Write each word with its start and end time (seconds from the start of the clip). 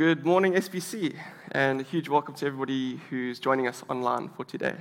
Good 0.00 0.24
morning, 0.24 0.54
SBC, 0.54 1.14
and 1.52 1.78
a 1.82 1.84
huge 1.84 2.08
welcome 2.08 2.34
to 2.36 2.46
everybody 2.46 2.98
who's 3.10 3.38
joining 3.38 3.68
us 3.68 3.84
online 3.86 4.30
for 4.30 4.46
today. 4.46 4.76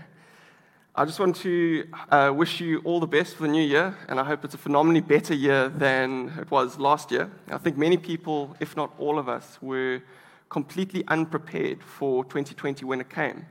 I 0.96 1.04
just 1.04 1.20
want 1.20 1.36
to 1.42 1.90
uh, 2.10 2.32
wish 2.34 2.62
you 2.62 2.80
all 2.86 3.02
the 3.02 3.06
best 3.06 3.36
for 3.36 3.44
the 3.44 3.50
new 3.50 3.62
year, 3.62 3.98
and 4.08 4.18
I 4.18 4.24
hope 4.24 4.46
it's 4.46 4.54
a 4.54 4.58
phenomenally 4.58 5.02
better 5.02 5.34
year 5.34 5.68
than 5.68 6.32
it 6.40 6.50
was 6.50 6.80
last 6.80 7.12
year. 7.12 7.30
I 7.52 7.58
think 7.58 7.76
many 7.76 7.98
people, 7.98 8.56
if 8.62 8.78
not 8.78 8.94
all 8.98 9.20
of 9.20 9.28
us, 9.28 9.58
were 9.62 10.02
completely 10.48 11.04
unprepared 11.10 11.84
for 11.84 12.24
2020 12.24 12.86
when 12.86 13.02
it 13.02 13.10
came. 13.10 13.46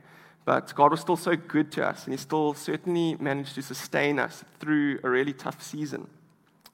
But 0.45 0.73
God 0.73 0.89
was 0.89 1.01
still 1.01 1.17
so 1.17 1.35
good 1.35 1.71
to 1.73 1.85
us, 1.85 2.05
and 2.05 2.13
He 2.15 2.17
still 2.17 2.55
certainly 2.55 3.15
managed 3.19 3.53
to 3.53 3.61
sustain 3.61 4.17
us 4.17 4.43
through 4.59 5.01
a 5.03 5.09
really 5.11 5.33
tough 5.33 5.61
season. 5.61 6.07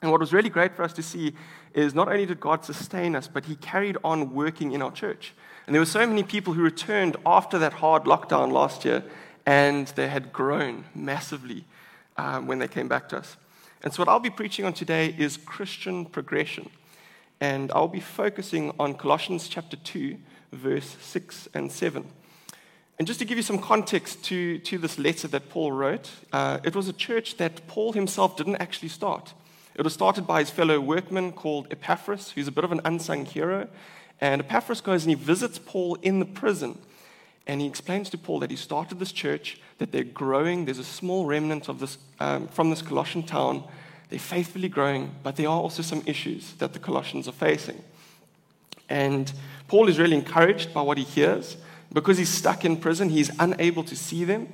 And 0.02 0.12
what 0.12 0.20
was 0.20 0.34
really 0.34 0.50
great 0.50 0.76
for 0.76 0.84
us 0.84 0.94
to 0.94 1.04
see 1.04 1.34
is 1.74 1.94
not 1.96 2.08
only 2.08 2.26
did 2.26 2.40
God 2.40 2.64
sustain 2.64 3.16
us, 3.16 3.28
but 3.28 3.46
He 3.46 3.56
carried 3.56 3.98
on 4.04 4.34
working 4.34 4.72
in 4.72 4.82
our 4.82 4.92
church. 4.92 5.34
And 5.66 5.74
there 5.74 5.82
were 5.82 5.86
so 5.86 6.06
many 6.06 6.24
people 6.24 6.54
who 6.54 6.62
returned 6.62 7.18
after 7.26 7.58
that 7.60 7.74
hard 7.74 8.04
lockdown 8.04 8.52
last 8.52 8.86
year, 8.86 9.04
and 9.46 9.88
they 9.90 10.08
had 10.08 10.32
grown 10.32 10.86
massively 10.94 11.66
um, 12.18 12.48
when 12.48 12.60
they 12.60 12.68
came 12.68 12.88
back 12.88 13.10
to 13.10 13.18
us. 13.18 13.38
And 13.84 13.94
so, 13.94 14.02
what 14.02 14.10
I'll 14.10 14.20
be 14.20 14.30
preaching 14.30 14.66
on 14.66 14.74
today 14.74 15.16
is 15.18 15.38
Christian 15.38 16.06
progression. 16.06 16.70
And 17.42 17.72
I'll 17.74 17.88
be 17.88 18.00
focusing 18.00 18.74
on 18.80 18.96
Colossians 18.96 19.48
chapter 19.50 19.76
2, 19.76 20.18
verse 20.54 20.96
6 21.02 21.50
and 21.54 21.72
7. 21.72 22.06
And 22.98 23.08
just 23.08 23.20
to 23.20 23.26
give 23.26 23.38
you 23.38 23.44
some 23.44 23.60
context 23.60 24.24
to, 24.26 24.58
to 24.60 24.78
this 24.78 24.98
letter 24.98 25.28
that 25.28 25.50
Paul 25.50 25.74
wrote, 25.74 26.10
uh, 26.32 26.60
it 26.64 26.76
was 26.76 26.88
a 26.88 26.94
church 26.94 27.36
that 27.38 27.68
Paul 27.68 27.92
himself 27.92 28.38
didn't 28.38 28.56
actually 28.56 28.88
start. 28.88 29.34
It 29.76 29.84
was 29.84 29.94
started 29.94 30.26
by 30.26 30.40
his 30.40 30.50
fellow 30.50 30.80
workman 30.80 31.34
called 31.34 31.68
Epaphras, 31.70 32.32
who's 32.32 32.48
a 32.48 32.52
bit 32.52 32.64
of 32.64 32.72
an 32.72 32.82
unsung 32.86 33.26
hero. 33.26 33.68
And 34.22 34.42
Epaphras 34.42 34.80
goes 34.80 35.04
and 35.04 35.10
he 35.10 35.16
visits 35.16 35.60
Paul 35.60 35.98
in 36.02 36.20
the 36.20 36.26
prison. 36.26 36.78
And 37.46 37.60
he 37.60 37.68
explains 37.68 38.10
to 38.12 38.18
Paul 38.18 38.40
that 38.40 38.50
he 38.50 38.56
started 38.56 39.00
this 39.00 39.12
church, 39.12 39.60
that 39.78 39.92
they're 39.92 40.04
growing. 40.04 40.66
There's 40.66 40.80
a 40.80 40.84
small 40.84 41.26
remnant 41.26 41.68
of 41.68 41.80
this, 41.80 41.98
um, 42.20 42.48
from 42.48 42.70
this 42.70 42.82
Colossian 42.82 43.24
town. 43.24 43.66
They're 44.10 44.18
faithfully 44.18 44.70
growing, 44.70 45.12
but 45.24 45.36
there 45.36 45.48
are 45.48 45.60
also 45.60 45.84
some 45.84 46.04
issues 46.06 46.54
that 46.54 46.74
the 46.74 46.80
Colossians 46.80 47.28
are 47.28 47.34
facing. 47.34 47.84
And 48.88 49.32
Paul 49.68 49.90
is 49.90 50.00
really 50.00 50.16
encouraged 50.16 50.74
by 50.74 50.82
what 50.82 50.98
he 50.98 51.04
hears. 51.04 51.58
Because 51.92 52.18
he's 52.18 52.30
stuck 52.30 52.66
in 52.66 52.78
prison, 52.78 53.10
he's 53.10 53.32
unable 53.40 53.84
to 53.84 53.96
see 53.96 54.24
them, 54.24 54.48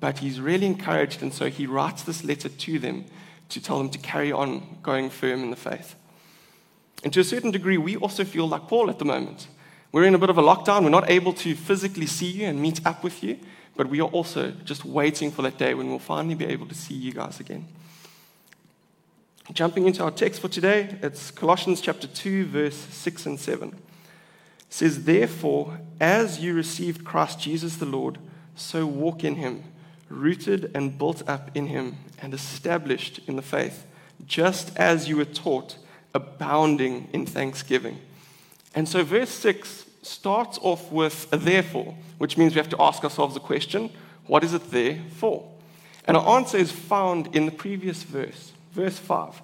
but 0.00 0.18
he's 0.18 0.40
really 0.40 0.66
encouraged. 0.66 1.22
And 1.22 1.32
so 1.32 1.48
he 1.48 1.66
writes 1.66 2.02
this 2.02 2.24
letter 2.24 2.48
to 2.48 2.78
them 2.78 3.06
to 3.48 3.60
tell 3.60 3.78
them 3.78 3.90
to 3.90 3.98
carry 3.98 4.32
on 4.32 4.78
going 4.82 5.10
firm 5.10 5.42
in 5.42 5.50
the 5.50 5.56
faith. 5.56 5.94
And 7.04 7.12
to 7.12 7.20
a 7.20 7.24
certain 7.24 7.50
degree, 7.50 7.78
we 7.78 7.96
also 7.96 8.24
feel 8.24 8.48
like 8.48 8.68
Paul 8.68 8.90
at 8.90 8.98
the 8.98 9.04
moment. 9.04 9.48
We're 9.92 10.04
in 10.04 10.14
a 10.14 10.18
bit 10.18 10.30
of 10.30 10.38
a 10.38 10.42
lockdown. 10.42 10.82
We're 10.82 10.90
not 10.90 11.10
able 11.10 11.32
to 11.34 11.54
physically 11.54 12.06
see 12.06 12.30
you 12.30 12.46
and 12.46 12.60
meet 12.60 12.84
up 12.84 13.04
with 13.04 13.22
you, 13.22 13.38
but 13.76 13.88
we 13.88 14.00
are 14.00 14.08
also 14.08 14.50
just 14.64 14.84
waiting 14.84 15.30
for 15.30 15.42
that 15.42 15.58
day 15.58 15.74
when 15.74 15.88
we'll 15.88 15.98
finally 15.98 16.34
be 16.34 16.46
able 16.46 16.66
to 16.66 16.74
see 16.74 16.94
you 16.94 17.12
guys 17.12 17.40
again. 17.40 17.66
Jumping 19.52 19.86
into 19.86 20.02
our 20.02 20.10
text 20.10 20.40
for 20.40 20.48
today, 20.48 20.98
it's 21.02 21.30
Colossians 21.30 21.80
chapter 21.80 22.08
2, 22.08 22.46
verse 22.46 22.74
6 22.74 23.26
and 23.26 23.38
7. 23.38 23.68
It 23.68 23.76
says, 24.68 25.04
Therefore, 25.04 25.78
as 26.00 26.40
you 26.40 26.52
received 26.52 27.04
Christ 27.04 27.38
Jesus 27.38 27.76
the 27.76 27.86
Lord, 27.86 28.18
so 28.56 28.84
walk 28.86 29.22
in 29.22 29.36
him 29.36 29.62
rooted 30.08 30.70
and 30.74 30.98
built 30.98 31.22
up 31.28 31.50
in 31.54 31.66
him 31.66 31.96
and 32.20 32.32
established 32.32 33.20
in 33.26 33.36
the 33.36 33.42
faith, 33.42 33.86
just 34.26 34.76
as 34.76 35.08
you 35.08 35.16
were 35.16 35.24
taught, 35.24 35.76
abounding 36.14 37.08
in 37.12 37.26
thanksgiving. 37.26 37.98
And 38.74 38.88
so, 38.88 39.04
verse 39.04 39.30
6 39.30 39.86
starts 40.02 40.58
off 40.62 40.90
with 40.92 41.26
a 41.32 41.36
therefore, 41.36 41.94
which 42.18 42.36
means 42.38 42.54
we 42.54 42.60
have 42.60 42.70
to 42.70 42.82
ask 42.82 43.02
ourselves 43.04 43.34
the 43.34 43.40
question 43.40 43.90
what 44.26 44.42
is 44.42 44.54
it 44.54 44.70
there 44.70 44.98
for? 45.10 45.48
And 46.04 46.16
our 46.16 46.36
answer 46.36 46.58
is 46.58 46.72
found 46.72 47.34
in 47.34 47.46
the 47.46 47.52
previous 47.52 48.02
verse, 48.02 48.52
verse 48.72 48.98
5. 48.98 49.28
It 49.28 49.42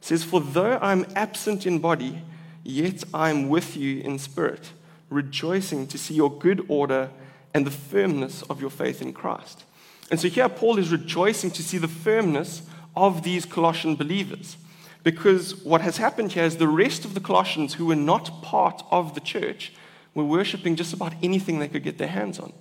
says, 0.00 0.24
For 0.24 0.40
though 0.40 0.78
I'm 0.80 1.06
absent 1.14 1.66
in 1.66 1.78
body, 1.78 2.22
yet 2.62 3.04
I'm 3.12 3.48
with 3.48 3.76
you 3.76 4.00
in 4.00 4.18
spirit, 4.18 4.72
rejoicing 5.10 5.86
to 5.88 5.98
see 5.98 6.14
your 6.14 6.30
good 6.30 6.64
order 6.68 7.10
and 7.54 7.66
the 7.66 7.70
firmness 7.70 8.42
of 8.42 8.60
your 8.60 8.70
faith 8.70 9.00
in 9.02 9.12
Christ. 9.12 9.64
And 10.10 10.18
so 10.18 10.28
here 10.28 10.48
Paul 10.48 10.78
is 10.78 10.90
rejoicing 10.90 11.50
to 11.52 11.62
see 11.62 11.78
the 11.78 11.88
firmness 11.88 12.62
of 12.96 13.22
these 13.22 13.44
Colossian 13.44 13.96
believers. 13.96 14.56
Because 15.04 15.56
what 15.64 15.80
has 15.80 15.98
happened 15.98 16.32
here 16.32 16.44
is 16.44 16.56
the 16.56 16.68
rest 16.68 17.04
of 17.04 17.14
the 17.14 17.20
Colossians 17.20 17.74
who 17.74 17.86
were 17.86 17.96
not 17.96 18.42
part 18.42 18.82
of 18.90 19.14
the 19.14 19.20
church 19.20 19.72
were 20.14 20.24
worshiping 20.24 20.76
just 20.76 20.92
about 20.92 21.14
anything 21.22 21.58
they 21.58 21.68
could 21.68 21.84
get 21.84 21.98
their 21.98 22.08
hands 22.08 22.38
on. 22.38 22.52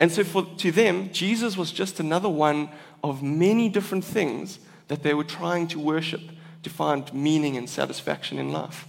And 0.00 0.10
so 0.10 0.24
for, 0.24 0.44
to 0.58 0.72
them, 0.72 1.10
Jesus 1.12 1.56
was 1.56 1.72
just 1.72 2.00
another 2.00 2.28
one 2.28 2.68
of 3.02 3.22
many 3.22 3.68
different 3.68 4.04
things 4.04 4.58
that 4.88 5.02
they 5.02 5.14
were 5.14 5.24
trying 5.24 5.68
to 5.68 5.78
worship 5.78 6.20
to 6.62 6.70
find 6.70 7.12
meaning 7.14 7.56
and 7.56 7.68
satisfaction 7.68 8.38
in 8.38 8.52
life. 8.52 8.86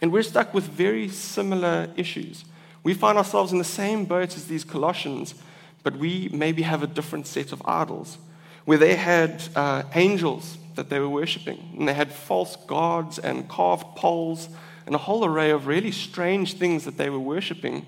And 0.00 0.10
we're 0.12 0.22
stuck 0.22 0.52
with 0.52 0.64
very 0.64 1.08
similar 1.08 1.90
issues. 1.96 2.44
We 2.82 2.94
find 2.94 3.16
ourselves 3.16 3.52
in 3.52 3.58
the 3.58 3.64
same 3.64 4.06
boat 4.06 4.36
as 4.36 4.46
these 4.46 4.64
Colossians 4.64 5.34
but 5.82 5.96
we 5.96 6.28
maybe 6.32 6.62
have 6.62 6.82
a 6.82 6.86
different 6.86 7.26
set 7.26 7.52
of 7.52 7.62
idols 7.64 8.18
where 8.64 8.78
they 8.78 8.94
had 8.94 9.42
uh, 9.56 9.82
angels 9.94 10.56
that 10.76 10.88
they 10.88 10.98
were 10.98 11.08
worshipping, 11.08 11.74
and 11.78 11.88
they 11.88 11.94
had 11.94 12.12
false 12.12 12.56
gods 12.66 13.18
and 13.18 13.48
carved 13.48 13.96
poles 13.96 14.48
and 14.86 14.94
a 14.94 14.98
whole 14.98 15.24
array 15.24 15.50
of 15.50 15.66
really 15.66 15.92
strange 15.92 16.54
things 16.54 16.84
that 16.84 16.96
they 16.96 17.10
were 17.10 17.18
worshipping. 17.18 17.86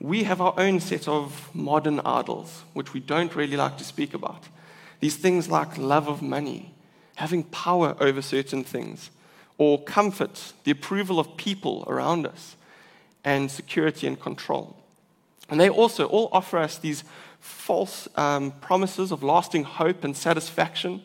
We 0.00 0.24
have 0.24 0.40
our 0.40 0.54
own 0.56 0.80
set 0.80 1.06
of 1.08 1.50
modern 1.54 2.00
idols, 2.00 2.62
which 2.72 2.92
we 2.92 3.00
don't 3.00 3.34
really 3.34 3.56
like 3.56 3.78
to 3.78 3.84
speak 3.84 4.14
about. 4.14 4.44
These 5.00 5.16
things 5.16 5.48
like 5.48 5.78
love 5.78 6.08
of 6.08 6.22
money, 6.22 6.74
having 7.16 7.44
power 7.44 7.96
over 8.00 8.22
certain 8.22 8.64
things, 8.64 9.10
or 9.58 9.82
comfort, 9.82 10.52
the 10.64 10.72
approval 10.72 11.20
of 11.20 11.36
people 11.36 11.84
around 11.86 12.26
us, 12.26 12.56
and 13.24 13.50
security 13.50 14.06
and 14.06 14.20
control. 14.20 14.76
And 15.48 15.60
they 15.60 15.68
also 15.68 16.06
all 16.06 16.28
offer 16.32 16.58
us 16.58 16.78
these 16.78 17.04
false 17.44 18.08
um, 18.16 18.52
promises 18.52 19.12
of 19.12 19.22
lasting 19.22 19.64
hope 19.64 20.02
and 20.02 20.16
satisfaction. 20.16 21.02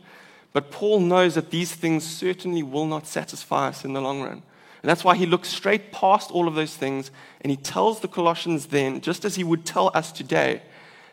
But 0.54 0.72
Paul 0.72 1.02
knows 1.02 1.36
that 1.36 1.52
these 1.52 1.76
things 1.76 2.04
certainly 2.04 2.64
will 2.64 2.86
not 2.86 3.06
satisfy 3.06 3.68
us 3.68 3.84
in 3.84 3.94
the 3.94 4.02
long 4.02 4.22
run. 4.22 4.42
And 4.82 4.90
that's 4.90 5.04
why 5.04 5.16
he 5.16 5.26
looks 5.26 5.50
straight 5.50 5.92
past 5.92 6.32
all 6.32 6.48
of 6.48 6.56
those 6.56 6.76
things 6.76 7.12
and 7.42 7.52
he 7.52 7.58
tells 7.58 8.00
the 8.00 8.08
Colossians 8.08 8.68
then, 8.68 9.02
just 9.02 9.26
as 9.26 9.36
he 9.36 9.44
would 9.44 9.66
tell 9.66 9.92
us 9.94 10.14
today, 10.14 10.62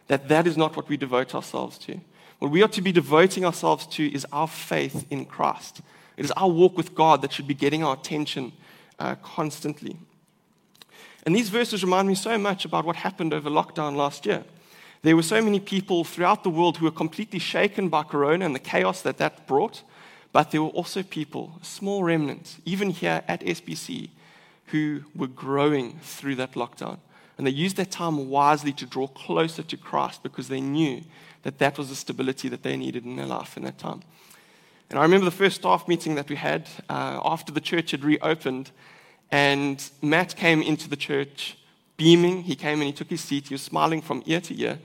that 0.07 0.29
that 0.29 0.47
is 0.47 0.57
not 0.57 0.77
what 0.77 0.89
we 0.89 0.97
devote 0.97 1.35
ourselves 1.35 1.77
to. 1.79 2.01
What 2.39 2.53
we 2.53 2.63
ought 2.63 2.73
to 2.75 2.83
be 2.83 2.93
devoting 2.93 3.45
ourselves 3.45 3.87
to 3.89 4.15
is 4.15 4.27
our 4.31 4.47
faith 4.47 5.07
in 5.11 5.25
Christ. 5.25 5.81
It 6.17 6.25
is 6.25 6.31
our 6.33 6.49
walk 6.49 6.77
with 6.77 6.95
God 6.95 7.21
that 7.23 7.33
should 7.33 7.49
be 7.49 7.55
getting 7.55 7.83
our 7.83 7.95
attention 7.95 8.53
uh, 9.01 9.17
constantly. 9.17 9.97
And 11.25 11.35
these 11.35 11.49
verses 11.49 11.83
remind 11.83 12.07
me 12.07 12.15
so 12.15 12.39
much 12.39 12.65
about 12.65 12.85
what 12.85 12.95
happened 12.95 13.35
over 13.35 13.51
lockdown 13.51 13.97
last 13.97 14.25
year. 14.25 14.45
There 15.07 15.15
were 15.15 15.23
so 15.23 15.41
many 15.41 15.61
people 15.61 16.03
throughout 16.03 16.43
the 16.43 16.51
world 16.51 16.79
who 16.79 16.85
were 16.85 16.91
completely 16.91 17.39
shaken 17.39 17.89
by 17.89 18.03
Corona 18.03 18.45
and 18.45 18.57
the 18.57 18.59
chaos 18.59 19.03
that 19.03 19.19
that 19.19 19.47
brought, 19.47 19.85
but 20.33 20.51
there 20.51 20.61
were 20.61 20.71
also 20.71 21.05
people, 21.05 21.61
a 21.63 21.65
small 21.65 22.03
remnant, 22.03 22.57
even 22.65 22.91
here 22.91 23.23
at 23.29 23.41
SBC, 23.43 24.09
who 24.73 25.03
were 25.15 25.29
growing 25.29 26.01
through 26.01 26.35
that 26.35 26.55
lockdown. 26.55 26.99
And 27.39 27.47
they 27.47 27.53
used 27.53 27.77
their 27.77 27.87
time 27.87 28.29
wisely 28.29 28.73
to 28.73 28.85
draw 28.85 29.07
closer 29.07 29.63
to 29.63 29.77
Christ 29.77 30.25
because 30.25 30.49
they 30.49 30.61
knew 30.61 31.03
that 31.45 31.61
that 31.61 31.79
was 31.79 31.89
the 31.89 31.95
stability 31.95 32.49
that 32.49 32.65
they 32.65 32.77
needed 32.77 33.05
in 33.05 33.15
their 33.15 33.27
life 33.27 33.57
in 33.57 33.63
that 33.63 33.79
time. 33.79 34.03
And 34.91 34.99
I 34.99 35.03
remember 35.03 35.27
the 35.27 35.31
first 35.31 35.55
staff 35.55 35.87
meeting 35.87 36.17
that 36.17 36.29
we 36.29 36.35
had 36.35 36.69
uh, 36.91 37.21
after 37.25 37.53
the 37.53 37.61
church 37.61 37.93
had 37.93 38.03
reopened. 38.03 38.73
And 39.31 39.89
Matt 40.03 40.35
came 40.35 40.63
into 40.63 40.89
the 40.89 40.97
church 40.97 41.57
beaming. 41.97 42.43
He 42.43 42.57
came 42.57 42.81
and 42.81 42.85
he 42.85 42.93
took 42.93 43.11
his 43.11 43.21
seat. 43.21 43.49
He 43.49 43.55
was 43.55 43.63
smiling 43.63 44.03
from 44.03 44.23
ear 44.27 44.41
to 44.43 44.61
ear. 44.61 44.79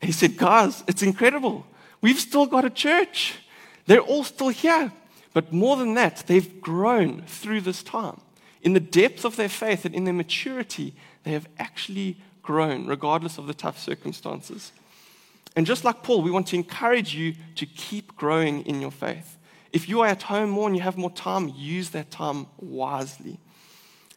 And 0.00 0.08
he 0.08 0.12
said, 0.12 0.36
Guys, 0.36 0.84
it's 0.86 1.02
incredible. 1.02 1.66
We've 2.00 2.20
still 2.20 2.46
got 2.46 2.64
a 2.64 2.70
church. 2.70 3.38
They're 3.86 4.00
all 4.00 4.24
still 4.24 4.48
here. 4.48 4.92
But 5.32 5.52
more 5.52 5.76
than 5.76 5.94
that, 5.94 6.24
they've 6.26 6.60
grown 6.60 7.22
through 7.22 7.62
this 7.62 7.82
time. 7.82 8.20
In 8.62 8.72
the 8.72 8.80
depth 8.80 9.24
of 9.24 9.36
their 9.36 9.48
faith 9.48 9.84
and 9.84 9.94
in 9.94 10.04
their 10.04 10.14
maturity, 10.14 10.94
they 11.24 11.32
have 11.32 11.48
actually 11.58 12.18
grown, 12.42 12.86
regardless 12.86 13.36
of 13.36 13.46
the 13.46 13.54
tough 13.54 13.78
circumstances. 13.78 14.72
And 15.56 15.66
just 15.66 15.84
like 15.84 16.02
Paul, 16.02 16.22
we 16.22 16.30
want 16.30 16.46
to 16.48 16.56
encourage 16.56 17.14
you 17.14 17.34
to 17.56 17.66
keep 17.66 18.16
growing 18.16 18.64
in 18.66 18.80
your 18.80 18.90
faith. 18.90 19.36
If 19.72 19.88
you 19.88 20.00
are 20.02 20.06
at 20.06 20.22
home 20.22 20.50
more 20.50 20.68
and 20.68 20.76
you 20.76 20.82
have 20.82 20.96
more 20.96 21.10
time, 21.10 21.52
use 21.56 21.90
that 21.90 22.10
time 22.10 22.46
wisely. 22.58 23.38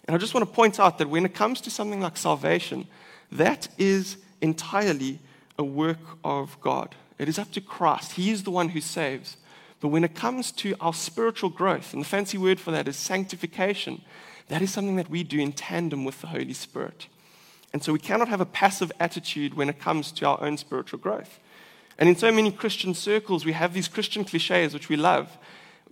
And 0.08 0.16
I 0.16 0.18
just 0.18 0.34
want 0.34 0.48
to 0.48 0.54
point 0.54 0.80
out 0.80 0.98
that 0.98 1.10
when 1.10 1.26
it 1.26 1.36
comes 1.36 1.60
to 1.62 1.70
something 1.70 2.00
like 2.00 2.18
salvation, 2.18 2.88
that 3.32 3.68
is 3.78 4.18
entirely 4.42 5.20
a 5.60 5.64
work 5.64 6.00
of 6.24 6.60
God. 6.62 6.96
It 7.20 7.28
is 7.28 7.38
up 7.38 7.52
to 7.52 7.62
Christ. 7.62 8.14
He 8.14 8.32
is 8.32 8.44
the 8.44 8.52
one 8.52 8.70
who 8.70 8.80
saves. 8.80 9.38
But 9.80 9.90
when 9.90 10.04
it 10.04 10.16
comes 10.16 10.52
to 10.54 10.76
our 10.80 10.94
spiritual 10.94 11.50
growth, 11.50 11.94
and 11.94 12.02
the 12.02 12.08
fancy 12.08 12.38
word 12.38 12.60
for 12.60 12.72
that 12.72 12.88
is 12.88 12.96
sanctification, 12.96 14.02
that 14.48 14.62
is 14.62 14.72
something 14.72 14.96
that 14.96 15.10
we 15.10 15.24
do 15.24 15.40
in 15.40 15.52
tandem 15.52 16.06
with 16.06 16.22
the 16.22 16.28
Holy 16.28 16.54
Spirit. 16.54 17.08
And 17.74 17.84
so 17.84 17.92
we 17.92 18.00
cannot 18.00 18.30
have 18.30 18.42
a 18.42 18.46
passive 18.46 18.92
attitude 19.00 19.56
when 19.56 19.70
it 19.70 19.80
comes 19.80 20.12
to 20.14 20.26
our 20.26 20.42
own 20.42 20.58
spiritual 20.58 21.00
growth. 21.00 21.40
And 22.00 22.08
in 22.08 22.16
so 22.16 22.32
many 22.32 22.52
Christian 22.52 22.94
circles, 22.94 23.46
we 23.46 23.52
have 23.52 23.74
these 23.74 23.88
Christian 23.88 24.24
cliches 24.24 24.74
which 24.74 24.90
we 24.90 24.96
love. 24.96 25.38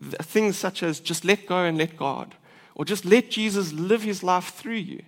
Things 0.01 0.57
such 0.57 0.83
as 0.83 0.99
just 0.99 1.25
let 1.25 1.45
go 1.45 1.63
and 1.63 1.77
let 1.77 1.97
God, 1.97 2.35
or 2.75 2.85
just 2.85 3.05
let 3.05 3.31
Jesus 3.31 3.73
live 3.73 4.03
his 4.03 4.21
life 4.21 4.53
through 4.53 4.73
you. 4.73 5.01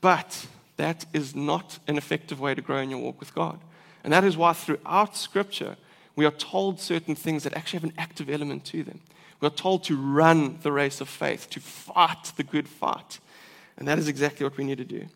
But 0.00 0.46
that 0.76 1.04
is 1.12 1.34
not 1.34 1.78
an 1.86 1.98
effective 1.98 2.40
way 2.40 2.54
to 2.54 2.62
grow 2.62 2.78
in 2.78 2.90
your 2.90 3.00
walk 3.00 3.20
with 3.20 3.34
God. 3.34 3.58
And 4.02 4.12
that 4.12 4.24
is 4.24 4.36
why 4.36 4.52
throughout 4.52 5.16
Scripture, 5.16 5.76
we 6.16 6.24
are 6.24 6.30
told 6.30 6.80
certain 6.80 7.14
things 7.14 7.42
that 7.42 7.56
actually 7.56 7.80
have 7.80 7.90
an 7.90 7.96
active 7.98 8.30
element 8.30 8.64
to 8.66 8.82
them. 8.84 9.00
We 9.40 9.48
are 9.48 9.50
told 9.50 9.84
to 9.84 9.96
run 9.96 10.58
the 10.62 10.72
race 10.72 11.00
of 11.00 11.08
faith, 11.08 11.50
to 11.50 11.60
fight 11.60 12.32
the 12.36 12.44
good 12.44 12.68
fight. 12.68 13.18
And 13.76 13.88
that 13.88 13.98
is 13.98 14.08
exactly 14.08 14.44
what 14.44 14.56
we 14.56 14.64
need 14.64 14.78
to 14.78 14.84
do. 14.84 15.06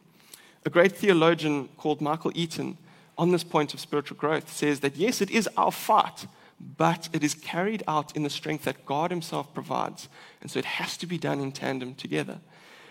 A 0.67 0.71
great 0.71 0.93
theologian 0.93 1.69
called 1.77 2.01
Michael 2.01 2.33
Eaton, 2.35 2.77
on 3.17 3.33
this 3.33 3.45
point 3.45 3.75
of 3.75 3.81
spiritual 3.81 4.17
growth, 4.17 4.53
says 4.53 4.81
that 4.81 4.97
yes, 4.97 5.21
it 5.21 5.31
is 5.31 5.49
our 5.57 5.73
fight, 5.73 6.27
but 6.61 7.09
it 7.13 7.23
is 7.23 7.35
carried 7.35 7.83
out 7.87 8.17
in 8.17 8.23
the 8.23 8.31
strength 8.31 8.65
that 8.65 8.85
God 8.85 9.11
Himself 9.11 9.53
provides. 9.55 10.09
And 10.41 10.51
so 10.51 10.59
it 10.59 10.65
has 10.65 10.97
to 10.99 11.07
be 11.07 11.19
done 11.19 11.41
in 11.41 11.53
tandem 11.53 11.95
together. 11.95 12.41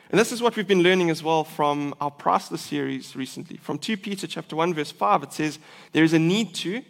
And 0.09 0.19
this 0.19 0.31
is 0.31 0.41
what 0.41 0.55
we've 0.55 0.67
been 0.67 0.83
learning 0.83 1.09
as 1.09 1.21
well 1.21 1.43
from 1.43 1.93
our 1.99 2.11
priceless 2.11 2.61
series 2.61 3.15
recently. 3.15 3.57
From 3.57 3.77
2 3.77 3.97
Peter 3.97 4.25
chapter 4.25 4.55
1, 4.55 4.73
verse 4.73 4.91
5, 4.91 5.23
it 5.23 5.33
says, 5.33 5.59
There 5.91 6.03
is 6.03 6.13
a 6.13 6.19
need 6.19 6.55
to 6.55 6.81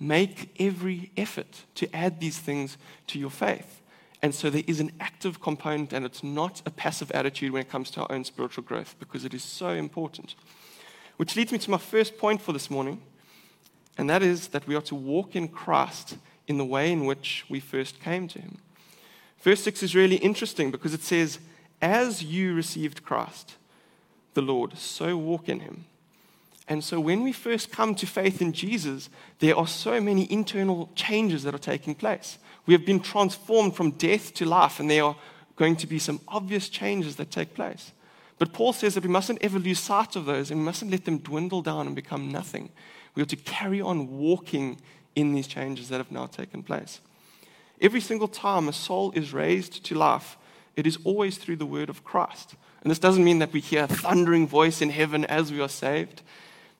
make 0.00 0.54
every 0.58 1.10
effort 1.16 1.64
to 1.74 1.94
add 1.94 2.18
these 2.18 2.38
things 2.38 2.78
to 3.08 3.18
your 3.18 3.30
faith. 3.30 3.82
And 4.22 4.34
so 4.34 4.48
there 4.48 4.62
is 4.66 4.80
an 4.80 4.92
active 5.00 5.40
component, 5.40 5.92
and 5.92 6.06
it's 6.06 6.22
not 6.22 6.62
a 6.64 6.70
passive 6.70 7.10
attitude 7.10 7.52
when 7.52 7.62
it 7.62 7.68
comes 7.68 7.90
to 7.90 8.02
our 8.02 8.12
own 8.12 8.24
spiritual 8.24 8.64
growth, 8.64 8.94
because 8.98 9.24
it 9.24 9.34
is 9.34 9.42
so 9.42 9.70
important. 9.70 10.34
Which 11.18 11.36
leads 11.36 11.52
me 11.52 11.58
to 11.58 11.70
my 11.70 11.78
first 11.78 12.16
point 12.16 12.40
for 12.40 12.52
this 12.52 12.70
morning, 12.70 13.02
and 13.98 14.08
that 14.08 14.22
is 14.22 14.48
that 14.48 14.66
we 14.66 14.74
are 14.74 14.82
to 14.82 14.94
walk 14.94 15.36
in 15.36 15.48
Christ 15.48 16.16
in 16.46 16.58
the 16.58 16.64
way 16.64 16.92
in 16.92 17.04
which 17.04 17.44
we 17.48 17.60
first 17.60 18.00
came 18.00 18.28
to 18.28 18.40
Him. 18.40 18.58
Verse 19.40 19.62
6 19.62 19.82
is 19.82 19.94
really 19.94 20.16
interesting 20.16 20.70
because 20.70 20.94
it 20.94 21.02
says, 21.02 21.38
As 21.80 22.22
you 22.22 22.54
received 22.54 23.04
Christ, 23.04 23.56
the 24.34 24.42
Lord, 24.42 24.78
so 24.78 25.16
walk 25.16 25.48
in 25.48 25.60
Him. 25.60 25.84
And 26.68 26.82
so 26.82 27.00
when 27.00 27.22
we 27.22 27.32
first 27.32 27.72
come 27.72 27.94
to 27.96 28.06
faith 28.06 28.40
in 28.40 28.52
Jesus, 28.52 29.10
there 29.40 29.56
are 29.56 29.66
so 29.66 30.00
many 30.00 30.30
internal 30.32 30.88
changes 30.94 31.42
that 31.42 31.54
are 31.54 31.58
taking 31.58 31.94
place. 31.94 32.38
We 32.66 32.74
have 32.74 32.86
been 32.86 33.00
transformed 33.00 33.74
from 33.74 33.90
death 33.92 34.32
to 34.34 34.46
life, 34.46 34.78
and 34.78 34.88
there 34.88 35.04
are 35.04 35.16
going 35.56 35.76
to 35.76 35.86
be 35.86 35.98
some 35.98 36.20
obvious 36.28 36.68
changes 36.68 37.16
that 37.16 37.30
take 37.30 37.54
place. 37.54 37.92
But 38.38 38.52
Paul 38.52 38.72
says 38.72 38.94
that 38.94 39.04
we 39.04 39.10
mustn't 39.10 39.42
ever 39.42 39.58
lose 39.58 39.80
sight 39.80 40.16
of 40.16 40.24
those, 40.24 40.50
and 40.50 40.60
we 40.60 40.64
mustn't 40.64 40.90
let 40.90 41.04
them 41.04 41.18
dwindle 41.18 41.62
down 41.62 41.86
and 41.86 41.96
become 41.96 42.30
nothing. 42.30 42.70
We 43.14 43.22
are 43.22 43.26
to 43.26 43.36
carry 43.36 43.80
on 43.80 44.18
walking 44.18 44.80
in 45.14 45.32
these 45.32 45.46
changes 45.46 45.88
that 45.88 45.98
have 45.98 46.10
now 46.10 46.26
taken 46.26 46.62
place. 46.62 47.00
Every 47.80 48.00
single 48.00 48.28
time 48.28 48.68
a 48.68 48.72
soul 48.72 49.12
is 49.12 49.32
raised 49.32 49.84
to 49.84 49.94
life, 49.94 50.36
it 50.76 50.86
is 50.86 50.98
always 51.04 51.36
through 51.36 51.56
the 51.56 51.66
word 51.66 51.90
of 51.90 52.04
Christ. 52.04 52.54
And 52.82 52.90
this 52.90 52.98
doesn't 52.98 53.24
mean 53.24 53.38
that 53.40 53.52
we 53.52 53.60
hear 53.60 53.84
a 53.84 53.88
thundering 53.88 54.46
voice 54.46 54.80
in 54.80 54.90
heaven 54.90 55.24
as 55.26 55.52
we 55.52 55.60
are 55.60 55.68
saved, 55.68 56.22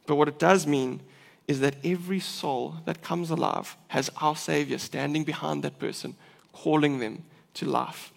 but 0.06 0.16
what 0.16 0.28
it 0.28 0.38
does 0.38 0.66
mean 0.66 1.00
is 1.48 1.60
that 1.60 1.76
every 1.84 2.20
soul 2.20 2.76
that 2.84 3.02
comes 3.02 3.30
alive 3.30 3.76
has 3.88 4.10
our 4.20 4.36
Savior 4.36 4.78
standing 4.78 5.24
behind 5.24 5.62
that 5.62 5.78
person, 5.78 6.14
calling 6.52 6.98
them 6.98 7.24
to 7.54 7.66
life. 7.66 8.12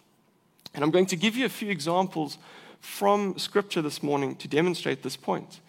And 0.74 0.84
I'm 0.84 0.92
going 0.92 1.06
to 1.08 1.16
give 1.16 1.36
you 1.36 1.46
a 1.46 1.50
few 1.50 1.70
examples 1.70 2.38
from 2.80 3.38
Scripture 3.38 3.82
this 3.82 4.04
morning 4.04 4.36
to 4.38 4.48
demonstrate 4.48 5.02
this 5.04 5.18
point. 5.18 5.60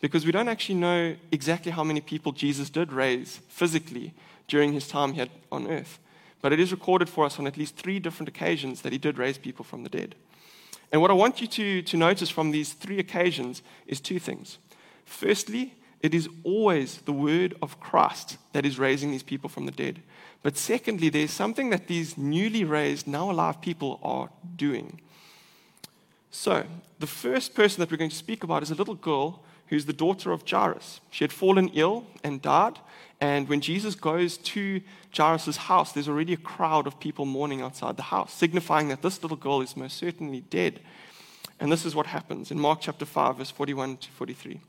Because 0.00 0.26
we 0.26 0.32
don't 0.32 0.48
actually 0.48 0.74
know 0.76 1.16
exactly 1.32 1.72
how 1.72 1.84
many 1.84 2.00
people 2.00 2.32
Jesus 2.32 2.70
did 2.70 2.92
raise 2.92 3.40
physically 3.48 4.12
during 4.48 4.72
his 4.72 4.88
time 4.88 5.14
here 5.14 5.28
on 5.50 5.66
earth. 5.66 5.98
But 6.42 6.52
it 6.52 6.60
is 6.60 6.72
recorded 6.72 7.08
for 7.08 7.24
us 7.24 7.38
on 7.38 7.46
at 7.46 7.56
least 7.56 7.76
three 7.76 7.98
different 7.98 8.28
occasions 8.28 8.82
that 8.82 8.92
he 8.92 8.98
did 8.98 9.16
raise 9.16 9.38
people 9.38 9.64
from 9.64 9.82
the 9.82 9.88
dead. 9.88 10.14
And 10.92 11.00
what 11.00 11.10
I 11.10 11.14
want 11.14 11.40
you 11.40 11.46
to, 11.46 11.82
to 11.82 11.96
notice 11.96 12.30
from 12.30 12.50
these 12.50 12.72
three 12.72 12.98
occasions 12.98 13.62
is 13.86 14.00
two 14.00 14.18
things. 14.18 14.58
Firstly, 15.04 15.74
it 16.00 16.12
is 16.12 16.28
always 16.42 16.98
the 16.98 17.12
word 17.12 17.54
of 17.62 17.80
Christ 17.80 18.36
that 18.52 18.66
is 18.66 18.78
raising 18.78 19.10
these 19.10 19.22
people 19.22 19.48
from 19.48 19.64
the 19.64 19.72
dead. 19.72 20.02
But 20.42 20.58
secondly, 20.58 21.08
there's 21.08 21.30
something 21.30 21.70
that 21.70 21.86
these 21.86 22.18
newly 22.18 22.62
raised, 22.62 23.06
now 23.06 23.30
alive 23.30 23.62
people 23.62 23.98
are 24.02 24.28
doing. 24.54 25.00
So, 26.30 26.64
the 26.98 27.06
first 27.06 27.54
person 27.54 27.80
that 27.80 27.90
we're 27.90 27.96
going 27.96 28.10
to 28.10 28.16
speak 28.16 28.44
about 28.44 28.62
is 28.62 28.70
a 28.70 28.74
little 28.74 28.94
girl 28.94 29.42
who's 29.68 29.86
the 29.86 29.92
daughter 29.92 30.32
of 30.32 30.48
Jairus. 30.48 31.00
She 31.10 31.24
had 31.24 31.32
fallen 31.32 31.68
ill 31.74 32.06
and 32.22 32.42
died. 32.42 32.78
And 33.20 33.48
when 33.48 33.60
Jesus 33.60 33.94
goes 33.94 34.36
to 34.38 34.80
Jairus' 35.16 35.56
house, 35.56 35.92
there's 35.92 36.08
already 36.08 36.32
a 36.34 36.38
crowd 36.38 36.86
of 36.86 37.00
people 37.00 37.24
mourning 37.24 37.62
outside 37.62 37.96
the 37.96 38.02
house, 38.02 38.32
signifying 38.34 38.88
that 38.88 39.02
this 39.02 39.22
little 39.22 39.36
girl 39.36 39.60
is 39.60 39.76
most 39.76 39.96
certainly 39.96 40.42
dead. 40.42 40.80
And 41.60 41.70
this 41.70 41.86
is 41.86 41.94
what 41.94 42.06
happens 42.06 42.50
in 42.50 42.58
Mark 42.60 42.80
chapter 42.82 43.06
5, 43.06 43.38
verse 43.38 43.50
41 43.50 43.98
to 43.98 44.10
43. 44.10 44.60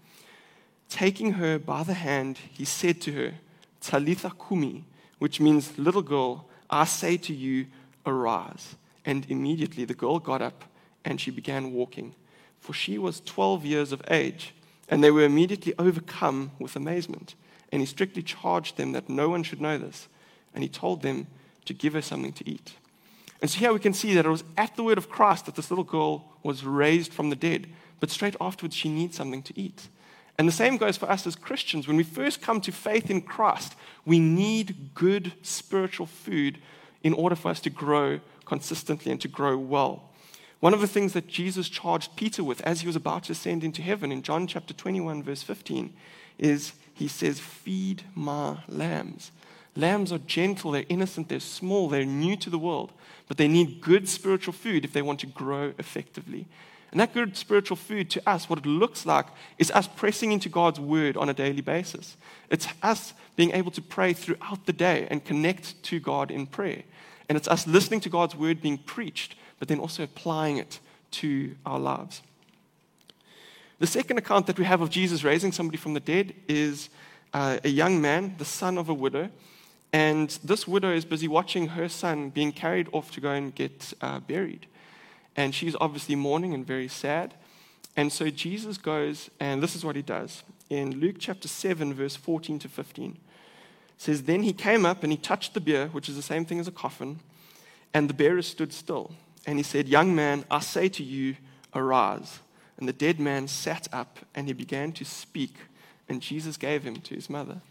Taking 0.88 1.34
her 1.34 1.58
by 1.58 1.84
the 1.84 1.96
hand, 1.96 2.38
he 2.52 2.64
said 2.64 3.02
to 3.02 3.12
her, 3.14 3.34
Talitha 3.82 4.32
kumi, 4.48 4.86
which 5.20 5.40
means, 5.40 5.78
little 5.78 6.02
girl, 6.02 6.48
I 6.70 6.86
say 6.86 7.18
to 7.18 7.34
you, 7.34 7.68
arise. 8.06 8.76
And 9.04 9.26
immediately 9.30 9.86
the 9.86 9.94
girl 9.94 10.20
got 10.20 10.42
up 10.42 10.64
and 11.04 11.20
she 11.20 11.32
began 11.32 11.74
walking, 11.74 12.16
for 12.60 12.74
she 12.74 12.98
was 12.98 13.22
12 13.22 13.66
years 13.66 13.92
of 13.92 14.02
age. 14.10 14.54
And 14.90 15.04
they 15.04 15.12
were 15.12 15.24
immediately 15.24 15.74
overcome 15.80 16.52
with 16.60 16.76
amazement. 16.76 17.36
And 17.72 17.82
he 17.82 17.86
strictly 17.86 18.22
charged 18.22 18.78
them 18.78 18.92
that 18.92 19.10
no 19.10 19.30
one 19.30 19.44
should 19.44 19.62
know 19.62 19.78
this. 19.78 20.08
And 20.54 20.64
he 20.64 20.70
told 20.70 21.02
them 21.02 21.28
to 21.66 21.74
give 21.74 21.94
her 21.94 22.02
something 22.02 22.34
to 22.34 22.50
eat. 22.50 22.74
And 23.42 23.50
so 23.50 23.60
here 23.60 23.74
we 23.74 23.80
can 23.80 23.94
see 23.94 24.14
that 24.14 24.26
it 24.26 24.30
was 24.30 24.44
at 24.58 24.76
the 24.76 24.84
word 24.84 24.98
of 24.98 25.10
Christ 25.10 25.46
that 25.46 25.56
this 25.56 25.70
little 25.70 25.84
girl 25.84 26.26
was 26.44 26.64
raised 26.64 27.14
from 27.14 27.30
the 27.30 27.36
dead. 27.36 27.68
But 28.00 28.10
straight 28.10 28.36
afterwards, 28.40 28.76
she 28.76 28.90
needs 28.90 29.18
something 29.18 29.44
to 29.44 29.60
eat. 29.60 29.90
And 30.38 30.48
the 30.48 30.54
same 30.54 30.78
goes 30.78 30.98
for 30.98 31.10
us 31.10 31.26
as 31.26 31.36
Christians. 31.36 31.88
When 31.88 31.98
we 31.98 32.04
first 32.04 32.42
come 32.42 32.62
to 32.62 32.72
faith 32.72 33.10
in 33.10 33.22
Christ, 33.22 33.76
we 34.06 34.20
need 34.20 34.94
good 34.94 35.34
spiritual 35.42 36.06
food 36.06 36.60
in 37.04 37.14
order 37.14 37.36
for 37.36 37.50
us 37.50 37.60
to 37.62 37.70
grow 37.70 38.20
consistently 38.46 39.12
and 39.12 39.22
to 39.22 39.28
grow 39.28 39.58
well. 39.58 40.10
One 40.66 40.74
of 40.74 40.82
the 40.82 40.88
things 40.88 41.14
that 41.14 41.28
Jesus 41.28 41.70
charged 41.70 42.16
Peter 42.16 42.44
with 42.44 42.60
as 42.62 42.82
he 42.82 42.88
was 42.88 42.96
about 42.96 43.26
to 43.26 43.34
ascend 43.34 43.64
into 43.64 43.84
heaven 43.84 44.12
in 44.12 44.24
John 44.24 44.48
chapter 44.48 44.74
21, 44.74 45.22
verse 45.22 45.44
15, 45.44 45.94
is 46.40 46.74
he 46.92 47.08
says, 47.08 47.40
Feed 47.40 48.02
my 48.16 48.58
lambs. 48.68 49.30
Lambs 49.76 50.12
are 50.12 50.18
gentle, 50.18 50.72
they're 50.72 50.84
innocent, 50.90 51.30
they're 51.30 51.40
small, 51.40 51.88
they're 51.88 52.04
new 52.04 52.36
to 52.38 52.50
the 52.50 52.58
world, 52.58 52.94
but 53.28 53.38
they 53.38 53.48
need 53.48 53.80
good 53.80 54.10
spiritual 54.10 54.54
food 54.54 54.84
if 54.84 54.92
they 54.92 55.04
want 55.04 55.20
to 55.20 55.28
grow 55.28 55.72
effectively. 55.78 56.48
And 56.90 57.00
that 57.00 57.14
good 57.14 57.38
spiritual 57.38 57.78
food 57.78 58.10
to 58.10 58.28
us, 58.28 58.50
what 58.50 58.58
it 58.58 58.66
looks 58.66 59.06
like, 59.06 59.28
is 59.60 59.70
us 59.70 59.88
pressing 59.88 60.32
into 60.32 60.50
God's 60.50 60.80
word 60.80 61.16
on 61.16 61.30
a 61.30 61.34
daily 61.36 61.62
basis. 61.62 62.18
It's 62.50 62.68
us 62.82 63.14
being 63.36 63.52
able 63.52 63.70
to 63.70 63.84
pray 63.84 64.14
throughout 64.14 64.66
the 64.66 64.74
day 64.74 65.08
and 65.12 65.24
connect 65.24 65.84
to 65.84 66.00
God 66.00 66.32
in 66.32 66.48
prayer. 66.48 66.82
And 67.30 67.38
it's 67.38 67.48
us 67.48 67.68
listening 67.68 68.00
to 68.02 68.10
God's 68.10 68.36
word 68.36 68.64
being 68.64 68.80
preached, 68.80 69.36
but 69.66 69.70
then 69.70 69.80
also 69.80 70.04
applying 70.04 70.58
it 70.58 70.80
to 71.10 71.56
our 71.66 71.80
lives. 71.80 72.22
The 73.80 73.88
second 73.88 74.20
account 74.20 74.46
that 74.46 74.60
we 74.60 74.66
have 74.66 74.80
of 74.80 74.92
Jesus 74.92 75.24
raising 75.24 75.52
somebody 75.52 75.78
from 75.78 75.96
the 75.96 76.00
dead 76.00 76.36
is 76.48 76.90
uh, 77.34 77.58
a 77.64 77.70
young 77.70 78.00
man, 78.00 78.36
the 78.38 78.46
son 78.46 78.78
of 78.78 78.90
a 78.90 78.94
widow. 78.94 79.32
And 79.92 80.30
this 80.44 80.68
widow 80.68 80.94
is 80.94 81.04
busy 81.04 81.28
watching 81.28 81.70
her 81.70 81.90
son 81.90 82.30
being 82.30 82.52
carried 82.52 82.88
off 82.92 83.10
to 83.14 83.22
go 83.22 83.32
and 83.32 83.56
get 83.56 83.92
uh, 84.02 84.20
buried. 84.20 84.68
And 85.36 85.56
she's 85.56 85.76
obviously 85.82 86.14
mourning 86.14 86.54
and 86.54 86.64
very 86.64 86.88
sad. 86.88 87.34
And 87.98 88.14
so 88.14 88.30
Jesus 88.30 88.78
goes, 88.78 89.32
and 89.40 89.64
this 89.64 89.76
is 89.76 89.84
what 89.84 89.96
he 89.96 90.04
does. 90.04 90.44
In 90.70 91.00
Luke 91.00 91.16
chapter 91.18 91.48
7, 91.48 91.92
verse 91.96 92.16
14 92.16 92.60
to 92.60 92.70
15, 92.70 93.12
it 93.14 93.18
says, 93.98 94.24
Then 94.24 94.44
he 94.44 94.54
came 94.54 94.86
up 94.86 95.02
and 95.02 95.12
he 95.12 95.18
touched 95.18 95.56
the 95.56 95.60
bier, 95.60 95.88
which 95.88 96.08
is 96.08 96.16
the 96.16 96.22
same 96.22 96.46
thing 96.46 96.60
as 96.60 96.68
a 96.68 96.72
coffin, 96.72 97.20
and 97.96 98.08
the 98.08 98.14
bearer 98.14 98.44
stood 98.44 98.72
still. 98.72 99.10
And 99.46 99.58
he 99.58 99.64
said, 99.64 99.88
Young 99.88 100.16
man, 100.16 100.46
I 100.50 100.60
say 100.60 100.90
to 100.90 101.04
you, 101.04 101.36
arise. 101.74 102.40
And 102.78 102.88
the 102.88 102.94
dead 102.94 103.20
man 103.20 103.48
sat 103.48 103.88
up 103.94 104.20
and 104.34 104.48
he 104.48 104.54
began 104.54 104.92
to 104.94 105.06
speak, 105.06 105.56
and 106.10 106.22
Jesus 106.22 106.58
gave 106.58 106.84
him 106.84 106.98
to 106.98 107.16
his 107.16 107.30
mother. 107.30 107.62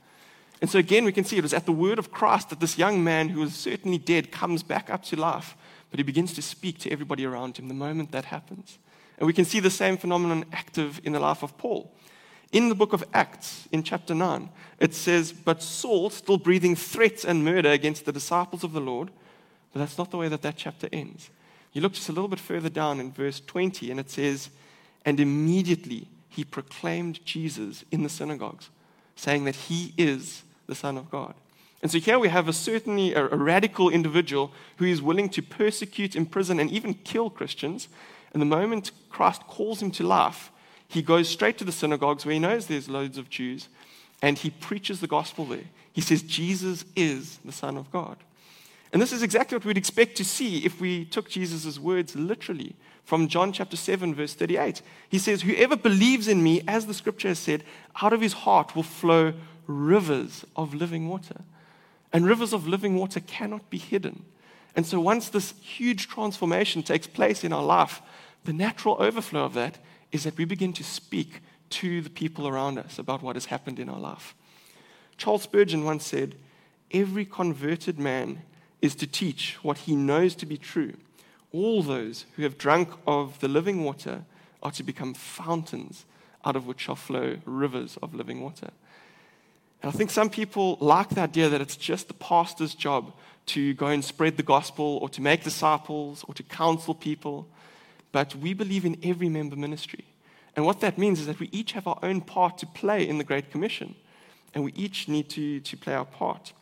And 0.60 0.70
so 0.70 0.78
again, 0.78 1.04
we 1.04 1.12
can 1.12 1.24
see 1.24 1.36
it 1.36 1.42
was 1.42 1.52
at 1.52 1.66
the 1.66 1.72
word 1.72 1.98
of 1.98 2.10
Christ 2.10 2.50
that 2.50 2.60
this 2.60 2.78
young 2.78 3.04
man 3.04 3.28
who 3.28 3.40
was 3.40 3.54
certainly 3.54 3.98
dead 3.98 4.32
comes 4.32 4.62
back 4.62 4.88
up 4.88 5.02
to 5.04 5.16
life 5.16 5.56
but 5.94 6.00
he 6.00 6.02
begins 6.02 6.32
to 6.32 6.42
speak 6.42 6.78
to 6.80 6.90
everybody 6.90 7.24
around 7.24 7.56
him 7.56 7.68
the 7.68 7.72
moment 7.72 8.10
that 8.10 8.24
happens. 8.24 8.80
And 9.16 9.28
we 9.28 9.32
can 9.32 9.44
see 9.44 9.60
the 9.60 9.70
same 9.70 9.96
phenomenon 9.96 10.44
active 10.52 11.00
in 11.04 11.12
the 11.12 11.20
life 11.20 11.44
of 11.44 11.56
Paul. 11.56 11.88
In 12.50 12.68
the 12.68 12.74
book 12.74 12.92
of 12.92 13.04
Acts, 13.14 13.68
in 13.70 13.84
chapter 13.84 14.12
9, 14.12 14.48
it 14.80 14.92
says, 14.92 15.30
But 15.30 15.62
Saul, 15.62 16.10
still 16.10 16.36
breathing 16.36 16.74
threats 16.74 17.24
and 17.24 17.44
murder 17.44 17.70
against 17.70 18.06
the 18.06 18.12
disciples 18.12 18.64
of 18.64 18.72
the 18.72 18.80
Lord, 18.80 19.12
but 19.72 19.78
that's 19.78 19.96
not 19.96 20.10
the 20.10 20.16
way 20.16 20.26
that 20.26 20.42
that 20.42 20.56
chapter 20.56 20.88
ends. 20.92 21.30
You 21.74 21.80
look 21.80 21.92
just 21.92 22.08
a 22.08 22.12
little 22.12 22.28
bit 22.28 22.40
further 22.40 22.70
down 22.70 23.00
in 23.00 23.12
verse 23.12 23.40
20, 23.40 23.90
and 23.90 24.00
it 24.00 24.08
says, 24.08 24.48
And 25.04 25.20
immediately 25.20 26.08
he 26.30 26.44
proclaimed 26.44 27.24
Jesus 27.26 27.84
in 27.90 28.04
the 28.04 28.08
synagogues, 28.08 28.70
saying 29.16 29.44
that 29.44 29.56
he 29.56 29.92
is 29.98 30.44
the 30.66 30.74
Son 30.74 30.96
of 30.96 31.10
God. 31.10 31.34
And 31.82 31.90
so 31.90 31.98
here 31.98 32.18
we 32.18 32.28
have 32.28 32.48
a 32.48 32.52
certainly 32.52 33.12
a, 33.12 33.26
a 33.26 33.36
radical 33.36 33.90
individual 33.90 34.52
who 34.76 34.86
is 34.86 35.02
willing 35.02 35.28
to 35.30 35.42
persecute, 35.42 36.16
imprison, 36.16 36.58
and 36.58 36.70
even 36.70 36.94
kill 36.94 37.28
Christians. 37.28 37.88
And 38.32 38.40
the 38.40 38.46
moment 38.46 38.92
Christ 39.10 39.42
calls 39.46 39.82
him 39.82 39.90
to 39.92 40.06
life, 40.06 40.50
he 40.88 41.02
goes 41.02 41.28
straight 41.28 41.58
to 41.58 41.64
the 41.64 41.72
synagogues 41.72 42.24
where 42.24 42.32
he 42.32 42.38
knows 42.38 42.66
there's 42.66 42.88
loads 42.88 43.18
of 43.18 43.28
Jews, 43.28 43.68
and 44.22 44.38
he 44.38 44.48
preaches 44.48 45.00
the 45.00 45.06
gospel 45.06 45.44
there. 45.44 45.64
He 45.92 46.00
says, 46.00 46.22
Jesus 46.22 46.84
is 46.96 47.38
the 47.44 47.52
Son 47.52 47.76
of 47.76 47.90
God. 47.90 48.16
And 48.94 49.02
this 49.02 49.12
is 49.12 49.24
exactly 49.24 49.58
what 49.58 49.64
we'd 49.64 49.76
expect 49.76 50.16
to 50.18 50.24
see 50.24 50.64
if 50.64 50.80
we 50.80 51.04
took 51.04 51.28
Jesus' 51.28 51.80
words 51.80 52.14
literally 52.14 52.76
from 53.02 53.26
John 53.26 53.52
chapter 53.52 53.76
7, 53.76 54.14
verse 54.14 54.34
38. 54.34 54.82
He 55.08 55.18
says, 55.18 55.42
Whoever 55.42 55.74
believes 55.74 56.28
in 56.28 56.44
me, 56.44 56.62
as 56.68 56.86
the 56.86 56.94
scripture 56.94 57.26
has 57.26 57.40
said, 57.40 57.64
out 58.00 58.12
of 58.12 58.20
his 58.20 58.32
heart 58.32 58.76
will 58.76 58.84
flow 58.84 59.32
rivers 59.66 60.44
of 60.54 60.74
living 60.74 61.08
water. 61.08 61.40
And 62.12 62.24
rivers 62.24 62.52
of 62.52 62.68
living 62.68 62.94
water 62.94 63.18
cannot 63.18 63.68
be 63.68 63.78
hidden. 63.78 64.24
And 64.76 64.86
so, 64.86 65.00
once 65.00 65.28
this 65.28 65.54
huge 65.60 66.06
transformation 66.06 66.84
takes 66.84 67.08
place 67.08 67.42
in 67.42 67.52
our 67.52 67.64
life, 67.64 68.00
the 68.44 68.52
natural 68.52 68.96
overflow 69.00 69.44
of 69.44 69.54
that 69.54 69.76
is 70.12 70.22
that 70.22 70.36
we 70.36 70.44
begin 70.44 70.72
to 70.72 70.84
speak 70.84 71.40
to 71.70 72.00
the 72.00 72.10
people 72.10 72.46
around 72.46 72.78
us 72.78 73.00
about 73.00 73.22
what 73.22 73.34
has 73.34 73.46
happened 73.46 73.80
in 73.80 73.88
our 73.88 73.98
life. 73.98 74.36
Charles 75.16 75.42
Spurgeon 75.42 75.84
once 75.84 76.06
said, 76.06 76.36
Every 76.92 77.24
converted 77.24 77.98
man 77.98 78.42
is 78.84 78.94
to 78.94 79.06
teach 79.06 79.56
what 79.62 79.78
he 79.78 79.96
knows 79.96 80.34
to 80.34 80.44
be 80.44 80.58
true. 80.58 80.92
All 81.52 81.82
those 81.82 82.26
who 82.36 82.42
have 82.42 82.58
drunk 82.58 82.90
of 83.06 83.40
the 83.40 83.48
living 83.48 83.82
water 83.82 84.26
are 84.62 84.72
to 84.72 84.82
become 84.82 85.14
fountains 85.14 86.04
out 86.44 86.54
of 86.54 86.66
which 86.66 86.80
shall 86.80 86.94
flow 86.94 87.38
rivers 87.46 87.96
of 88.02 88.14
living 88.14 88.42
water. 88.42 88.68
And 89.80 89.90
I 89.90 89.96
think 89.96 90.10
some 90.10 90.28
people 90.28 90.76
like 90.82 91.08
the 91.08 91.22
idea 91.22 91.48
that 91.48 91.62
it's 91.62 91.78
just 91.78 92.08
the 92.08 92.14
pastor's 92.14 92.74
job 92.74 93.14
to 93.46 93.72
go 93.72 93.86
and 93.86 94.04
spread 94.04 94.36
the 94.36 94.42
gospel 94.42 94.98
or 95.00 95.08
to 95.08 95.22
make 95.22 95.42
disciples 95.44 96.22
or 96.28 96.34
to 96.34 96.42
counsel 96.42 96.94
people. 96.94 97.48
But 98.12 98.36
we 98.36 98.52
believe 98.52 98.84
in 98.84 98.98
every 99.02 99.30
member 99.30 99.56
ministry. 99.56 100.04
And 100.56 100.66
what 100.66 100.80
that 100.80 100.98
means 100.98 101.20
is 101.20 101.26
that 101.26 101.40
we 101.40 101.48
each 101.52 101.72
have 101.72 101.86
our 101.86 101.98
own 102.02 102.20
part 102.20 102.58
to 102.58 102.66
play 102.66 103.08
in 103.08 103.16
the 103.16 103.24
Great 103.24 103.50
Commission. 103.50 103.94
And 104.52 104.62
we 104.62 104.72
each 104.74 105.08
need 105.08 105.30
to, 105.30 105.60
to 105.60 105.76
play 105.78 105.94
our 105.94 106.04
part. 106.04 106.52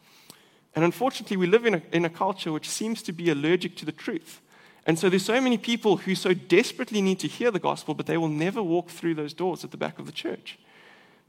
And 0.75 0.85
unfortunately, 0.85 1.37
we 1.37 1.47
live 1.47 1.67
in 1.67 1.75
a, 1.75 1.83
in 1.93 2.05
a 2.05 2.11
culture 2.11 2.53
which 2.53 2.69
seems 2.69 3.03
to 3.03 3.13
be 3.13 3.31
allergic 3.31 3.77
to 3.77 3.85
the 3.85 3.93
truth. 3.93 4.41
And 4.87 4.99
so 4.99 5.09
there's 5.09 5.25
so 5.25 5.41
many 5.41 5.59
people 5.59 5.99
who 5.99 6.15
so 6.15 6.35
desperately 6.35 7.03
need 7.03 7.21
to 7.21 7.29
hear 7.29 7.51
the 7.51 7.59
gospel, 7.59 7.95
but 7.95 8.07
they 8.07 8.17
will 8.17 8.29
never 8.29 8.63
walk 8.63 8.89
through 8.89 9.15
those 9.15 9.35
doors 9.35 9.65
at 9.65 9.71
the 9.71 9.77
back 9.77 9.99
of 9.99 10.07
the 10.07 10.13
church 10.13 10.59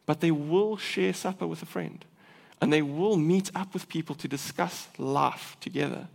but 0.05 0.19
they 0.19 0.31
will 0.31 0.77
share 0.77 1.13
supper 1.13 1.47
with 1.47 1.61
a 1.61 1.65
friend 1.65 2.05
and 2.61 2.71
they 2.71 2.81
will 2.81 3.17
meet 3.17 3.51
up 3.55 3.73
with 3.73 3.89
people 3.89 4.15
to 4.15 4.27
discuss 4.27 4.87
life 4.97 5.57
together. 5.59 6.07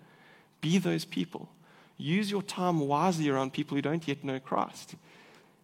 Be 0.60 0.78
those 0.78 1.04
people. 1.04 1.48
Use 1.96 2.30
your 2.30 2.42
time 2.42 2.80
wisely 2.80 3.28
around 3.28 3.52
people 3.52 3.74
who 3.74 3.82
don't 3.82 4.06
yet 4.06 4.24
know 4.24 4.38
Christ. 4.38 4.94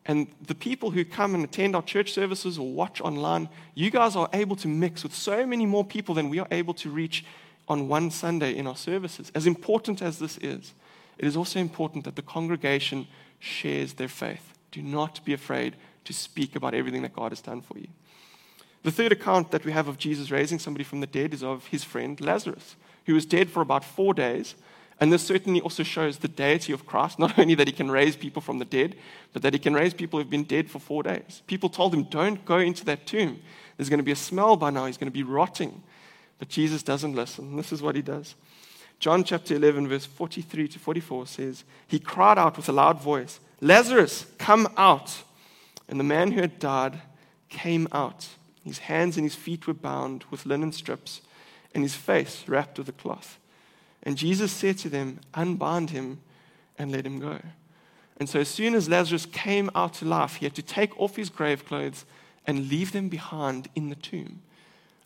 And 0.07 0.27
the 0.47 0.55
people 0.55 0.91
who 0.91 1.05
come 1.05 1.35
and 1.35 1.45
attend 1.45 1.75
our 1.75 1.83
church 1.83 2.13
services 2.13 2.59
or 2.59 2.71
watch 2.71 3.01
online, 3.01 3.49
you 3.75 3.91
guys 3.91 4.17
are 4.17 4.29
able 4.35 4.57
to 4.57 4.69
mix 4.69 5.03
with 5.03 5.15
so 5.15 5.47
many 5.47 5.65
more 5.65 5.85
people 5.85 6.15
than 6.15 6.29
we 6.29 6.39
are 6.39 6.49
able 6.51 6.75
to 6.75 6.91
reach 6.91 7.25
on 7.69 7.89
one 7.89 8.11
Sunday 8.11 8.55
in 8.55 8.67
our 8.67 8.77
services. 8.77 9.33
As 9.35 9.47
important 9.47 10.03
as 10.03 10.19
this 10.19 10.39
is, 10.39 10.75
it 11.19 11.27
is 11.27 11.37
also 11.37 11.59
important 11.61 12.05
that 12.05 12.17
the 12.17 12.23
congregation 12.23 13.07
shares 13.39 13.95
their 13.95 14.09
faith. 14.09 14.53
Do 14.71 14.83
not 14.83 15.25
be 15.25 15.33
afraid 15.33 15.77
to 16.05 16.13
speak 16.13 16.57
about 16.57 16.75
everything 16.75 17.03
that 17.03 17.15
God 17.15 17.33
has 17.33 17.41
done 17.41 17.61
for 17.61 17.79
you. 17.79 17.89
The 18.83 18.91
third 18.91 19.13
account 19.13 19.51
that 19.51 19.65
we 19.65 19.73
have 19.73 19.89
of 19.89 19.99
Jesus 19.99 20.31
raising 20.31 20.59
somebody 20.59 20.85
from 20.85 21.01
the 21.01 21.07
dead 21.07 21.33
is 21.33 21.43
of 21.43 21.67
his 21.69 21.85
friend 21.85 22.21
Lazarus, 22.21 22.77
who 23.07 23.15
was 23.15 23.25
dead 23.25 23.49
for 23.49 23.63
about 23.63 23.85
four 23.85 24.13
days. 24.13 24.55
And 25.01 25.13
this 25.13 25.25
certainly 25.25 25.61
also 25.61 25.83
shows 25.83 26.19
the 26.19 26.29
deity 26.29 26.73
of 26.73 26.87
Christ, 26.87 27.19
not 27.19 27.39
only 27.39 27.55
that 27.55 27.67
he 27.67 27.73
can 27.73 27.91
raise 27.91 28.15
people 28.15 28.43
from 28.43 28.59
the 28.59 28.65
dead, 28.65 28.97
but 29.33 29.43
that 29.43 29.55
he 29.55 29.59
can 29.59 29.75
raise 29.75 29.95
people 29.95 30.19
who've 30.19 30.29
been 30.29 30.45
dead 30.45 30.71
for 30.71 30.79
four 30.79 31.03
days. 31.03 31.43
People 31.47 31.71
told 31.71 31.95
him, 31.95 32.05
Don't 32.05 32.45
go 32.45 32.59
into 32.59 32.85
that 32.85 33.07
tomb. 33.07 33.41
There's 33.77 33.89
going 33.89 33.99
to 33.99 34.05
be 34.05 34.13
a 34.13 34.17
smell 34.17 34.57
by 34.57 34.71
now. 34.71 34.85
He's 34.85 34.99
going 34.99 35.11
to 35.11 35.13
be 35.13 35.23
rotting. 35.23 35.83
But 36.39 36.49
Jesus 36.49 36.83
doesn't 36.83 37.15
listen. 37.15 37.57
This 37.57 37.73
is 37.73 37.83
what 37.83 37.97
he 37.97 38.03
does. 38.03 38.35
John 38.99 39.25
chapter 39.25 39.55
11, 39.55 39.89
verse 39.89 40.07
43 40.07 40.69
to 40.69 40.79
44 40.79 41.27
says, 41.27 41.65
He 41.87 41.99
cried 41.99 42.39
out 42.39 42.57
with 42.57 42.69
a 42.69 42.73
loud 42.73 43.01
voice, 43.01 43.41
Lazarus, 43.61 44.27
come 44.39 44.69
out. 44.77 45.23
And 45.89 46.01
the 46.01 46.05
man 46.05 46.33
who 46.33 46.41
had 46.41 46.59
died 46.59 47.01
came 47.49 47.87
out 47.93 48.29
his 48.65 48.79
hands 48.79 49.17
and 49.17 49.25
his 49.25 49.35
feet 49.35 49.67
were 49.67 49.75
bound 49.75 50.25
with 50.31 50.47
linen 50.47 50.73
strips, 50.73 51.21
and 51.75 51.83
his 51.83 51.95
face 51.95 52.45
wrapped 52.49 52.79
with 52.79 52.89
a 52.89 52.93
cloth. 52.93 53.39
And 54.03 54.17
Jesus 54.17 54.53
said 54.53 54.79
to 54.79 54.89
them, 54.89 55.21
Unbind 55.35 55.91
him 55.91 56.21
and 56.79 56.91
let 56.91 57.07
him 57.07 57.21
go. 57.21 57.41
And 58.17 58.29
so, 58.29 58.41
as 58.41 58.49
soon 58.49 58.75
as 58.75 58.89
Lazarus 58.89 59.27
came 59.27 59.71
out 59.75 59.95
to 59.95 60.05
life, 60.05 60.37
he 60.37 60.47
had 60.47 60.55
to 60.55 60.63
take 60.63 60.99
off 60.99 61.17
his 61.17 61.31
grave 61.31 61.67
clothes 61.67 62.05
and 62.47 62.69
leave 62.69 62.93
them 62.93 63.09
behind 63.09 63.69
in 63.75 63.91
the 63.91 63.97
tomb. 63.97 64.41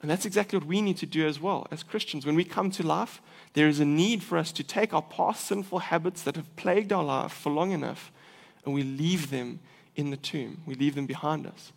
And 0.01 0.11
that's 0.11 0.27
exactly 0.27 0.59
what 0.59 0.69
we 0.69 0.81
need 0.81 0.97
to 0.99 1.07
do 1.07 1.27
as 1.27 1.41
well 1.41 1.67
as 1.71 1.83
Christians. 1.83 2.25
When 2.25 2.37
we 2.37 2.45
come 2.45 2.71
to 2.73 2.87
life, 2.87 3.21
there 3.55 3.69
is 3.69 3.81
a 3.81 3.85
need 3.85 4.23
for 4.23 4.39
us 4.39 4.53
to 4.53 4.63
take 4.63 4.95
our 4.95 5.03
past 5.03 5.47
sinful 5.47 5.81
habits 5.81 6.23
that 6.23 6.37
have 6.37 6.55
plagued 6.57 6.93
our 6.93 7.03
life 7.03 7.33
for 7.33 7.51
long 7.51 7.73
enough 7.73 8.13
and 8.65 8.75
we 8.75 8.83
leave 8.83 9.31
them 9.31 9.61
in 9.97 10.11
the 10.11 10.17
tomb. 10.17 10.63
We 10.67 10.75
leave 10.75 10.95
them 10.95 11.07
behind 11.07 11.47
us. 11.47 11.73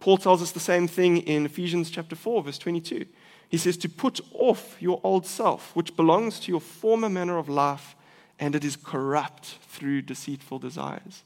Paul 0.00 0.18
tells 0.18 0.42
us 0.42 0.50
the 0.50 0.60
same 0.60 0.88
thing 0.88 1.18
in 1.18 1.46
Ephesians 1.46 1.88
chapter 1.88 2.16
4, 2.16 2.42
verse 2.42 2.58
22. 2.58 3.06
He 3.48 3.56
says, 3.56 3.76
To 3.76 3.88
put 3.88 4.20
off 4.32 4.76
your 4.80 5.00
old 5.04 5.24
self, 5.26 5.74
which 5.76 5.96
belongs 5.96 6.40
to 6.40 6.50
your 6.50 6.60
former 6.60 7.08
manner 7.08 7.38
of 7.38 7.48
life, 7.48 7.94
and 8.40 8.56
it 8.56 8.64
is 8.64 8.74
corrupt 8.76 9.58
through 9.68 10.02
deceitful 10.02 10.58
desires. 10.58 11.22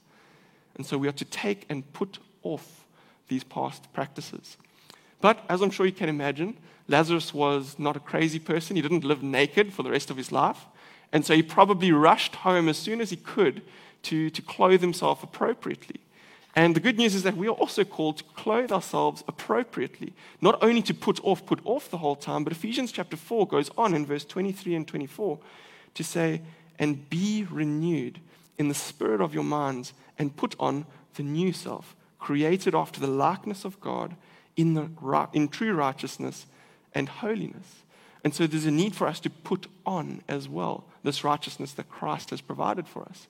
And 0.74 0.84
so 0.84 0.98
we 0.98 1.08
are 1.08 1.12
to 1.12 1.24
take 1.24 1.64
and 1.70 1.90
put 1.94 2.18
off 2.42 2.84
these 3.28 3.44
past 3.44 3.90
practices. 3.94 4.58
But 5.20 5.44
as 5.48 5.62
I'm 5.62 5.70
sure 5.70 5.86
you 5.86 5.92
can 5.92 6.08
imagine, 6.08 6.56
Lazarus 6.88 7.34
was 7.34 7.78
not 7.78 7.96
a 7.96 8.00
crazy 8.00 8.38
person. 8.38 8.76
He 8.76 8.82
didn't 8.82 9.04
live 9.04 9.22
naked 9.22 9.72
for 9.72 9.82
the 9.82 9.90
rest 9.90 10.10
of 10.10 10.16
his 10.16 10.30
life. 10.30 10.66
And 11.12 11.24
so 11.24 11.34
he 11.34 11.42
probably 11.42 11.92
rushed 11.92 12.36
home 12.36 12.68
as 12.68 12.78
soon 12.78 13.00
as 13.00 13.10
he 13.10 13.16
could 13.16 13.62
to, 14.04 14.30
to 14.30 14.42
clothe 14.42 14.80
himself 14.80 15.22
appropriately. 15.22 16.00
And 16.54 16.74
the 16.74 16.80
good 16.80 16.96
news 16.96 17.14
is 17.14 17.22
that 17.24 17.36
we 17.36 17.48
are 17.48 17.54
also 17.54 17.84
called 17.84 18.18
to 18.18 18.24
clothe 18.24 18.72
ourselves 18.72 19.22
appropriately, 19.28 20.14
not 20.40 20.62
only 20.62 20.80
to 20.82 20.94
put 20.94 21.22
off, 21.22 21.44
put 21.44 21.60
off 21.64 21.90
the 21.90 21.98
whole 21.98 22.16
time, 22.16 22.44
but 22.44 22.52
Ephesians 22.52 22.92
chapter 22.92 23.16
4 23.16 23.46
goes 23.46 23.70
on 23.76 23.94
in 23.94 24.06
verse 24.06 24.24
23 24.24 24.74
and 24.74 24.88
24 24.88 25.38
to 25.94 26.04
say, 26.04 26.40
and 26.78 27.10
be 27.10 27.46
renewed 27.50 28.20
in 28.58 28.68
the 28.68 28.74
spirit 28.74 29.20
of 29.20 29.34
your 29.34 29.44
minds 29.44 29.92
and 30.18 30.36
put 30.36 30.54
on 30.58 30.86
the 31.16 31.22
new 31.22 31.52
self, 31.52 31.94
created 32.18 32.74
after 32.74 33.00
the 33.00 33.06
likeness 33.06 33.64
of 33.66 33.80
God 33.80 34.16
in, 34.56 34.74
the, 34.74 35.28
in 35.32 35.48
true 35.48 35.74
righteousness 35.74 36.46
and 36.94 37.08
holiness. 37.08 37.82
And 38.24 38.34
so 38.34 38.46
there's 38.46 38.66
a 38.66 38.70
need 38.70 38.96
for 38.96 39.06
us 39.06 39.20
to 39.20 39.30
put 39.30 39.68
on 39.84 40.22
as 40.28 40.48
well 40.48 40.84
this 41.04 41.22
righteousness 41.22 41.72
that 41.74 41.88
Christ 41.88 42.30
has 42.30 42.40
provided 42.40 42.88
for 42.88 43.02
us. 43.02 43.28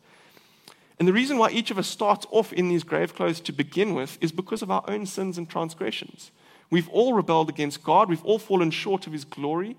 And 0.99 1.07
the 1.07 1.13
reason 1.13 1.37
why 1.37 1.51
each 1.51 1.71
of 1.71 1.79
us 1.79 1.87
starts 1.87 2.27
off 2.31 2.53
in 2.53 2.69
these 2.69 2.83
grave 2.83 3.15
clothes 3.15 3.41
to 3.41 3.53
begin 3.53 3.95
with 3.95 4.17
is 4.21 4.33
because 4.33 4.63
of 4.63 4.71
our 4.71 4.83
own 4.89 5.05
sins 5.05 5.37
and 5.37 5.49
transgressions. 5.49 6.31
We've 6.71 6.89
all 6.89 7.13
rebelled 7.13 7.49
against 7.49 7.85
God, 7.85 8.09
we've 8.09 8.25
all 8.25 8.39
fallen 8.39 8.71
short 8.71 9.07
of 9.07 9.13
His 9.13 9.25
glory, 9.25 9.77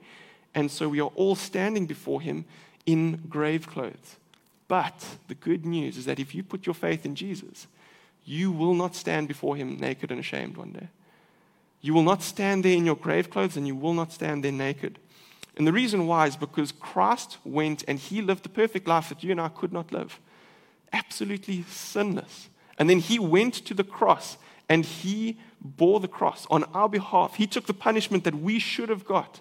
and 0.54 0.70
so 0.70 0.88
we 0.88 1.02
are 1.02 1.12
all 1.16 1.36
standing 1.36 1.86
before 1.86 2.22
Him 2.22 2.46
in 2.86 3.24
grave 3.28 3.68
clothes. 3.68 4.18
But 4.68 5.18
the 5.28 5.36
good 5.36 5.66
news 5.66 5.98
is 5.98 6.06
that 6.06 6.20
if 6.20 6.36
you 6.36 6.44
put 6.44 6.66
your 6.66 6.76
faith 6.76 7.06
in 7.06 7.16
Jesus, 7.16 7.68
you 8.24 8.52
will 8.52 8.74
not 8.74 8.96
stand 8.96 9.28
before 9.28 9.56
Him 9.56 9.78
naked 9.78 10.12
and 10.12 10.20
ashamed 10.20 10.58
one 10.58 10.74
day. 10.74 10.88
You 11.82 11.94
will 11.94 12.04
not 12.04 12.24
stand 12.24 12.66
there 12.66 12.74
in 12.76 12.86
your 12.86 12.96
grave 12.96 13.30
clothes, 13.30 13.58
and 13.58 13.68
you 13.68 13.76
will 13.76 13.94
not 13.94 14.12
stand 14.12 14.44
there 14.44 14.52
naked. 14.52 15.00
And 15.56 15.66
the 15.66 15.74
reason 15.74 16.08
why 16.08 16.28
is 16.28 16.36
because 16.36 16.72
Christ 16.72 17.38
went 17.44 17.84
and 17.88 17.98
He 17.98 18.22
lived 18.22 18.44
the 18.44 18.50
perfect 18.50 18.88
life 18.88 19.10
that 19.10 19.24
you 19.24 19.32
and 19.32 19.42
I 19.42 19.50
could 19.50 19.74
not 19.74 19.92
live 19.92 20.20
absolutely 20.94 21.64
sinless. 21.70 22.50
And 22.78 22.90
then 22.90 23.00
he 23.00 23.20
went 23.20 23.54
to 23.66 23.74
the 23.74 23.84
cross 23.84 24.38
and 24.70 24.86
he 24.86 25.40
bore 25.62 26.00
the 26.00 26.08
cross 26.08 26.46
on 26.50 26.64
our 26.66 26.90
behalf. 26.90 27.36
He 27.36 27.48
took 27.48 27.66
the 27.66 27.74
punishment 27.74 28.24
that 28.26 28.36
we 28.36 28.60
should 28.60 28.90
have 28.90 29.06
got. 29.06 29.40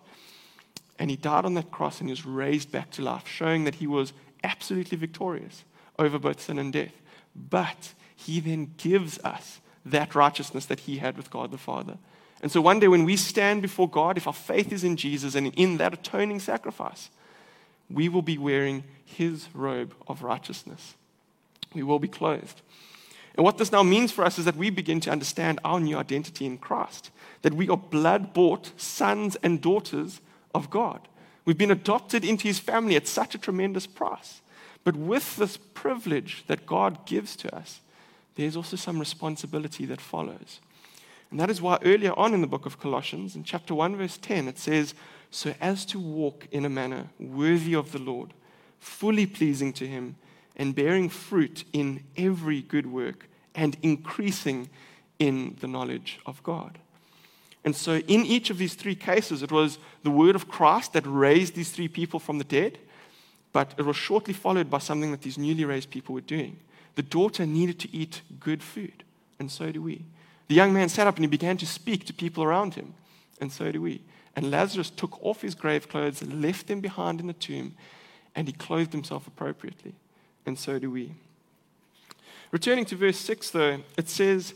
And 0.99 1.11
he 1.11 1.17
died 1.17 1.45
on 1.45 1.55
that 1.55 1.71
cross 1.71 2.01
and 2.01 2.09
he 2.09 2.13
was 2.13 2.25
raised 2.25 2.73
back 2.73 2.91
to 2.93 3.03
life, 3.03 3.29
showing 3.29 3.65
that 3.65 3.77
he 3.77 3.87
was 3.87 4.13
absolutely 4.43 4.97
victorious 4.97 5.65
over 5.99 6.19
both 6.19 6.41
sin 6.41 6.59
and 6.59 6.73
death. 6.73 6.95
But 7.35 7.93
he 8.15 8.41
then 8.41 8.73
gives 8.79 9.19
us 9.19 9.61
that 9.85 10.15
righteousness 10.15 10.67
that 10.67 10.81
he 10.81 10.99
had 10.99 11.17
with 11.17 11.31
God 11.31 11.51
the 11.51 11.59
Father. 11.59 11.99
And 12.43 12.53
so 12.53 12.61
one 12.61 12.81
day 12.81 12.89
when 12.89 13.05
we 13.05 13.17
stand 13.17 13.63
before 13.63 13.89
God, 13.89 14.17
if 14.17 14.27
our 14.27 14.33
faith 14.33 14.73
is 14.73 14.85
in 14.85 14.97
Jesus 14.97 15.35
and 15.35 15.55
in 15.55 15.79
that 15.79 15.95
atoning 15.95 16.41
sacrifice, 16.41 17.11
we 17.91 18.09
will 18.09 18.23
be 18.23 18.39
wearing 18.39 18.85
his 19.05 19.49
robe 19.55 19.95
of 20.07 20.23
righteousness. 20.23 20.95
We 21.75 21.83
will 21.83 21.99
be 21.99 22.09
clothed. 22.09 22.61
And 23.37 23.45
what 23.45 23.59
this 23.59 23.73
now 23.73 23.83
means 23.83 24.13
for 24.13 24.25
us 24.25 24.39
is 24.39 24.45
that 24.47 24.57
we 24.57 24.71
begin 24.71 25.01
to 25.01 25.11
understand 25.11 25.61
our 25.65 25.79
new 25.79 25.97
identity 25.97 26.47
in 26.47 26.59
Christ, 26.59 27.11
that 27.43 27.55
we 27.55 27.69
are 27.69 27.77
blood 27.77 28.33
bought 28.33 28.73
sons 28.81 29.37
and 29.43 29.61
daughters 29.61 30.21
of 30.55 30.71
God. 30.71 31.07
We've 31.45 31.59
been 31.59 31.71
adopted 31.71 32.25
into 32.25 32.49
his 32.49 32.59
family 32.59 32.97
at 32.97 33.07
such 33.07 33.35
a 33.35 33.39
tremendous 33.39 33.87
price. 33.87 34.41
But 34.85 34.97
with 34.97 35.37
this 35.37 35.57
privilege 35.57 36.45
that 36.47 36.67
God 36.67 37.07
gives 37.07 37.37
to 37.37 37.55
us, 37.55 37.81
there's 38.37 38.57
also 38.57 38.77
some 38.77 38.99
responsibility 38.99 39.85
that 39.87 40.01
follows. 40.01 40.61
And 41.31 41.41
that 41.41 41.51
is 41.51 41.61
why 41.61 41.79
earlier 41.85 42.13
on 42.19 42.35
in 42.35 42.41
the 42.41 42.47
book 42.47 42.67
of 42.67 42.79
Colossians, 42.79 43.35
in 43.35 43.45
chapter 43.45 43.75
1, 43.75 43.97
verse 43.97 44.19
10, 44.19 44.49
it 44.49 44.59
says, 44.59 44.95
So 45.31 45.55
as 45.61 45.85
to 45.87 45.99
walk 45.99 46.47
in 46.51 46.65
a 46.65 46.71
manner 46.71 47.09
worthy 47.19 47.75
of 47.75 47.93
the 47.93 47.99
Lord, 47.99 48.33
fully 48.79 49.27
pleasing 49.27 49.73
to 49.75 49.87
him, 49.87 50.17
and 50.57 50.75
bearing 50.75 51.09
fruit 51.09 51.65
in 51.73 52.05
every 52.17 52.63
good 52.63 52.87
work, 52.87 53.29
and 53.55 53.77
increasing 53.83 54.71
in 55.19 55.57
the 55.61 55.67
knowledge 55.67 56.21
of 56.27 56.43
God. 56.43 56.79
And 57.65 57.75
so, 57.75 57.97
in 57.97 58.25
each 58.25 58.51
of 58.51 58.59
these 58.59 58.75
three 58.75 58.95
cases, 58.95 59.43
it 59.43 59.51
was 59.51 59.79
the 60.05 60.11
word 60.11 60.37
of 60.37 60.49
Christ 60.49 60.93
that 60.93 61.05
raised 61.05 61.57
these 61.57 61.73
three 61.73 61.89
people 61.89 62.21
from 62.21 62.39
the 62.39 62.45
dead, 62.45 62.79
but 63.53 63.75
it 63.77 63.85
was 63.85 63.97
shortly 63.97 64.35
followed 64.35 64.71
by 64.71 64.79
something 64.79 65.11
that 65.11 65.23
these 65.23 65.37
newly 65.37 65.65
raised 65.65 65.91
people 65.91 66.15
were 66.15 66.21
doing. 66.21 66.59
The 66.95 67.03
daughter 67.03 67.45
needed 67.45 67.81
to 67.81 67.95
eat 67.95 68.23
good 68.39 68.63
food, 68.63 69.03
and 69.41 69.51
so 69.51 69.73
do 69.73 69.83
we. 69.83 70.05
The 70.49 70.55
young 70.55 70.73
man 70.73 70.89
sat 70.89 71.07
up 71.07 71.17
and 71.17 71.25
he 71.25 71.29
began 71.29 71.57
to 71.59 71.67
speak 71.67 72.07
to 72.07 72.15
people 72.15 72.45
around 72.45 72.75
him, 72.75 72.95
and 73.41 73.51
so 73.51 73.73
do 73.73 73.83
we. 73.83 74.01
And 74.35 74.51
Lazarus 74.51 74.91
took 74.91 75.23
off 75.25 75.43
his 75.43 75.55
grave 75.55 75.89
clothes, 75.89 76.23
left 76.23 76.67
them 76.67 76.81
behind 76.81 77.21
in 77.21 77.27
the 77.27 77.33
tomb, 77.33 77.75
and 78.35 78.47
he 78.47 78.53
clothed 78.53 78.93
himself 78.93 79.27
appropriately, 79.27 79.95
and 80.45 80.59
so 80.59 80.79
do 80.79 80.91
we. 80.91 81.15
Returning 82.53 82.85
to 82.87 82.97
verse 82.97 83.19
6, 83.19 83.51
though, 83.51 83.81
it 83.97 84.09
says, 84.09 84.55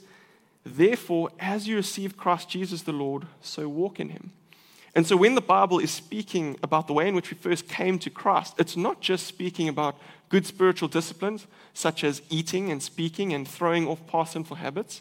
Therefore, 0.64 1.30
as 1.40 1.66
you 1.66 1.76
receive 1.76 2.16
Christ 2.16 2.48
Jesus 2.50 2.82
the 2.82 2.92
Lord, 2.92 3.26
so 3.40 3.68
walk 3.68 3.98
in 3.98 4.10
him. 4.10 4.32
And 4.94 5.06
so, 5.06 5.16
when 5.16 5.34
the 5.34 5.40
Bible 5.40 5.78
is 5.78 5.90
speaking 5.90 6.58
about 6.62 6.86
the 6.86 6.92
way 6.92 7.08
in 7.08 7.14
which 7.14 7.30
we 7.30 7.36
first 7.36 7.68
came 7.68 7.98
to 8.00 8.10
Christ, 8.10 8.54
it's 8.58 8.76
not 8.76 9.00
just 9.00 9.26
speaking 9.26 9.68
about 9.68 9.96
good 10.28 10.46
spiritual 10.46 10.88
disciplines, 10.88 11.46
such 11.74 12.04
as 12.04 12.22
eating 12.28 12.70
and 12.70 12.82
speaking 12.82 13.32
and 13.32 13.46
throwing 13.46 13.86
off 13.86 14.04
past 14.06 14.32
sinful 14.32 14.56
habits. 14.56 15.00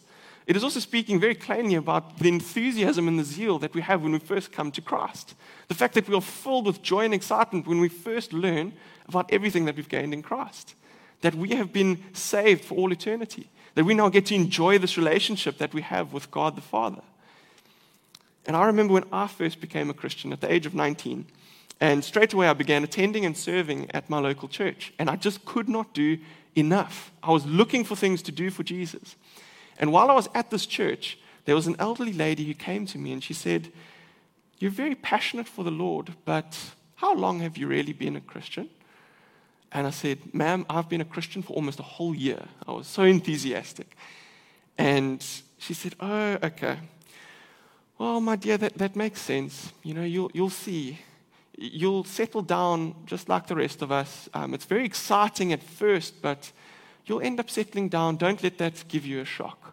It 0.49 0.55
is 0.55 0.63
also 0.63 0.79
speaking 0.79 1.19
very 1.19 1.35
plainly 1.35 1.75
about 1.75 2.17
the 2.17 2.27
enthusiasm 2.27 3.07
and 3.07 3.19
the 3.19 3.23
zeal 3.23 3.59
that 3.59 3.75
we 3.75 3.81
have 3.81 4.01
when 4.01 4.13
we 4.13 4.17
first 4.17 4.51
come 4.51 4.71
to 4.71 4.81
Christ. 4.81 5.35
The 5.67 5.75
fact 5.75 5.93
that 5.93 6.09
we 6.09 6.15
are 6.15 6.21
filled 6.21 6.65
with 6.65 6.81
joy 6.81 7.05
and 7.05 7.13
excitement 7.13 7.67
when 7.67 7.79
we 7.79 7.87
first 7.87 8.33
learn 8.33 8.73
about 9.07 9.31
everything 9.31 9.65
that 9.65 9.75
we've 9.75 9.87
gained 9.87 10.11
in 10.11 10.23
Christ. 10.23 10.73
That 11.21 11.35
we 11.35 11.49
have 11.49 11.71
been 11.71 12.03
saved 12.13 12.65
for 12.65 12.73
all 12.79 12.91
eternity. 12.91 13.47
That 13.75 13.85
we 13.85 13.93
now 13.93 14.09
get 14.09 14.25
to 14.25 14.35
enjoy 14.35 14.79
this 14.79 14.97
relationship 14.97 15.59
that 15.59 15.75
we 15.75 15.83
have 15.83 16.13
with 16.13 16.31
God 16.31 16.55
the 16.55 16.61
Father. 16.61 17.03
And 18.47 18.57
I 18.57 18.65
remember 18.65 18.95
when 18.95 19.05
I 19.11 19.27
first 19.27 19.61
became 19.61 19.91
a 19.91 19.93
Christian 19.93 20.33
at 20.33 20.41
the 20.41 20.51
age 20.51 20.65
of 20.65 20.73
19. 20.73 21.27
And 21.79 22.03
straight 22.03 22.33
away, 22.33 22.47
I 22.47 22.53
began 22.53 22.83
attending 22.83 23.23
and 23.23 23.37
serving 23.37 23.91
at 23.93 24.09
my 24.09 24.17
local 24.17 24.47
church. 24.47 24.93
And 24.97 25.11
I 25.11 25.15
just 25.15 25.45
could 25.45 25.69
not 25.69 25.93
do 25.93 26.17
enough. 26.55 27.11
I 27.21 27.29
was 27.29 27.45
looking 27.45 27.83
for 27.83 27.95
things 27.95 28.23
to 28.23 28.31
do 28.31 28.49
for 28.49 28.63
Jesus. 28.63 29.15
And 29.79 29.91
while 29.91 30.11
I 30.11 30.13
was 30.13 30.29
at 30.35 30.51
this 30.51 30.65
church, 30.65 31.17
there 31.45 31.55
was 31.55 31.67
an 31.67 31.77
elderly 31.79 32.13
lady 32.13 32.45
who 32.45 32.53
came 32.53 32.85
to 32.87 32.97
me 32.97 33.11
and 33.11 33.23
she 33.23 33.33
said, 33.33 33.71
You're 34.59 34.71
very 34.71 34.95
passionate 34.95 35.47
for 35.47 35.63
the 35.63 35.71
Lord, 35.71 36.13
but 36.25 36.57
how 36.95 37.15
long 37.15 37.39
have 37.39 37.57
you 37.57 37.65
really 37.65 37.93
been 37.93 38.17
a 38.17 38.21
Christian? 38.21 38.69
And 39.71 39.87
I 39.87 39.91
said, 39.91 40.33
Ma'am, 40.33 40.65
I've 40.69 40.89
been 40.89 41.01
a 41.01 41.05
Christian 41.05 41.41
for 41.41 41.53
almost 41.53 41.79
a 41.79 41.83
whole 41.83 42.13
year. 42.13 42.43
I 42.67 42.71
was 42.71 42.87
so 42.87 43.03
enthusiastic. 43.03 43.95
And 44.77 45.25
she 45.57 45.73
said, 45.73 45.95
Oh, 45.99 46.37
okay. 46.43 46.77
Well, 47.97 48.21
my 48.21 48.35
dear, 48.35 48.57
that, 48.57 48.77
that 48.77 48.95
makes 48.95 49.21
sense. 49.21 49.73
You 49.83 49.93
know, 49.93 50.03
you'll, 50.03 50.31
you'll 50.33 50.49
see. 50.49 50.99
You'll 51.57 52.05
settle 52.05 52.41
down 52.41 52.95
just 53.05 53.27
like 53.27 53.47
the 53.47 53.55
rest 53.55 53.81
of 53.81 53.91
us. 53.91 54.29
Um, 54.33 54.53
it's 54.53 54.65
very 54.65 54.85
exciting 54.85 55.51
at 55.51 55.61
first, 55.61 56.21
but 56.21 56.51
you'll 57.05 57.21
end 57.21 57.41
up 57.41 57.49
settling 57.49 57.89
down. 57.89 58.15
Don't 58.15 58.41
let 58.41 58.57
that 58.59 58.85
give 58.87 59.05
you 59.05 59.19
a 59.19 59.25
shock. 59.25 59.68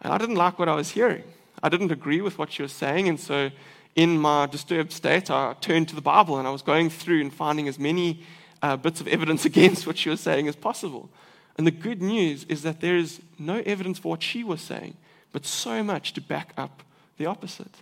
And 0.00 0.12
I 0.12 0.18
didn't 0.18 0.36
like 0.36 0.58
what 0.58 0.68
I 0.68 0.74
was 0.74 0.90
hearing. 0.90 1.24
I 1.62 1.68
didn't 1.68 1.90
agree 1.90 2.20
with 2.20 2.38
what 2.38 2.52
she 2.52 2.62
was 2.62 2.72
saying. 2.72 3.08
And 3.08 3.18
so, 3.18 3.50
in 3.96 4.18
my 4.18 4.46
disturbed 4.46 4.92
state, 4.92 5.30
I 5.30 5.54
turned 5.60 5.88
to 5.88 5.96
the 5.96 6.00
Bible 6.00 6.38
and 6.38 6.46
I 6.46 6.52
was 6.52 6.62
going 6.62 6.88
through 6.88 7.20
and 7.20 7.32
finding 7.32 7.66
as 7.66 7.78
many 7.78 8.22
uh, 8.62 8.76
bits 8.76 9.00
of 9.00 9.08
evidence 9.08 9.44
against 9.52 9.86
what 9.86 9.98
she 9.98 10.08
was 10.08 10.20
saying 10.20 10.46
as 10.46 10.54
possible. 10.56 11.10
And 11.56 11.66
the 11.66 11.72
good 11.72 12.00
news 12.00 12.44
is 12.44 12.62
that 12.62 12.80
there 12.80 12.96
is 12.96 13.20
no 13.38 13.62
evidence 13.66 13.98
for 13.98 14.10
what 14.10 14.22
she 14.22 14.44
was 14.44 14.60
saying, 14.60 14.96
but 15.32 15.44
so 15.44 15.82
much 15.82 16.12
to 16.12 16.20
back 16.20 16.52
up 16.56 16.84
the 17.16 17.26
opposite. 17.26 17.74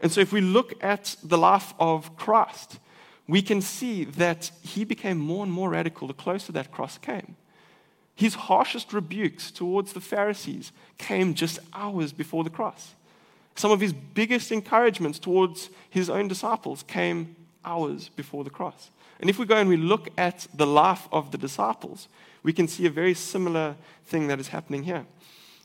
And 0.00 0.12
so, 0.12 0.20
if 0.20 0.32
we 0.32 0.42
look 0.42 0.74
at 0.84 1.16
the 1.22 1.38
life 1.38 1.72
of 1.78 2.14
Christ, 2.16 2.78
we 3.26 3.40
can 3.40 3.62
see 3.62 4.04
that 4.04 4.50
he 4.60 4.84
became 4.84 5.18
more 5.18 5.44
and 5.44 5.52
more 5.52 5.70
radical 5.70 6.06
the 6.06 6.14
closer 6.14 6.52
that 6.52 6.70
cross 6.70 6.98
came. 6.98 7.36
His 8.14 8.34
harshest 8.34 8.92
rebukes 8.92 9.50
towards 9.50 9.92
the 9.92 10.00
Pharisees 10.00 10.72
came 10.98 11.34
just 11.34 11.58
hours 11.72 12.12
before 12.12 12.44
the 12.44 12.50
cross. 12.50 12.94
Some 13.56 13.70
of 13.70 13.80
his 13.80 13.92
biggest 13.92 14.52
encouragements 14.52 15.18
towards 15.18 15.68
his 15.90 16.10
own 16.10 16.28
disciples 16.28 16.84
came 16.84 17.36
hours 17.64 18.08
before 18.08 18.44
the 18.44 18.50
cross. 18.50 18.90
And 19.20 19.30
if 19.30 19.38
we 19.38 19.46
go 19.46 19.56
and 19.56 19.68
we 19.68 19.76
look 19.76 20.08
at 20.18 20.46
the 20.54 20.66
life 20.66 21.08
of 21.12 21.30
the 21.30 21.38
disciples, 21.38 22.08
we 22.42 22.52
can 22.52 22.68
see 22.68 22.86
a 22.86 22.90
very 22.90 23.14
similar 23.14 23.76
thing 24.06 24.26
that 24.28 24.40
is 24.40 24.48
happening 24.48 24.84
here. 24.84 25.06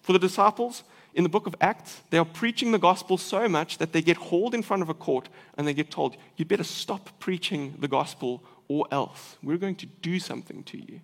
For 0.01 0.13
the 0.13 0.19
disciples, 0.19 0.83
in 1.13 1.23
the 1.23 1.29
book 1.29 1.47
of 1.47 1.55
Acts, 1.59 2.01
they 2.11 2.17
are 2.17 2.25
preaching 2.25 2.71
the 2.71 2.77
gospel 2.77 3.17
so 3.17 3.49
much 3.49 3.79
that 3.79 3.91
they 3.91 4.01
get 4.01 4.17
hauled 4.17 4.53
in 4.53 4.61
front 4.61 4.83
of 4.83 4.89
a 4.89 4.93
court 4.93 5.27
and 5.57 5.67
they 5.67 5.73
get 5.73 5.91
told, 5.91 6.15
You 6.37 6.45
better 6.45 6.63
stop 6.63 7.09
preaching 7.19 7.75
the 7.79 7.87
gospel 7.87 8.43
or 8.67 8.87
else 8.91 9.37
we're 9.43 9.57
going 9.57 9.75
to 9.75 9.87
do 9.87 10.19
something 10.19 10.63
to 10.63 10.77
you. 10.77 11.01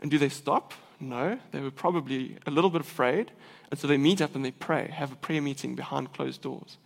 And 0.00 0.10
do 0.10 0.18
they 0.18 0.28
stop? 0.28 0.74
No. 1.00 1.38
They 1.52 1.60
were 1.60 1.70
probably 1.70 2.36
a 2.46 2.50
little 2.50 2.70
bit 2.70 2.80
afraid. 2.80 3.30
And 3.70 3.78
so 3.78 3.86
they 3.86 3.96
meet 3.96 4.20
up 4.20 4.34
and 4.34 4.44
they 4.44 4.50
pray, 4.52 4.88
have 4.88 5.12
a 5.12 5.16
prayer 5.16 5.42
meeting 5.42 5.74
behind 5.74 6.12
closed 6.12 6.42
doors. 6.42 6.78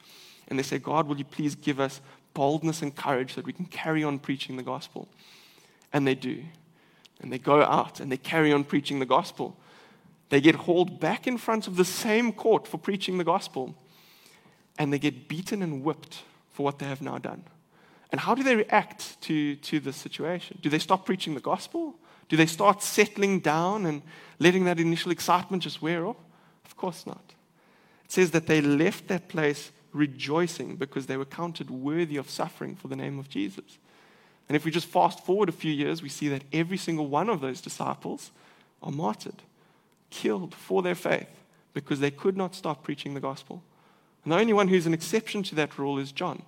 And 0.48 0.58
they 0.58 0.62
say, 0.62 0.78
God, 0.78 1.06
will 1.06 1.18
you 1.18 1.24
please 1.24 1.54
give 1.54 1.78
us 1.78 2.00
boldness 2.34 2.82
and 2.82 2.94
courage 2.94 3.34
so 3.34 3.36
that 3.36 3.46
we 3.46 3.52
can 3.52 3.66
carry 3.66 4.02
on 4.02 4.18
preaching 4.18 4.56
the 4.56 4.62
gospel? 4.62 5.08
And 5.92 6.06
they 6.06 6.14
do. 6.14 6.42
And 7.20 7.32
they 7.32 7.38
go 7.38 7.62
out 7.62 8.00
and 8.00 8.10
they 8.10 8.16
carry 8.16 8.52
on 8.52 8.64
preaching 8.64 8.98
the 8.98 9.06
gospel. 9.06 9.56
They 10.30 10.40
get 10.40 10.54
hauled 10.54 11.00
back 11.00 11.26
in 11.26 11.38
front 11.38 11.66
of 11.66 11.76
the 11.76 11.84
same 11.84 12.32
court 12.32 12.66
for 12.66 12.78
preaching 12.78 13.18
the 13.18 13.24
gospel. 13.24 13.74
And 14.78 14.92
they 14.92 14.98
get 14.98 15.28
beaten 15.28 15.62
and 15.62 15.84
whipped 15.84 16.22
for 16.50 16.64
what 16.64 16.78
they 16.78 16.86
have 16.86 17.02
now 17.02 17.18
done. 17.18 17.44
And 18.10 18.20
how 18.20 18.34
do 18.34 18.42
they 18.42 18.56
react 18.56 19.20
to, 19.22 19.56
to 19.56 19.80
this 19.80 19.96
situation? 19.96 20.58
Do 20.62 20.70
they 20.70 20.78
stop 20.78 21.04
preaching 21.04 21.34
the 21.34 21.40
gospel? 21.40 21.94
Do 22.30 22.36
they 22.36 22.46
start 22.46 22.80
settling 22.80 23.40
down 23.40 23.84
and 23.84 24.02
letting 24.38 24.64
that 24.64 24.78
initial 24.78 25.10
excitement 25.10 25.64
just 25.64 25.82
wear 25.82 26.06
off? 26.06 26.16
Of 26.64 26.76
course 26.76 27.04
not. 27.04 27.34
It 28.04 28.12
says 28.12 28.30
that 28.30 28.46
they 28.46 28.60
left 28.62 29.08
that 29.08 29.28
place 29.28 29.72
rejoicing 29.92 30.76
because 30.76 31.06
they 31.06 31.16
were 31.16 31.24
counted 31.24 31.70
worthy 31.70 32.16
of 32.16 32.30
suffering 32.30 32.76
for 32.76 32.86
the 32.86 32.94
name 32.94 33.18
of 33.18 33.28
Jesus. 33.28 33.78
And 34.48 34.54
if 34.54 34.64
we 34.64 34.70
just 34.70 34.86
fast 34.86 35.26
forward 35.26 35.48
a 35.48 35.52
few 35.52 35.72
years, 35.72 36.02
we 36.02 36.08
see 36.08 36.28
that 36.28 36.44
every 36.52 36.76
single 36.76 37.08
one 37.08 37.28
of 37.28 37.40
those 37.40 37.60
disciples 37.60 38.30
are 38.80 38.92
martyred, 38.92 39.42
killed 40.10 40.54
for 40.54 40.82
their 40.82 40.94
faith 40.94 41.28
because 41.74 41.98
they 41.98 42.12
could 42.12 42.36
not 42.36 42.54
stop 42.54 42.84
preaching 42.84 43.14
the 43.14 43.20
gospel. 43.20 43.62
And 44.22 44.32
the 44.32 44.38
only 44.38 44.52
one 44.52 44.68
who's 44.68 44.86
an 44.86 44.94
exception 44.94 45.42
to 45.44 45.56
that 45.56 45.78
rule 45.78 45.98
is 45.98 46.12
John, 46.12 46.42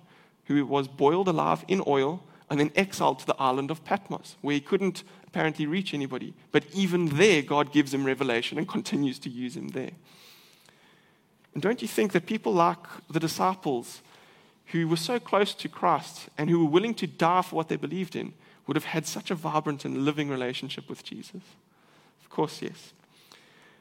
who 0.45 0.65
was 0.65 0.87
boiled 0.87 1.27
alive 1.27 1.65
in 1.67 1.83
oil 1.85 2.23
and 2.49 2.59
then 2.59 2.71
exiled 2.75 3.19
to 3.19 3.25
the 3.25 3.39
island 3.39 3.69
of 3.69 3.83
Patmos, 3.83 4.37
where 4.41 4.53
he 4.53 4.61
couldn't 4.61 5.03
apparently 5.33 5.65
reach 5.65 5.95
anybody. 5.95 6.31
But 6.51 6.63
even 6.73 7.17
there, 7.17 7.41
God 7.41 7.71
gives 7.71 7.91
him 7.91 8.05
revelation 8.05 8.59
and 8.59 8.67
continues 8.67 9.17
to 9.19 9.31
use 9.31 9.57
him 9.57 9.69
there. 9.69 9.93
And 11.55 11.63
don't 11.63 11.81
you 11.81 11.87
think 11.87 12.11
that 12.11 12.27
people 12.27 12.53
like 12.53 12.77
the 13.09 13.19
disciples 13.19 14.03
who 14.67 14.87
were 14.87 14.95
so 14.95 15.19
close 15.19 15.55
to 15.55 15.67
Christ 15.67 16.29
and 16.37 16.51
who 16.51 16.59
were 16.63 16.69
willing 16.69 16.93
to 16.95 17.07
die 17.07 17.41
for 17.41 17.55
what 17.55 17.67
they 17.67 17.77
believed 17.77 18.15
in 18.15 18.33
would 18.67 18.77
have 18.77 18.85
had 18.85 19.07
such 19.07 19.31
a 19.31 19.35
vibrant 19.35 19.85
and 19.85 20.05
living 20.05 20.29
relationship 20.29 20.87
with 20.87 21.03
Jesus? 21.03 21.41
Of 22.21 22.29
course, 22.29 22.61
yes. 22.61 22.93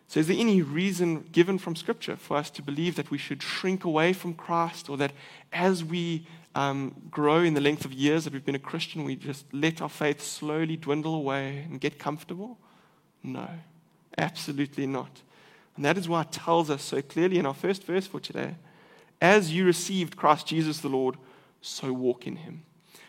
So, 0.09 0.21
is 0.21 0.29
there 0.29 0.37
any 0.39 0.63
reason 0.63 1.29
given 1.33 1.59
from 1.59 1.77
Scripture 1.77 2.17
for 2.17 2.39
us 2.39 2.51
to 2.51 2.63
believe 2.63 2.97
that 2.97 3.11
we 3.11 3.19
should 3.19 3.43
shrink 3.43 3.85
away 3.85 4.15
from 4.15 4.35
Christ 4.35 4.89
or 4.89 4.97
that 4.97 5.13
as 5.53 5.85
we 5.85 6.27
um, 6.55 6.95
grow 7.11 7.41
in 7.41 7.55
the 7.55 7.61
length 7.61 7.85
of 7.85 7.93
years 7.93 8.25
that 8.25 8.33
we've 8.33 8.45
been 8.45 8.55
a 8.55 8.61
Christian, 8.61 9.05
we 9.05 9.17
just 9.17 9.47
let 9.53 9.81
our 9.81 9.89
faith 9.89 10.23
slowly 10.23 10.77
dwindle 10.77 11.15
away 11.15 11.67
and 11.69 11.81
get 11.81 11.99
comfortable? 11.99 12.59
No, 13.23 13.49
absolutely 14.19 14.87
not. 14.87 15.23
And 15.77 15.85
that 15.85 15.97
is 15.97 16.09
why 16.09 16.23
it 16.23 16.33
tells 16.33 16.69
us 16.71 16.83
so 16.83 17.01
clearly 17.01 17.39
in 17.39 17.47
our 17.47 17.55
first 17.55 17.85
verse 17.85 18.07
for 18.07 18.21
today 18.21 18.57
as 19.23 19.53
you 19.53 19.65
received 19.65 20.17
Christ 20.17 20.49
Jesus 20.49 20.81
the 20.81 20.89
Lord, 20.89 21.17
so 21.61 21.93
walk 21.93 22.27
in 22.27 22.37
him. 22.37 22.65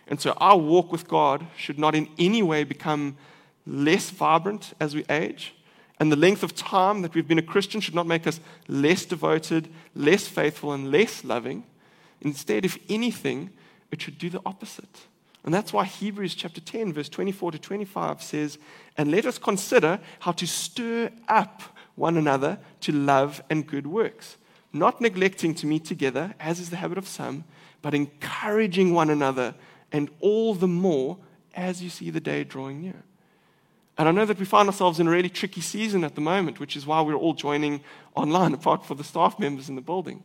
And 0.08 0.22
so 0.22 0.34
our 0.38 0.58
walk 0.58 0.92
with 0.92 1.08
God 1.08 1.48
should 1.58 1.80
not 1.80 1.96
in 1.96 2.08
any 2.20 2.44
way 2.44 2.64
become 2.64 3.18
less 3.66 4.12
vibrant 4.12 4.74
as 4.80 4.94
we 4.94 5.04
age. 5.10 5.56
And 6.00 6.12
the 6.12 6.16
length 6.18 6.44
of 6.44 6.56
time 6.56 7.02
that 7.02 7.16
we've 7.16 7.28
been 7.28 7.40
a 7.40 7.42
Christian 7.44 7.82
should 7.82 7.96
not 7.96 8.06
make 8.06 8.28
us 8.28 8.40
less 8.68 9.06
devoted, 9.06 9.70
less 9.96 10.28
faithful, 10.28 10.72
and 10.72 10.92
less 10.92 11.24
loving. 11.24 11.64
Instead, 12.24 12.66
if 12.66 12.78
anything, 12.90 13.52
it 13.92 14.02
should 14.02 14.18
do 14.18 14.30
the 14.30 14.42
opposite. 14.46 15.08
And 15.44 15.54
that's 15.54 15.74
why 15.74 15.84
Hebrews 15.84 16.36
chapter 16.36 16.62
10, 16.62 16.94
verse 16.94 17.10
24 17.10 17.52
to 17.52 17.60
25 17.60 18.24
says, 18.24 18.58
And 18.98 19.12
let 19.12 19.26
us 19.26 19.38
consider 19.38 20.00
how 20.20 20.32
to 20.34 20.48
stir 20.48 21.12
up 21.28 21.62
one 21.96 22.18
another 22.18 22.58
to 22.82 22.92
love 22.92 23.44
and 23.50 23.68
good 23.68 23.86
works, 23.86 24.38
not 24.72 25.02
neglecting 25.02 25.54
to 25.56 25.68
meet 25.68 25.86
together, 25.86 26.34
as 26.40 26.60
is 26.60 26.70
the 26.70 26.78
habit 26.78 26.98
of 26.98 27.08
some, 27.08 27.44
but 27.82 27.94
encouraging 27.94 28.94
one 28.94 29.10
another, 29.10 29.54
and 29.92 30.10
all 30.22 30.56
the 30.56 30.68
more 30.68 31.18
as 31.54 31.84
you 31.84 31.90
see 31.90 32.10
the 32.10 32.22
day 32.22 32.44
drawing 32.44 32.82
near. 32.82 33.04
And 33.98 34.08
I 34.08 34.12
know 34.12 34.26
that 34.26 34.40
we 34.40 34.46
find 34.46 34.68
ourselves 34.68 35.00
in 35.00 35.08
a 35.08 35.12
really 35.12 35.30
tricky 35.30 35.62
season 35.62 36.04
at 36.04 36.16
the 36.16 36.22
moment, 36.22 36.60
which 36.60 36.76
is 36.76 36.88
why 36.88 37.02
we're 37.02 37.14
all 37.16 37.34
joining 37.34 37.82
online, 38.16 38.54
apart 38.54 38.86
from 38.86 38.98
the 38.98 39.04
staff 39.04 39.38
members 39.38 39.70
in 39.70 39.76
the 39.76 39.82
building. 39.82 40.24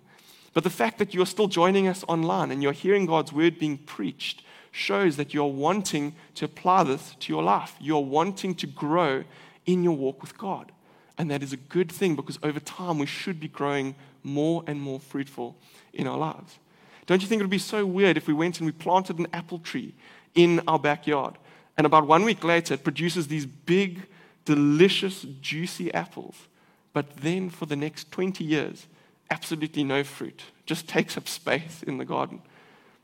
But 0.59 0.65
the 0.65 0.71
fact 0.71 0.99
that 0.99 1.15
you're 1.15 1.25
still 1.25 1.47
joining 1.47 1.87
us 1.87 2.05
online 2.09 2.51
and 2.51 2.61
you're 2.61 2.73
hearing 2.73 3.07
God's 3.07 3.33
word 3.33 3.61
being 3.61 3.79
preached 3.79 4.43
shows 4.73 5.17
that 5.17 5.33
you're 5.33 5.45
wanting 5.45 6.17
to 6.35 6.47
apply 6.47 6.83
this 6.83 7.15
to 7.21 7.33
your 7.33 7.45
life. 7.45 7.77
You're 7.79 8.05
wanting 8.05 8.57
to 8.57 8.67
grow 8.67 9.23
in 9.67 9.85
your 9.85 9.97
walk 9.97 10.21
with 10.21 10.37
God. 10.37 10.73
And 11.17 11.31
that 11.31 11.45
is 11.45 11.53
a 11.53 11.57
good 11.57 11.93
thing 11.93 12.17
because 12.17 12.41
over 12.43 12.59
time 12.59 12.99
we 12.99 13.07
should 13.07 13.39
be 13.39 13.47
growing 13.47 13.95
more 14.25 14.65
and 14.67 14.81
more 14.81 14.99
fruitful 14.99 15.57
in 15.93 16.09
our 16.09 16.19
lives. 16.19 16.59
Don't 17.07 17.23
you 17.23 17.29
think 17.29 17.39
it 17.39 17.45
would 17.45 17.51
be 17.51 17.59
so 17.59 17.87
weird 17.87 18.17
if 18.17 18.27
we 18.27 18.35
went 18.35 18.59
and 18.59 18.67
we 18.67 18.73
planted 18.73 19.21
an 19.21 19.29
apple 19.33 19.61
tree 19.61 19.95
in 20.35 20.61
our 20.67 20.81
backyard? 20.81 21.35
And 21.77 21.87
about 21.87 22.09
one 22.09 22.25
week 22.25 22.43
later, 22.43 22.75
it 22.75 22.83
produces 22.83 23.29
these 23.29 23.47
big, 23.47 24.09
delicious, 24.45 25.25
juicy 25.41 25.95
apples. 25.95 26.35
But 26.93 27.19
then 27.19 27.49
for 27.49 27.67
the 27.67 27.77
next 27.77 28.11
20 28.11 28.43
years, 28.43 28.89
absolutely 29.31 29.85
no 29.85 30.05
fruit, 30.05 30.43
just 30.67 30.89
takes 30.89 31.17
up 31.17 31.29
space 31.29 31.83
in 31.83 31.99
the 31.99 32.05
garden. 32.05 32.43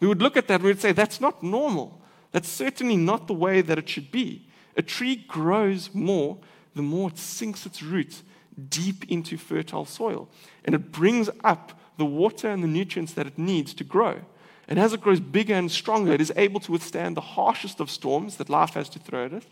We 0.00 0.08
would 0.08 0.22
look 0.22 0.36
at 0.36 0.48
that 0.48 0.56
and 0.56 0.64
we'd 0.64 0.80
say, 0.80 0.92
that's 0.92 1.20
not 1.20 1.42
normal. 1.42 2.02
That's 2.32 2.48
certainly 2.48 2.96
not 2.96 3.26
the 3.26 3.34
way 3.34 3.60
that 3.60 3.78
it 3.78 3.88
should 3.88 4.10
be. 4.10 4.48
A 4.76 4.82
tree 4.82 5.16
grows 5.16 5.94
more 5.94 6.38
the 6.74 6.82
more 6.82 7.08
it 7.08 7.18
sinks 7.18 7.66
its 7.66 7.82
roots 7.82 8.22
deep 8.68 9.10
into 9.10 9.36
fertile 9.36 9.84
soil. 9.84 10.28
And 10.64 10.74
it 10.74 10.92
brings 10.92 11.30
up 11.42 11.78
the 11.96 12.04
water 12.04 12.48
and 12.50 12.62
the 12.62 12.68
nutrients 12.68 13.12
that 13.14 13.26
it 13.26 13.38
needs 13.38 13.74
to 13.74 13.84
grow. 13.84 14.20
And 14.66 14.78
as 14.78 14.92
it 14.92 15.00
grows 15.00 15.20
bigger 15.20 15.54
and 15.54 15.70
stronger, 15.70 16.12
it 16.12 16.20
is 16.20 16.32
able 16.36 16.60
to 16.60 16.72
withstand 16.72 17.16
the 17.16 17.20
harshest 17.20 17.80
of 17.80 17.90
storms 17.90 18.36
that 18.36 18.48
life 18.48 18.74
has 18.74 18.88
to 18.90 18.98
throw 18.98 19.26
at 19.26 19.32
it. 19.32 19.46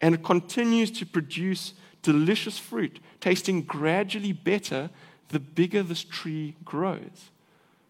And 0.00 0.14
it 0.14 0.22
continues 0.22 0.90
to 0.92 1.06
produce 1.06 1.74
delicious 2.02 2.58
fruit, 2.58 3.00
tasting 3.20 3.62
gradually 3.62 4.32
better 4.32 4.90
the 5.28 5.40
bigger 5.40 5.82
this 5.82 6.04
tree 6.04 6.56
grows. 6.64 7.30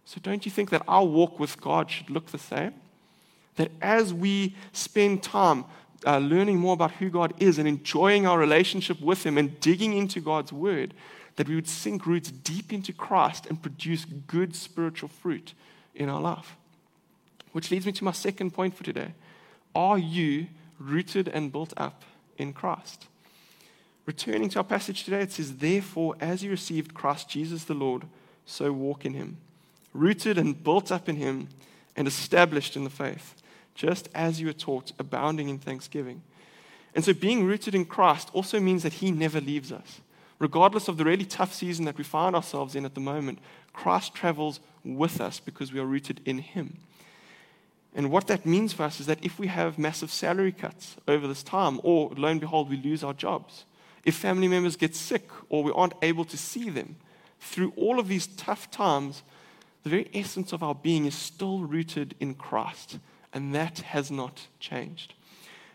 So, 0.05 0.21
don't 0.23 0.45
you 0.45 0.51
think 0.51 0.71
that 0.71 0.83
our 0.89 1.05
walk 1.05 1.39
with 1.39 1.61
God 1.61 1.91
should 1.91 2.11
look 2.11 2.29
the 2.29 2.39
same? 2.39 2.75
That 3.57 3.71
as 3.83 4.15
we 4.15 4.57
spend 4.73 5.23
time 5.23 5.65
uh, 6.07 6.19
learning 6.19 6.59
more 6.59 6.75
about 6.75 6.93
who 6.93 7.11
God 7.11 7.35
is 7.39 7.59
and 7.59 7.69
enjoying 7.69 8.27
our 8.27 8.39
relationship 8.39 9.01
with 9.01 9.25
Him 9.25 9.37
and 9.37 9.59
digging 9.61 9.93
into 9.93 10.21
God's 10.21 10.53
Word, 10.53 10.95
that 11.37 11.49
we 11.49 11.55
would 11.55 11.69
sink 11.69 12.07
roots 12.07 12.31
deep 12.31 12.73
into 12.73 12.93
Christ 12.93 13.47
and 13.47 13.61
produce 13.61 14.05
good 14.05 14.57
spiritual 14.57 15.09
fruit 15.09 15.55
in 15.95 16.09
our 16.09 16.21
life. 16.21 16.57
Which 17.53 17.71
leads 17.71 17.87
me 17.87 17.93
to 17.93 18.05
my 18.05 18.13
second 18.13 18.53
point 18.53 18.75
for 18.75 18.85
today. 18.85 19.13
Are 19.75 19.99
you 19.99 20.47
rooted 20.79 21.29
and 21.29 21.53
built 21.53 21.75
up 21.77 22.03
in 22.37 22.53
Christ? 22.53 23.07
Returning 24.09 24.49
to 24.49 24.61
our 24.61 24.65
passage 24.65 25.05
today, 25.05 25.21
it 25.21 25.33
says, 25.33 25.59
Therefore, 25.59 26.17
as 26.19 26.43
you 26.43 26.51
received 26.51 26.95
Christ 26.95 27.29
Jesus 27.29 27.65
the 27.65 27.75
Lord, 27.75 28.05
so 28.47 28.73
walk 28.73 29.05
in 29.05 29.13
him, 29.13 29.37
rooted 29.93 30.39
and 30.39 30.65
built 30.65 30.91
up 30.91 31.11
in 31.11 31.17
him, 31.17 31.51
and 31.95 32.09
established 32.09 32.75
in 32.75 32.85
the 32.85 32.91
faith, 32.91 33.35
just 33.75 34.09
as 34.15 34.41
you 34.41 34.47
were 34.47 34.55
taught, 34.55 34.93
abounding 34.99 35.51
in 35.51 35.59
thanksgiving. 35.59 36.23
And 36.95 37.05
so, 37.05 37.13
being 37.13 37.45
rooted 37.45 37.75
in 37.75 37.85
Christ 37.85 38.31
also 38.33 38.59
means 38.59 38.83
that 38.83 38.95
he 38.95 39.11
never 39.11 39.43
leaves 39.43 39.71
us. 39.71 40.01
Regardless 40.39 40.89
of 40.89 40.97
the 40.97 41.05
really 41.05 41.27
tough 41.27 41.53
season 41.53 41.85
that 41.85 41.99
we 41.99 42.03
find 42.03 42.35
ourselves 42.35 42.75
in 42.75 42.87
at 42.87 42.95
the 42.95 43.01
moment, 43.01 43.41
Christ 43.75 44.15
travels 44.15 44.59
with 44.85 45.21
us 45.21 45.39
because 45.39 45.71
we 45.71 45.81
are 45.81 45.85
rooted 45.85 46.23
in 46.25 46.39
him. 46.39 46.79
And 47.95 48.11
what 48.11 48.27
that 48.29 48.47
means 48.47 48.73
for 48.73 48.85
us 48.85 49.01
is 49.01 49.07
that 49.07 49.23
if 49.23 49.39
we 49.39 49.49
have 49.49 49.79
massive 49.79 50.11
salary 50.11 50.53
cuts 50.53 50.97
over 51.07 51.29
this 51.29 51.43
time, 51.43 51.79
or 51.83 52.11
lo 52.17 52.29
and 52.29 52.41
behold, 52.41 52.71
we 52.71 52.79
lose 52.79 53.05
our 53.05 53.13
jobs, 53.13 53.67
if 54.05 54.15
family 54.15 54.49
members 54.49 54.77
get 54.77 54.95
sick 54.95 55.29
or 55.49 55.63
we 55.63 55.73
aren't 55.73 55.95
able 56.03 56.25
to 56.27 56.37
see 56.37 56.71
them, 56.71 56.97
through 57.41 57.73
all 57.77 57.99
of 57.99 58.09
these 58.09 58.27
tough 58.27 58.71
times, 58.71 59.23
the 59.83 59.91
very 59.91 60.11
essence 60.13 60.53
of 60.53 60.63
our 60.63 60.75
being 60.75 61.07
is 61.07 61.15
still 61.15 61.61
rooted 61.61 62.15
in 62.21 62.35
Christ, 62.35 62.99
and 63.33 63.55
that 63.55 63.79
has 63.81 64.11
not 64.11 64.49
changed. 64.61 65.15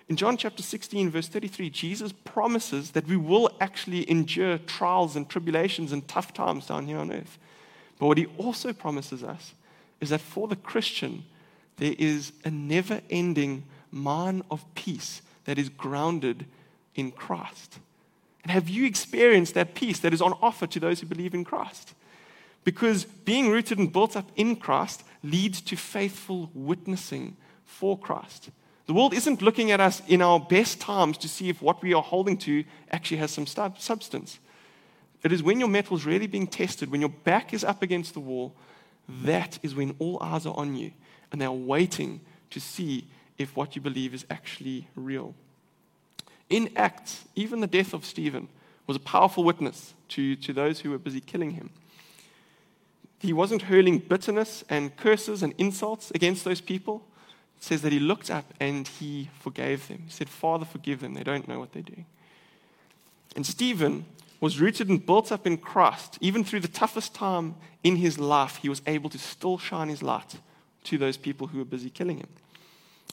In 0.10 0.18
John 0.18 0.36
chapter 0.36 0.62
16, 0.62 1.10
verse 1.10 1.28
33, 1.28 1.70
Jesus 1.70 2.12
promises 2.12 2.92
that 2.92 3.08
we 3.08 3.16
will 3.16 3.50
actually 3.62 4.10
endure 4.10 4.58
trials 4.58 5.16
and 5.16 5.30
tribulations 5.30 5.92
and 5.92 6.08
tough 6.08 6.34
times 6.34 6.68
down 6.68 6.88
here 6.88 6.98
on 6.98 7.12
earth. 7.12 7.40
But 7.98 8.08
what 8.08 8.18
he 8.18 8.26
also 8.38 8.74
promises 8.74 9.24
us 9.24 9.54
is 10.02 10.10
that 10.10 10.20
for 10.20 10.48
the 10.48 10.58
Christian, 10.58 11.24
there 11.78 11.96
is 11.98 12.34
a 12.44 12.52
never 12.52 13.02
ending 13.10 13.64
mine 13.92 14.44
of 14.52 14.66
peace 14.76 15.22
that 15.46 15.58
is 15.58 15.70
grounded 15.70 16.46
in 16.96 17.12
Christ. 17.12 17.80
And 18.44 18.52
have 18.52 18.70
you 18.70 18.86
experienced 18.86 19.54
that 19.54 19.74
peace 19.74 20.00
that 20.00 20.14
is 20.14 20.22
on 20.22 20.34
offer 20.42 20.68
to 20.68 20.80
those 20.80 21.00
who 21.00 21.08
believe 21.08 21.34
in 21.34 21.46
Christ? 21.46 21.94
Because 22.64 23.06
being 23.06 23.50
rooted 23.50 23.78
and 23.78 23.92
built 23.92 24.16
up 24.16 24.30
in 24.36 24.56
Christ 24.56 25.04
leads 25.24 25.62
to 25.62 25.76
faithful 25.76 26.50
witnessing 26.54 27.36
for 27.66 27.98
Christ. 27.98 28.50
The 28.86 28.94
world 28.94 29.14
isn't 29.14 29.42
looking 29.42 29.72
at 29.72 29.80
us 29.80 30.02
in 30.08 30.22
our 30.22 30.40
best 30.40 30.82
times 30.82 31.18
to 31.20 31.30
see 31.30 31.50
if 31.50 31.62
what 31.62 31.82
we 31.82 31.94
are 31.94 32.02
holding 32.02 32.38
to 32.40 32.66
actually 32.92 33.18
has 33.18 33.32
some 33.32 33.48
substance. 33.48 34.40
It 35.24 35.32
is 35.32 35.42
when 35.42 35.60
your 35.60 35.70
mettle 35.70 35.96
is 35.96 36.06
really 36.06 36.28
being 36.28 36.48
tested, 36.48 36.92
when 36.92 37.00
your 37.00 37.10
back 37.10 37.54
is 37.54 37.64
up 37.64 37.82
against 37.82 38.14
the 38.14 38.20
wall, 38.20 38.54
that 39.08 39.58
is 39.64 39.74
when 39.74 39.96
all 40.00 40.18
eyes 40.22 40.46
are 40.46 40.56
on 40.56 40.76
you 40.76 40.92
and 41.32 41.40
they 41.40 41.46
are 41.46 41.52
waiting 41.52 42.20
to 42.50 42.60
see 42.60 43.08
if 43.38 43.56
what 43.56 43.76
you 43.76 43.82
believe 43.82 44.14
is 44.14 44.26
actually 44.30 44.88
real. 44.96 45.34
In 46.54 46.70
Acts, 46.76 47.26
even 47.36 47.62
the 47.62 47.68
death 47.68 47.96
of 47.96 48.06
Stephen 48.06 48.48
was 48.86 48.96
a 48.96 49.00
powerful 49.00 49.44
witness 49.44 49.96
to, 50.10 50.36
to 50.36 50.54
those 50.54 50.82
who 50.82 50.92
were 50.92 51.00
busy 51.00 51.20
killing 51.20 51.50
him. 51.50 51.72
He 53.18 53.34
wasn't 53.34 53.64
hurling 53.64 53.98
bitterness 53.98 54.64
and 54.70 54.96
curses 54.96 55.42
and 55.42 55.56
insults 55.58 56.12
against 56.12 56.44
those 56.44 56.62
people. 56.62 57.02
It 57.58 57.64
says 57.64 57.82
that 57.82 57.92
he 57.92 58.00
looked 58.00 58.30
up 58.30 58.54
and 58.60 58.88
he 58.88 59.32
forgave 59.40 59.88
them. 59.88 60.04
He 60.06 60.12
said, 60.12 60.30
Father, 60.30 60.64
forgive 60.64 61.00
them. 61.00 61.16
They 61.16 61.24
don't 61.24 61.48
know 61.48 61.58
what 61.58 61.74
they're 61.74 61.82
doing. 61.82 62.06
And 63.36 63.48
Stephen 63.48 64.06
was 64.40 64.62
rooted 64.62 64.90
and 64.90 65.04
built 65.04 65.32
up 65.32 65.48
in 65.48 65.58
Christ. 65.58 66.20
Even 66.22 66.44
through 66.44 66.60
the 66.60 66.68
toughest 66.68 67.16
time 67.16 67.56
in 67.84 67.96
his 67.96 68.20
life, 68.20 68.58
he 68.58 68.70
was 68.70 68.84
able 68.86 69.10
to 69.10 69.18
still 69.18 69.58
shine 69.58 69.90
his 69.90 70.04
light 70.04 70.36
to 70.84 71.00
those 71.00 71.18
people 71.18 71.48
who 71.48 71.58
were 71.58 71.66
busy 71.66 71.90
killing 71.90 72.18
him. 72.18 72.30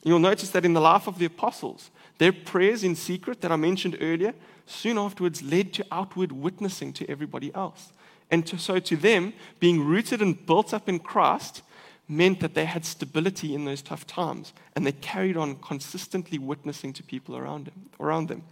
You'll 0.03 0.19
notice 0.19 0.51
that 0.51 0.67
in 0.67 0.75
the 0.75 0.81
life 0.81 1.07
of 1.07 1.19
the 1.19 1.25
apostles, 1.25 1.91
their 2.21 2.33
prayers 2.33 2.85
in 2.85 2.95
secret 2.95 3.41
that 3.41 3.51
I 3.51 3.57
mentioned 3.57 3.97
earlier 3.99 4.35
soon 4.67 4.99
afterwards 4.99 5.43
led 5.43 5.73
to 5.73 5.87
outward 5.91 6.31
witnessing 6.31 6.93
to 6.93 7.11
everybody 7.11 7.51
else. 7.55 7.95
And 8.31 8.47
to, 8.47 8.59
so 8.59 8.79
to 8.79 8.97
them, 8.97 9.33
being 9.59 9.83
rooted 9.83 10.21
and 10.21 10.47
built 10.47 10.75
up 10.75 10.87
in 10.87 10.99
Christ 10.99 11.63
meant 12.07 12.41
that 12.41 12.53
they 12.53 12.67
had 12.67 12.85
stability 12.85 13.55
in 13.55 13.65
those 13.65 13.81
tough 13.81 14.07
times 14.07 14.53
and 14.77 14.87
they 14.87 14.93
carried 14.93 15.39
on 15.39 15.57
consistently 15.57 16.39
witnessing 16.39 16.93
to 16.93 17.03
people 17.03 17.39
around, 17.39 17.69
them, 17.69 17.89
around 17.99 18.29
them. 18.29 18.43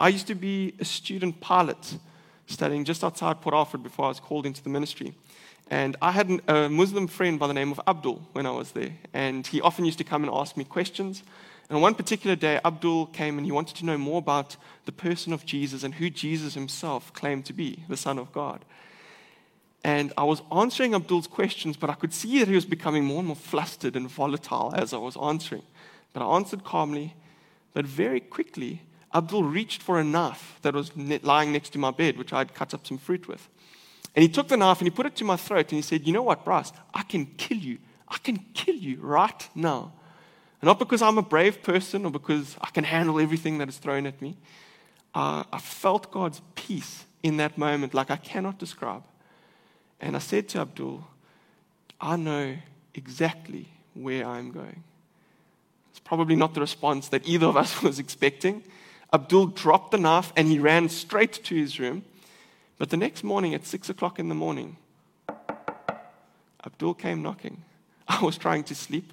I 0.00 0.10
used 0.10 0.28
to 0.28 0.36
be 0.36 0.74
a 0.78 0.84
student 0.84 1.40
pilot 1.40 1.98
studying 2.46 2.84
just 2.84 3.02
outside 3.02 3.40
Port 3.40 3.56
Alfred 3.56 3.82
before 3.82 4.04
I 4.04 4.08
was 4.08 4.20
called 4.20 4.46
into 4.46 4.62
the 4.62 4.70
ministry. 4.70 5.14
And 5.68 5.96
I 6.00 6.12
had 6.12 6.30
a 6.46 6.68
Muslim 6.68 7.08
friend 7.08 7.40
by 7.40 7.48
the 7.48 7.54
name 7.54 7.72
of 7.72 7.80
Abdul 7.88 8.22
when 8.34 8.46
I 8.46 8.52
was 8.52 8.70
there. 8.70 8.92
And 9.12 9.44
he 9.44 9.60
often 9.60 9.84
used 9.84 9.98
to 9.98 10.04
come 10.04 10.22
and 10.22 10.32
ask 10.32 10.56
me 10.56 10.62
questions. 10.62 11.24
And 11.68 11.76
on 11.76 11.82
one 11.82 11.94
particular 11.94 12.34
day, 12.34 12.60
Abdul 12.64 13.06
came 13.06 13.36
and 13.36 13.46
he 13.46 13.52
wanted 13.52 13.76
to 13.76 13.84
know 13.84 13.98
more 13.98 14.18
about 14.18 14.56
the 14.86 14.92
person 14.92 15.32
of 15.32 15.44
Jesus 15.44 15.82
and 15.82 15.94
who 15.94 16.08
Jesus 16.08 16.54
himself 16.54 17.12
claimed 17.12 17.44
to 17.46 17.52
be, 17.52 17.84
the 17.88 17.96
Son 17.96 18.18
of 18.18 18.32
God. 18.32 18.64
And 19.84 20.12
I 20.16 20.24
was 20.24 20.42
answering 20.50 20.94
Abdul's 20.94 21.26
questions, 21.26 21.76
but 21.76 21.90
I 21.90 21.94
could 21.94 22.12
see 22.12 22.38
that 22.38 22.48
he 22.48 22.54
was 22.54 22.64
becoming 22.64 23.04
more 23.04 23.18
and 23.18 23.28
more 23.28 23.36
flustered 23.36 23.96
and 23.96 24.08
volatile 24.08 24.72
as 24.74 24.92
I 24.92 24.98
was 24.98 25.16
answering. 25.16 25.62
But 26.12 26.22
I 26.22 26.36
answered 26.36 26.64
calmly. 26.64 27.14
But 27.74 27.84
very 27.84 28.20
quickly, 28.20 28.82
Abdul 29.14 29.44
reached 29.44 29.82
for 29.82 29.98
a 29.98 30.04
knife 30.04 30.58
that 30.62 30.74
was 30.74 30.90
lying 30.96 31.52
next 31.52 31.70
to 31.70 31.78
my 31.78 31.90
bed, 31.90 32.16
which 32.16 32.32
I 32.32 32.38
had 32.38 32.54
cut 32.54 32.74
up 32.74 32.86
some 32.86 32.98
fruit 32.98 33.28
with. 33.28 33.48
And 34.16 34.22
he 34.22 34.28
took 34.28 34.48
the 34.48 34.56
knife 34.56 34.78
and 34.78 34.86
he 34.86 34.90
put 34.90 35.06
it 35.06 35.16
to 35.16 35.24
my 35.24 35.36
throat 35.36 35.70
and 35.70 35.76
he 35.76 35.82
said, 35.82 36.06
You 36.06 36.12
know 36.12 36.22
what, 36.22 36.44
Bryce? 36.44 36.72
I 36.92 37.02
can 37.02 37.26
kill 37.36 37.58
you. 37.58 37.78
I 38.08 38.18
can 38.18 38.38
kill 38.54 38.74
you 38.74 38.98
right 39.00 39.48
now. 39.54 39.92
Not 40.62 40.78
because 40.78 41.02
I'm 41.02 41.18
a 41.18 41.22
brave 41.22 41.62
person 41.62 42.04
or 42.04 42.10
because 42.10 42.56
I 42.60 42.70
can 42.70 42.84
handle 42.84 43.20
everything 43.20 43.58
that 43.58 43.68
is 43.68 43.78
thrown 43.78 44.06
at 44.06 44.20
me. 44.20 44.36
Uh, 45.14 45.44
I 45.52 45.58
felt 45.58 46.10
God's 46.10 46.40
peace 46.54 47.04
in 47.22 47.36
that 47.38 47.56
moment 47.56 47.94
like 47.94 48.10
I 48.10 48.16
cannot 48.16 48.58
describe. 48.58 49.02
And 50.00 50.16
I 50.16 50.18
said 50.18 50.48
to 50.50 50.60
Abdul, 50.60 51.04
I 52.00 52.16
know 52.16 52.56
exactly 52.94 53.68
where 53.94 54.26
I'm 54.26 54.50
going. 54.50 54.82
It's 55.90 56.00
probably 56.00 56.36
not 56.36 56.54
the 56.54 56.60
response 56.60 57.08
that 57.08 57.26
either 57.26 57.46
of 57.46 57.56
us 57.56 57.82
was 57.82 57.98
expecting. 57.98 58.62
Abdul 59.12 59.48
dropped 59.48 59.92
the 59.92 59.98
knife 59.98 60.32
and 60.36 60.48
he 60.48 60.58
ran 60.58 60.88
straight 60.88 61.32
to 61.44 61.54
his 61.54 61.80
room. 61.80 62.04
But 62.78 62.90
the 62.90 62.96
next 62.96 63.24
morning 63.24 63.54
at 63.54 63.66
six 63.66 63.88
o'clock 63.88 64.18
in 64.18 64.28
the 64.28 64.34
morning, 64.34 64.76
Abdul 66.64 66.94
came 66.94 67.22
knocking. 67.22 67.62
I 68.08 68.22
was 68.22 68.38
trying 68.38 68.64
to 68.64 68.74
sleep, 68.74 69.12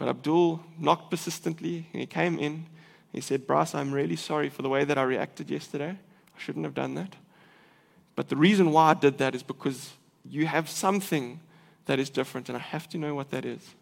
but 0.00 0.08
Abdul 0.08 0.64
knocked 0.78 1.10
persistently. 1.10 1.86
And 1.92 2.00
he 2.00 2.06
came 2.06 2.38
in. 2.38 2.64
He 3.12 3.20
said, 3.20 3.46
Bryce, 3.46 3.74
I'm 3.74 3.92
really 3.92 4.16
sorry 4.16 4.48
for 4.48 4.62
the 4.62 4.68
way 4.70 4.82
that 4.82 4.96
I 4.96 5.02
reacted 5.02 5.50
yesterday. 5.50 5.90
I 5.90 6.40
shouldn't 6.40 6.64
have 6.64 6.72
done 6.72 6.94
that. 6.94 7.16
But 8.16 8.30
the 8.30 8.36
reason 8.36 8.70
why 8.72 8.92
I 8.92 8.94
did 8.94 9.18
that 9.18 9.34
is 9.34 9.42
because 9.42 9.90
you 10.24 10.46
have 10.46 10.70
something 10.70 11.40
that 11.84 11.98
is 11.98 12.08
different, 12.08 12.48
and 12.48 12.56
I 12.56 12.62
have 12.62 12.88
to 12.88 12.98
know 12.98 13.14
what 13.14 13.30
that 13.30 13.44
is. 13.44 13.74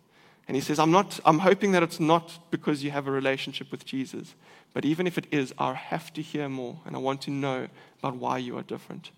And 0.49 0.57
he 0.57 0.61
says, 0.61 0.81
I'm, 0.81 0.91
not, 0.91 1.21
I'm 1.25 1.39
hoping 1.39 1.71
that 1.71 1.85
it's 1.85 2.01
not 2.01 2.51
because 2.51 2.83
you 2.83 2.91
have 2.91 3.07
a 3.07 3.13
relationship 3.13 3.71
with 3.71 3.85
Jesus, 3.85 4.35
but 4.75 4.85
even 4.85 5.07
if 5.07 5.19
it 5.19 5.29
is, 5.31 5.55
I 5.57 5.73
have 5.75 6.13
to 6.15 6.23
hear 6.23 6.49
more, 6.49 6.81
and 6.85 6.97
I 6.97 6.99
want 6.99 7.23
to 7.23 7.31
know 7.31 7.69
about 8.01 8.17
why 8.17 8.39
you 8.39 8.59
are 8.59 8.63
different. 8.65 9.13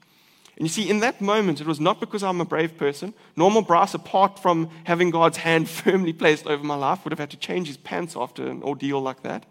And 0.61 0.69
you 0.69 0.73
see, 0.75 0.91
in 0.91 1.01
that 1.01 1.23
moment, 1.23 1.63
it 1.63 1.67
was 1.67 1.81
not 1.81 2.01
because 2.01 2.23
I'm 2.23 2.43
a 2.43 2.45
brave 2.45 2.77
person. 2.77 3.15
Normal 3.35 3.63
Bryce, 3.63 3.95
apart 3.95 4.39
from 4.39 4.69
having 4.85 5.09
God's 5.09 5.39
hand 5.39 5.71
firmly 5.71 6.13
placed 6.13 6.47
over 6.47 6.63
my 6.63 6.75
life, 6.75 7.03
would 7.03 7.13
have 7.13 7.19
had 7.19 7.31
to 7.31 7.39
change 7.39 7.67
his 7.67 7.79
pants 7.79 8.15
after 8.15 8.47
an 8.47 8.63
ordeal 8.63 9.01
like 9.01 9.23
that. 9.23 9.47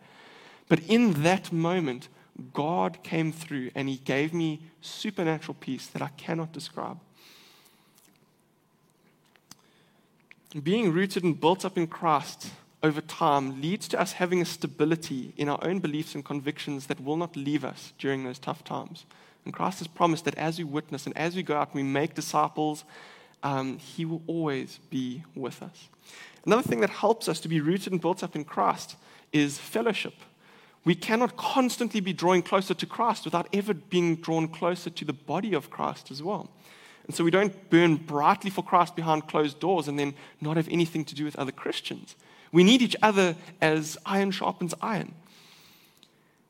But 0.68 0.82
in 0.82 1.24
that 1.24 1.52
moment, 1.52 2.10
God 2.54 3.02
came 3.02 3.32
through 3.32 3.72
and 3.74 3.90
he 3.90 3.96
gave 3.96 4.36
me 4.36 4.62
supernatural 4.82 5.58
peace 5.60 5.88
that 5.88 6.04
I 6.04 6.10
cannot 6.10 6.54
describe. 6.54 7.00
Being 10.62 10.94
rooted 10.94 11.24
and 11.24 11.42
built 11.42 11.66
up 11.66 11.76
in 11.76 11.88
Christ 11.88 12.52
over 12.84 13.02
time 13.02 13.60
leads 13.64 13.88
to 13.88 14.00
us 14.00 14.12
having 14.12 14.44
a 14.44 14.46
stability 14.46 15.34
in 15.38 15.50
our 15.50 15.60
own 15.64 15.80
beliefs 15.80 16.14
and 16.14 16.24
convictions 16.24 16.86
that 16.86 17.04
will 17.04 17.18
not 17.18 17.36
leave 17.36 17.66
us 17.66 17.94
during 17.98 18.26
those 18.26 18.38
tough 18.38 18.64
times. 18.64 19.06
And 19.46 19.54
Christ 19.54 19.80
has 19.80 19.88
promised 19.88 20.26
that 20.26 20.38
as 20.38 20.58
we 20.58 20.64
witness 20.64 21.06
and 21.06 21.18
as 21.18 21.36
we 21.36 21.44
go 21.44 21.56
out 21.56 21.70
and 21.70 21.76
we 21.76 21.84
make 21.84 22.14
disciples, 22.14 22.84
um, 23.44 23.78
He 23.78 24.06
will 24.06 24.22
always 24.28 24.80
be 24.90 25.24
with 25.36 25.62
us. 25.62 25.90
Another 26.46 26.64
thing 26.64 26.82
that 26.82 26.90
helps 26.90 27.28
us 27.28 27.40
to 27.42 27.48
be 27.48 27.62
rooted 27.62 27.92
and 27.92 28.02
built 28.02 28.24
up 28.24 28.36
in 28.36 28.44
Christ 28.44 28.96
is 29.32 29.58
fellowship. 29.58 30.14
We 30.86 30.96
cannot 30.96 31.38
constantly 31.38 32.00
be 32.00 32.14
drawing 32.14 32.42
closer 32.42 32.74
to 32.74 32.86
Christ 32.86 33.26
without 33.26 33.48
ever 33.54 33.74
being 33.74 34.16
drawn 34.16 34.48
closer 34.48 34.90
to 34.90 35.06
the 35.06 35.14
body 35.14 35.54
of 35.54 35.70
Christ 35.70 36.10
as 36.10 36.24
well. 36.24 36.50
And 37.06 37.16
so 37.16 37.24
we 37.24 37.32
don't 37.32 37.70
burn 37.70 37.96
brightly 37.96 38.50
for 38.50 38.64
Christ 38.64 38.96
behind 38.96 39.28
closed 39.28 39.60
doors 39.60 39.88
and 39.88 39.98
then 39.98 40.14
not 40.42 40.58
have 40.58 40.70
anything 40.70 41.04
to 41.06 41.16
do 41.16 41.26
with 41.26 41.36
other 41.38 41.52
Christians. 41.52 42.16
We 42.52 42.64
need 42.64 42.82
each 42.82 42.96
other 43.02 43.36
as 43.62 43.98
iron 44.06 44.32
sharpens 44.32 44.74
iron. 44.82 45.14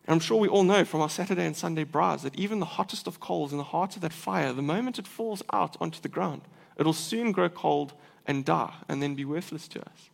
And 0.10 0.16
I'm 0.16 0.26
sure 0.26 0.38
we 0.38 0.48
all 0.48 0.64
know 0.64 0.86
from 0.86 1.02
our 1.02 1.10
Saturday 1.10 1.46
and 1.46 1.56
Sunday 1.56 1.86
braais 1.86 2.24
that 2.24 2.34
even 2.34 2.60
the 2.60 2.66
hottest 2.66 3.06
of 3.06 3.20
coals 3.20 3.52
in 3.52 3.60
the 3.60 3.64
heart 3.64 3.96
of 3.96 4.02
that 4.02 4.12
fire, 4.12 4.52
the 4.52 4.64
moment 4.64 4.98
it 4.98 5.06
falls 5.06 5.44
out 5.54 5.78
onto 5.80 6.02
the 6.02 6.10
ground, 6.10 6.42
it'll 6.78 6.94
soon 6.94 7.32
grow 7.32 7.48
cold 7.48 7.94
and 8.26 8.44
die 8.44 8.74
and 8.88 9.04
then 9.04 9.14
be 9.14 9.24
worthless 9.24 9.68
to 9.68 9.80
us. 9.82 10.10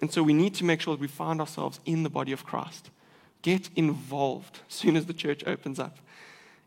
And 0.00 0.10
so 0.10 0.22
we 0.22 0.32
need 0.32 0.54
to 0.54 0.64
make 0.64 0.80
sure 0.80 0.94
that 0.94 1.02
we 1.02 1.06
find 1.06 1.38
ourselves 1.38 1.80
in 1.84 2.02
the 2.02 2.08
body 2.08 2.32
of 2.32 2.46
Christ. 2.46 2.88
Get 3.42 3.68
involved 3.76 4.60
as 4.66 4.74
soon 4.74 4.96
as 4.96 5.04
the 5.04 5.12
church 5.12 5.44
opens 5.46 5.78
up. 5.78 5.98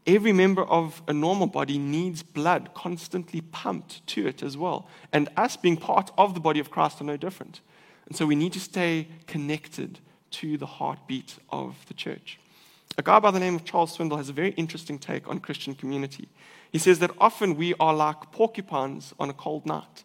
Every 0.06 0.32
member 0.32 0.64
of 0.64 1.02
a 1.08 1.14
normal 1.14 1.48
body 1.48 1.80
needs 1.80 2.22
blood 2.22 2.76
constantly 2.76 3.42
pumped 3.42 4.06
to 4.10 4.28
it 4.28 4.44
as 4.44 4.56
well. 4.56 4.88
And 5.12 5.28
us 5.36 5.58
being 5.58 5.78
part 5.78 6.12
of 6.20 6.36
the 6.36 6.40
body 6.40 6.60
of 6.60 6.70
Christ 6.70 7.02
are 7.02 7.06
no 7.06 7.18
different. 7.18 7.62
And 8.06 8.16
so 8.16 8.28
we 8.28 8.36
need 8.36 8.54
to 8.54 8.60
stay 8.60 9.08
connected 9.26 10.00
to 10.34 10.58
the 10.58 10.66
heartbeat 10.66 11.36
of 11.50 11.76
the 11.88 11.94
church. 11.94 12.40
A 12.98 13.02
guy 13.02 13.20
by 13.20 13.32
the 13.32 13.40
name 13.40 13.56
of 13.56 13.66
Charles 13.66 13.98
Swindoll 13.98 14.18
has 14.18 14.30
a 14.30 14.34
very 14.34 14.52
interesting 14.52 15.00
take 15.00 15.28
on 15.28 15.40
Christian 15.40 15.74
community. 15.74 16.28
He 16.72 16.78
says 16.78 17.00
that 17.00 17.12
often 17.20 17.56
we 17.56 17.74
are 17.80 17.94
like 17.94 18.32
porcupines 18.32 19.14
on 19.20 19.30
a 19.30 19.34
cold 19.34 19.66
night. 19.66 20.04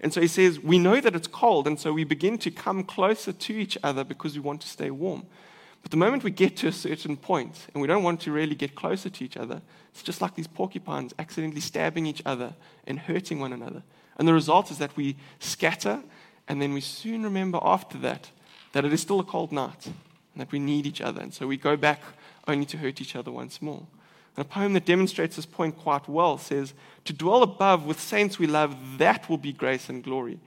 And 0.00 0.12
so 0.12 0.20
he 0.20 0.28
says, 0.28 0.60
we 0.60 0.78
know 0.78 1.00
that 1.00 1.14
it's 1.14 1.26
cold, 1.26 1.66
and 1.66 1.78
so 1.78 1.92
we 1.92 2.04
begin 2.04 2.38
to 2.38 2.50
come 2.50 2.84
closer 2.84 3.32
to 3.32 3.52
each 3.52 3.76
other 3.82 4.04
because 4.04 4.34
we 4.34 4.40
want 4.40 4.60
to 4.62 4.68
stay 4.68 4.90
warm. 4.90 5.26
But 5.82 5.90
the 5.90 5.96
moment 5.96 6.24
we 6.24 6.30
get 6.30 6.56
to 6.58 6.68
a 6.68 6.72
certain 6.72 7.16
point 7.16 7.66
and 7.72 7.80
we 7.80 7.88
don't 7.88 8.02
want 8.02 8.20
to 8.22 8.32
really 8.32 8.54
get 8.54 8.74
closer 8.74 9.08
to 9.10 9.24
each 9.24 9.36
other, 9.36 9.62
it's 9.92 10.02
just 10.02 10.20
like 10.20 10.34
these 10.34 10.46
porcupines 10.46 11.14
accidentally 11.18 11.60
stabbing 11.60 12.06
each 12.06 12.22
other 12.26 12.54
and 12.86 12.98
hurting 12.98 13.40
one 13.40 13.52
another. 13.52 13.82
And 14.18 14.28
the 14.28 14.34
result 14.34 14.70
is 14.70 14.78
that 14.78 14.96
we 14.96 15.16
scatter 15.38 16.02
and 16.48 16.60
then 16.60 16.74
we 16.74 16.80
soon 16.80 17.22
remember 17.22 17.58
after 17.62 17.96
that 17.98 18.30
that 18.72 18.84
it 18.84 18.92
is 18.92 19.00
still 19.00 19.20
a 19.20 19.24
cold 19.24 19.52
night 19.52 19.86
and 19.86 20.40
that 20.40 20.52
we 20.52 20.58
need 20.58 20.86
each 20.86 21.00
other. 21.00 21.20
And 21.20 21.34
so 21.34 21.46
we 21.46 21.56
go 21.56 21.76
back 21.76 22.00
only 22.46 22.66
to 22.66 22.78
hurt 22.78 23.00
each 23.00 23.16
other 23.16 23.30
once 23.30 23.60
more. 23.60 23.86
And 24.36 24.46
a 24.46 24.48
poem 24.48 24.72
that 24.74 24.84
demonstrates 24.84 25.36
this 25.36 25.46
point 25.46 25.76
quite 25.76 26.08
well 26.08 26.38
says, 26.38 26.72
To 27.04 27.12
dwell 27.12 27.42
above 27.42 27.84
with 27.84 28.00
saints 28.00 28.38
we 28.38 28.46
love, 28.46 28.76
that 28.98 29.28
will 29.28 29.38
be 29.38 29.52
grace 29.52 29.88
and 29.88 30.04
glory. 30.04 30.38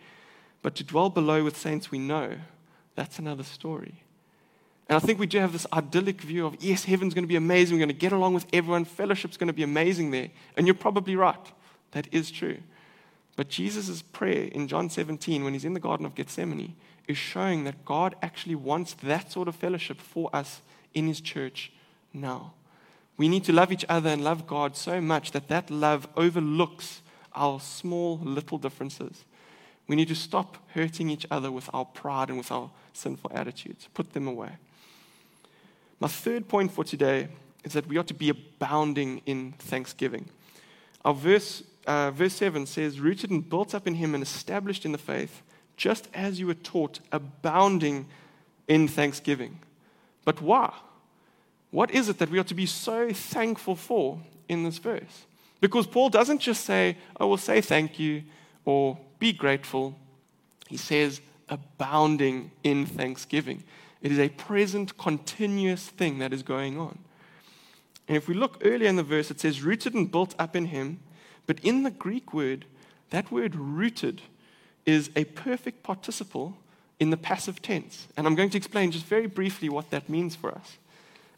But 0.61 0.75
to 0.75 0.83
dwell 0.83 1.09
below 1.09 1.43
with 1.43 1.57
saints 1.57 1.91
we 1.91 1.99
know, 1.99 2.37
that's 2.95 3.19
another 3.19 3.43
story. 3.43 4.03
And 4.87 4.95
I 4.95 4.99
think 4.99 5.19
we 5.19 5.27
do 5.27 5.39
have 5.39 5.53
this 5.53 5.67
idyllic 5.73 6.21
view 6.21 6.45
of, 6.45 6.55
yes, 6.61 6.85
heaven's 6.85 7.13
going 7.13 7.23
to 7.23 7.27
be 7.27 7.35
amazing. 7.35 7.75
We're 7.75 7.85
going 7.85 7.89
to 7.89 7.93
get 7.93 8.11
along 8.11 8.33
with 8.33 8.45
everyone. 8.53 8.85
Fellowship's 8.85 9.37
going 9.37 9.47
to 9.47 9.53
be 9.53 9.63
amazing 9.63 10.11
there. 10.11 10.29
And 10.57 10.67
you're 10.67 10.73
probably 10.73 11.15
right. 11.15 11.51
That 11.91 12.07
is 12.11 12.31
true. 12.31 12.57
But 13.35 13.49
Jesus' 13.49 14.01
prayer 14.01 14.45
in 14.45 14.67
John 14.67 14.89
17, 14.89 15.43
when 15.43 15.53
he's 15.53 15.65
in 15.65 15.73
the 15.73 15.79
Garden 15.79 16.05
of 16.05 16.15
Gethsemane, 16.15 16.75
is 17.07 17.17
showing 17.17 17.63
that 17.65 17.85
God 17.85 18.15
actually 18.21 18.55
wants 18.55 18.93
that 19.03 19.31
sort 19.31 19.47
of 19.47 19.55
fellowship 19.55 19.99
for 19.99 20.29
us 20.33 20.61
in 20.93 21.07
his 21.07 21.21
church 21.21 21.71
now. 22.13 22.53
We 23.17 23.27
need 23.27 23.43
to 23.45 23.53
love 23.53 23.71
each 23.71 23.85
other 23.89 24.09
and 24.09 24.23
love 24.23 24.47
God 24.47 24.75
so 24.75 24.99
much 24.99 25.31
that 25.31 25.47
that 25.49 25.69
love 25.69 26.07
overlooks 26.15 27.01
our 27.35 27.59
small 27.59 28.19
little 28.19 28.57
differences. 28.57 29.25
We 29.87 29.95
need 29.95 30.07
to 30.07 30.15
stop 30.15 30.57
hurting 30.73 31.09
each 31.09 31.25
other 31.29 31.51
with 31.51 31.69
our 31.73 31.85
pride 31.85 32.29
and 32.29 32.37
with 32.37 32.51
our 32.51 32.69
sinful 32.93 33.31
attitudes. 33.33 33.87
Put 33.93 34.13
them 34.13 34.27
away. 34.27 34.51
My 35.99 36.07
third 36.07 36.47
point 36.47 36.71
for 36.71 36.83
today 36.83 37.27
is 37.63 37.73
that 37.73 37.87
we 37.87 37.97
ought 37.97 38.07
to 38.07 38.13
be 38.13 38.29
abounding 38.29 39.21
in 39.25 39.53
thanksgiving. 39.53 40.29
Our 41.05 41.13
verse, 41.13 41.63
uh, 41.85 42.11
verse 42.11 42.33
7 42.33 42.65
says, 42.65 42.99
Rooted 42.99 43.29
and 43.29 43.47
built 43.47 43.75
up 43.75 43.87
in 43.87 43.95
him 43.95 44.13
and 44.13 44.23
established 44.23 44.85
in 44.85 44.91
the 44.91 44.97
faith, 44.97 45.41
just 45.77 46.07
as 46.13 46.39
you 46.39 46.47
were 46.47 46.53
taught, 46.53 46.99
abounding 47.11 48.07
in 48.67 48.87
thanksgiving. 48.87 49.59
But 50.25 50.41
why? 50.41 50.73
What 51.71 51.91
is 51.91 52.07
it 52.09 52.19
that 52.19 52.29
we 52.29 52.39
are 52.39 52.43
to 52.43 52.53
be 52.53 52.65
so 52.65 53.11
thankful 53.11 53.75
for 53.75 54.19
in 54.47 54.63
this 54.63 54.77
verse? 54.77 55.25
Because 55.59 55.87
Paul 55.87 56.09
doesn't 56.09 56.39
just 56.39 56.65
say, 56.65 56.97
I 57.17 57.25
will 57.25 57.37
say 57.37 57.61
thank 57.61 57.97
you 57.97 58.23
or 58.65 58.97
be 59.19 59.33
grateful. 59.33 59.97
He 60.67 60.77
says, 60.77 61.21
abounding 61.49 62.51
in 62.63 62.85
thanksgiving. 62.85 63.63
It 64.01 64.11
is 64.11 64.19
a 64.19 64.29
present, 64.29 64.97
continuous 64.97 65.87
thing 65.87 66.19
that 66.19 66.33
is 66.33 66.43
going 66.43 66.77
on. 66.77 66.99
And 68.07 68.17
if 68.17 68.27
we 68.27 68.33
look 68.33 68.61
earlier 68.63 68.89
in 68.89 68.97
the 68.97 69.03
verse, 69.03 69.31
it 69.31 69.39
says, 69.39 69.61
rooted 69.61 69.93
and 69.93 70.11
built 70.11 70.35
up 70.37 70.55
in 70.55 70.65
him. 70.65 70.99
But 71.47 71.59
in 71.61 71.83
the 71.83 71.91
Greek 71.91 72.33
word, 72.33 72.65
that 73.11 73.31
word 73.31 73.55
rooted 73.55 74.21
is 74.85 75.09
a 75.15 75.23
perfect 75.25 75.83
participle 75.83 76.57
in 76.99 77.09
the 77.09 77.17
passive 77.17 77.61
tense. 77.61 78.07
And 78.15 78.27
I'm 78.27 78.35
going 78.35 78.49
to 78.51 78.57
explain 78.57 78.91
just 78.91 79.05
very 79.05 79.27
briefly 79.27 79.69
what 79.69 79.89
that 79.91 80.09
means 80.09 80.35
for 80.35 80.51
us. 80.51 80.77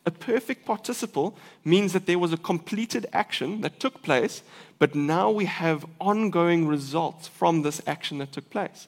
A 0.06 0.12
perfect 0.12 0.66
participle 0.66 1.36
means 1.64 1.94
that 1.94 2.06
there 2.06 2.20
was 2.20 2.32
a 2.32 2.38
completed 2.38 3.08
action 3.12 3.62
that 3.62 3.80
took 3.80 4.04
place, 4.04 4.44
but 4.78 4.94
now 4.94 5.32
we 5.32 5.46
have 5.46 5.86
ongoing 6.00 6.68
results 6.68 7.28
from 7.28 7.64
this 7.64 7.82
action 7.88 8.20
that 8.20 8.32
took 8.32 8.50
place. 8.52 8.88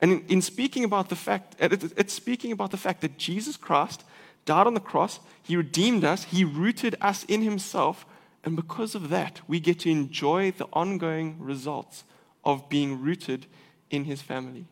And 0.00 0.10
in, 0.12 0.24
in 0.28 0.42
speaking 0.42 0.84
about 0.84 1.10
the 1.10 1.16
fact, 1.16 1.56
it's 1.60 2.14
speaking 2.14 2.52
about 2.52 2.70
the 2.70 2.78
fact 2.78 3.02
that 3.02 3.18
Jesus 3.18 3.58
Christ 3.58 4.04
died 4.46 4.66
on 4.66 4.74
the 4.74 4.80
cross, 4.80 5.20
He 5.42 5.56
redeemed 5.56 6.04
us, 6.04 6.24
He 6.24 6.44
rooted 6.44 6.96
us 7.00 7.24
in 7.24 7.42
Himself, 7.42 8.06
and 8.42 8.56
because 8.56 8.94
of 8.94 9.10
that, 9.10 9.40
we 9.46 9.60
get 9.60 9.80
to 9.80 9.90
enjoy 9.90 10.50
the 10.50 10.68
ongoing 10.72 11.36
results 11.38 12.04
of 12.44 12.68
being 12.68 13.00
rooted 13.00 13.46
in 13.90 14.04
His 14.04 14.22
family. 14.22 14.66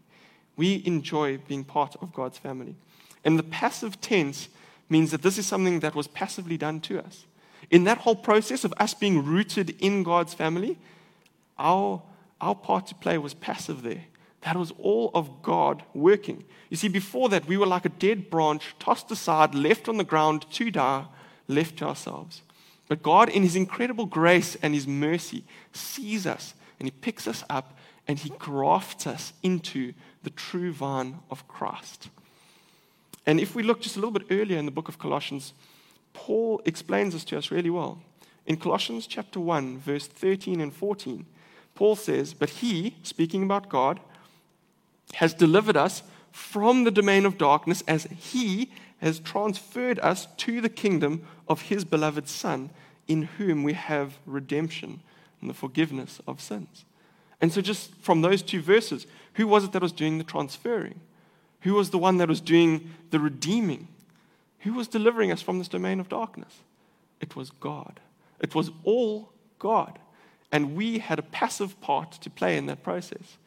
We 0.57 0.83
enjoy 0.85 1.39
being 1.39 1.65
part 1.65 1.97
of 2.01 2.13
God's 2.13 2.39
family. 2.39 2.75
And 3.25 3.39
the 3.39 3.45
passive 3.45 4.01
tense 4.01 4.49
means 4.89 5.11
that 5.11 5.23
this 5.23 5.39
is 5.39 5.47
something 5.47 5.81
that 5.81 5.95
was 5.95 6.09
passively 6.09 6.57
done 6.57 6.81
to 6.81 6.99
us. 7.03 7.25
In 7.71 7.85
that 7.85 7.99
whole 7.99 8.17
process 8.17 8.65
of 8.65 8.75
us 8.77 8.95
being 8.95 9.25
rooted 9.25 9.77
in 9.81 10.03
God's 10.03 10.35
family, 10.35 10.79
our, 11.59 12.03
our 12.41 12.55
part 12.55 12.87
to 12.89 12.95
play 12.95 13.17
was 13.19 13.35
passive 13.35 13.83
there. 13.83 14.05
That 14.43 14.57
was 14.57 14.73
all 14.79 15.11
of 15.15 15.43
God 15.43 15.83
working. 15.95 16.45
You 16.69 16.77
see, 16.77 16.89
before 16.89 17.29
that, 17.29 17.47
we 17.47 17.57
were 17.57 17.67
like 17.67 17.85
a 17.85 17.91
dead 17.91 18.29
branch, 18.29 18.75
tossed 18.79 19.11
aside, 19.11 19.55
left 19.55 19.89
on 19.89 19.99
the 19.99 20.05
ground 20.05 20.47
to 20.53 20.71
die, 20.71 21.07
left 21.47 21.79
to 21.79 21.87
ourselves. 21.87 22.43
But 22.89 23.03
God, 23.03 23.29
in 23.29 23.43
His 23.43 23.57
incredible 23.57 24.07
grace 24.07 24.57
and 24.57 24.75
His 24.75 24.87
mercy, 24.87 25.45
sees 25.73 26.27
us 26.27 26.55
and 26.79 26.89
He 26.89 26.91
picks 26.91 27.29
us 27.29 27.45
up 27.49 27.79
and 28.07 28.19
He 28.19 28.31
grafts 28.31 29.07
us 29.07 29.33
into 29.43 29.93
the 30.23 30.31
true 30.31 30.73
vine 30.73 31.19
of 31.31 31.47
Christ. 31.49 32.09
And 33.27 33.39
if 33.41 33.55
we 33.55 33.63
look 33.63 33.81
just 33.81 33.97
a 33.97 34.01
little 34.01 34.13
bit 34.13 34.27
earlier 34.31 34.59
in 34.59 34.67
the 34.67 34.73
book 34.73 34.89
of 34.89 34.99
Colossians, 34.99 35.53
Paul 36.13 36.61
explains 36.65 37.13
this 37.13 37.25
to 37.25 37.39
us 37.39 37.51
really 37.51 37.71
well. 37.71 38.01
In 38.47 38.57
Colossians 38.57 39.07
chapter 39.07 39.39
1, 39.39 39.79
verse 39.79 40.07
13 40.07 40.61
and 40.61 40.75
14, 40.75 41.27
Paul 41.75 41.97
says, 41.97 42.35
But 42.35 42.51
he, 42.51 42.97
speaking 43.03 43.45
about 43.45 43.69
God, 43.69 44.01
has 45.15 45.35
delivered 45.35 45.77
us 45.77 46.03
from 46.33 46.85
the 46.85 46.91
domain 46.91 47.25
of 47.25 47.39
darkness 47.39 47.83
as 47.87 48.05
he 48.05 48.71
has 49.01 49.21
transferred 49.21 49.99
us 50.01 50.27
to 50.39 50.61
the 50.61 50.69
kingdom 50.69 51.27
of 51.49 51.63
his 51.63 51.85
beloved 51.85 52.29
Son, 52.29 52.71
in 53.07 53.23
whom 53.23 53.63
we 53.63 53.73
have 53.75 54.19
redemption 54.27 55.01
and 55.41 55.51
the 55.51 55.55
forgiveness 55.55 56.21
of 56.27 56.41
sins. 56.41 56.85
And 57.43 57.53
so, 57.53 57.61
just 57.61 57.93
from 57.97 58.23
those 58.23 58.41
two 58.41 58.63
verses, 58.63 59.07
who 59.35 59.49
was 59.49 59.65
it 59.65 59.73
that 59.73 59.83
was 59.83 59.93
doing 59.93 60.19
the 60.19 60.25
transferring? 60.25 61.01
Who 61.63 61.75
was 61.75 61.91
the 61.91 61.99
one 61.99 62.19
that 62.19 62.29
was 62.29 62.41
doing 62.41 62.91
the 63.11 63.19
redeeming? 63.19 63.89
Who 64.61 64.75
was 64.75 64.87
delivering 64.87 65.33
us 65.33 65.43
from 65.43 65.59
this 65.59 65.69
domain 65.69 65.99
of 65.99 66.09
darkness? 66.09 66.61
It 67.21 67.35
was 67.35 67.51
God. 67.51 67.99
It 68.41 68.55
was 68.55 68.71
all 68.85 69.33
God. 69.59 69.99
And 70.53 70.77
we 70.77 71.01
had 71.01 71.19
a 71.19 71.23
passive 71.23 71.81
part 71.81 72.13
to 72.13 72.31
play 72.31 72.57
in 72.57 72.67
that 72.67 72.85
process. 72.85 73.39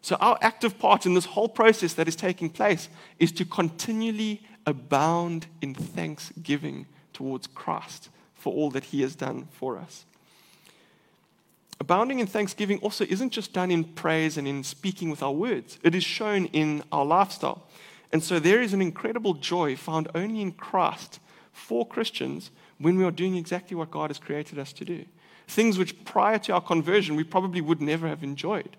So, 0.00 0.14
our 0.16 0.38
active 0.40 0.78
part 0.78 1.04
in 1.04 1.14
this 1.14 1.26
whole 1.26 1.48
process 1.48 1.94
that 1.94 2.06
is 2.06 2.16
taking 2.16 2.50
place 2.50 2.88
is 3.18 3.32
to 3.32 3.44
continually 3.44 4.42
abound 4.64 5.48
in 5.60 5.74
thanksgiving 5.74 6.86
towards 7.12 7.48
Christ 7.48 8.10
for 8.34 8.52
all 8.52 8.70
that 8.70 8.84
He 8.84 9.02
has 9.02 9.16
done 9.16 9.48
for 9.50 9.76
us. 9.76 10.04
Abounding 11.80 12.20
in 12.20 12.26
thanksgiving 12.26 12.78
also 12.80 13.04
isn't 13.04 13.30
just 13.30 13.54
done 13.54 13.70
in 13.70 13.84
praise 13.84 14.36
and 14.36 14.46
in 14.46 14.62
speaking 14.62 15.10
with 15.10 15.22
our 15.22 15.32
words, 15.32 15.78
it 15.82 15.94
is 15.94 16.04
shown 16.04 16.44
in 16.46 16.84
our 16.92 17.06
lifestyle. 17.06 17.66
And 18.12 18.22
so 18.22 18.38
there 18.38 18.60
is 18.60 18.74
an 18.74 18.82
incredible 18.82 19.34
joy 19.34 19.76
found 19.76 20.08
only 20.14 20.42
in 20.42 20.52
Christ 20.52 21.20
for 21.52 21.86
Christians 21.86 22.50
when 22.78 22.96
we 22.96 23.04
are 23.04 23.10
doing 23.10 23.36
exactly 23.36 23.76
what 23.76 23.90
God 23.90 24.10
has 24.10 24.18
created 24.18 24.58
us 24.58 24.72
to 24.74 24.84
do. 24.84 25.06
Things 25.48 25.78
which 25.78 26.04
prior 26.04 26.38
to 26.40 26.52
our 26.52 26.60
conversion 26.60 27.16
we 27.16 27.24
probably 27.24 27.60
would 27.60 27.80
never 27.80 28.08
have 28.08 28.22
enjoyed. 28.22 28.76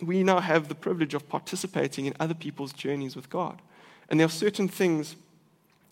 We 0.00 0.22
now 0.22 0.40
have 0.40 0.68
the 0.68 0.74
privilege 0.74 1.14
of 1.14 1.28
participating 1.28 2.06
in 2.06 2.14
other 2.20 2.34
people's 2.34 2.72
journeys 2.72 3.16
with 3.16 3.28
God. 3.28 3.60
And 4.08 4.18
there 4.18 4.26
are 4.26 4.30
certain 4.30 4.68
things 4.68 5.16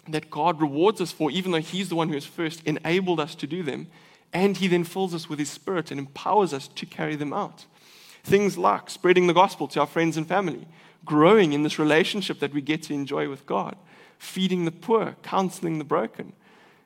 that 0.09 0.31
God 0.31 0.61
rewards 0.61 1.01
us 1.01 1.13
for, 1.13 1.31
even 1.31 1.53
though 1.53 1.59
He's 1.59 1.89
the 1.89 1.95
one 1.95 2.09
who 2.09 2.15
has 2.15 2.25
first 2.25 2.63
enabled 2.65 3.21
us 3.21 3.35
to 3.37 3.47
do 3.47 3.63
them. 3.63 3.89
And 4.33 4.57
He 4.57 4.69
then 4.69 4.85
fills 4.85 5.15
us 5.15 5.29
with 5.29 5.39
His 5.39 5.51
Spirit 5.51 5.91
and 5.91 5.99
empowers 5.99 6.53
us 6.53 6.69
to 6.69 6.87
carry 6.87 7.17
them 7.17 7.33
out. 7.33 7.67
Things 8.25 8.59
like 8.59 8.91
spreading 8.91 9.27
the 9.27 9.35
gospel 9.35 9.69
to 9.69 9.81
our 9.81 9.87
friends 9.87 10.17
and 10.17 10.27
family, 10.27 10.67
growing 11.05 11.53
in 11.53 11.63
this 11.63 11.79
relationship 11.79 12.41
that 12.41 12.53
we 12.53 12.61
get 12.61 12.83
to 12.85 12.95
enjoy 12.95 13.29
with 13.29 13.47
God, 13.47 13.77
feeding 14.19 14.65
the 14.65 14.71
poor, 14.71 15.17
counseling 15.23 15.79
the 15.79 15.85
broken. 15.85 16.33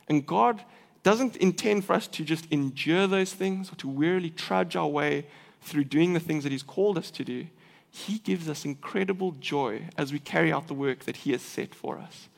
And 0.09 0.27
God 0.27 0.63
doesn't 1.03 1.37
intend 1.37 1.85
for 1.85 1.95
us 1.95 2.07
to 2.07 2.25
just 2.25 2.47
endure 2.51 3.07
those 3.07 3.33
things 3.33 3.73
or 3.73 3.75
to 3.77 3.89
wearily 3.89 4.31
trudge 4.31 4.77
our 4.77 4.87
way 4.87 5.27
through 5.61 5.85
doing 5.85 6.13
the 6.13 6.21
things 6.21 6.45
that 6.45 6.53
He's 6.53 6.63
called 6.63 6.97
us 6.97 7.11
to 7.13 7.25
do. 7.25 7.47
He 7.91 8.19
gives 8.19 8.49
us 8.49 8.65
incredible 8.65 9.33
joy 9.33 9.89
as 9.99 10.13
we 10.13 10.19
carry 10.19 10.53
out 10.53 10.69
the 10.69 10.75
work 10.75 11.01
that 11.01 11.19
He 11.19 11.33
has 11.33 11.43
set 11.43 11.75
for 11.75 11.99
us. 11.99 12.29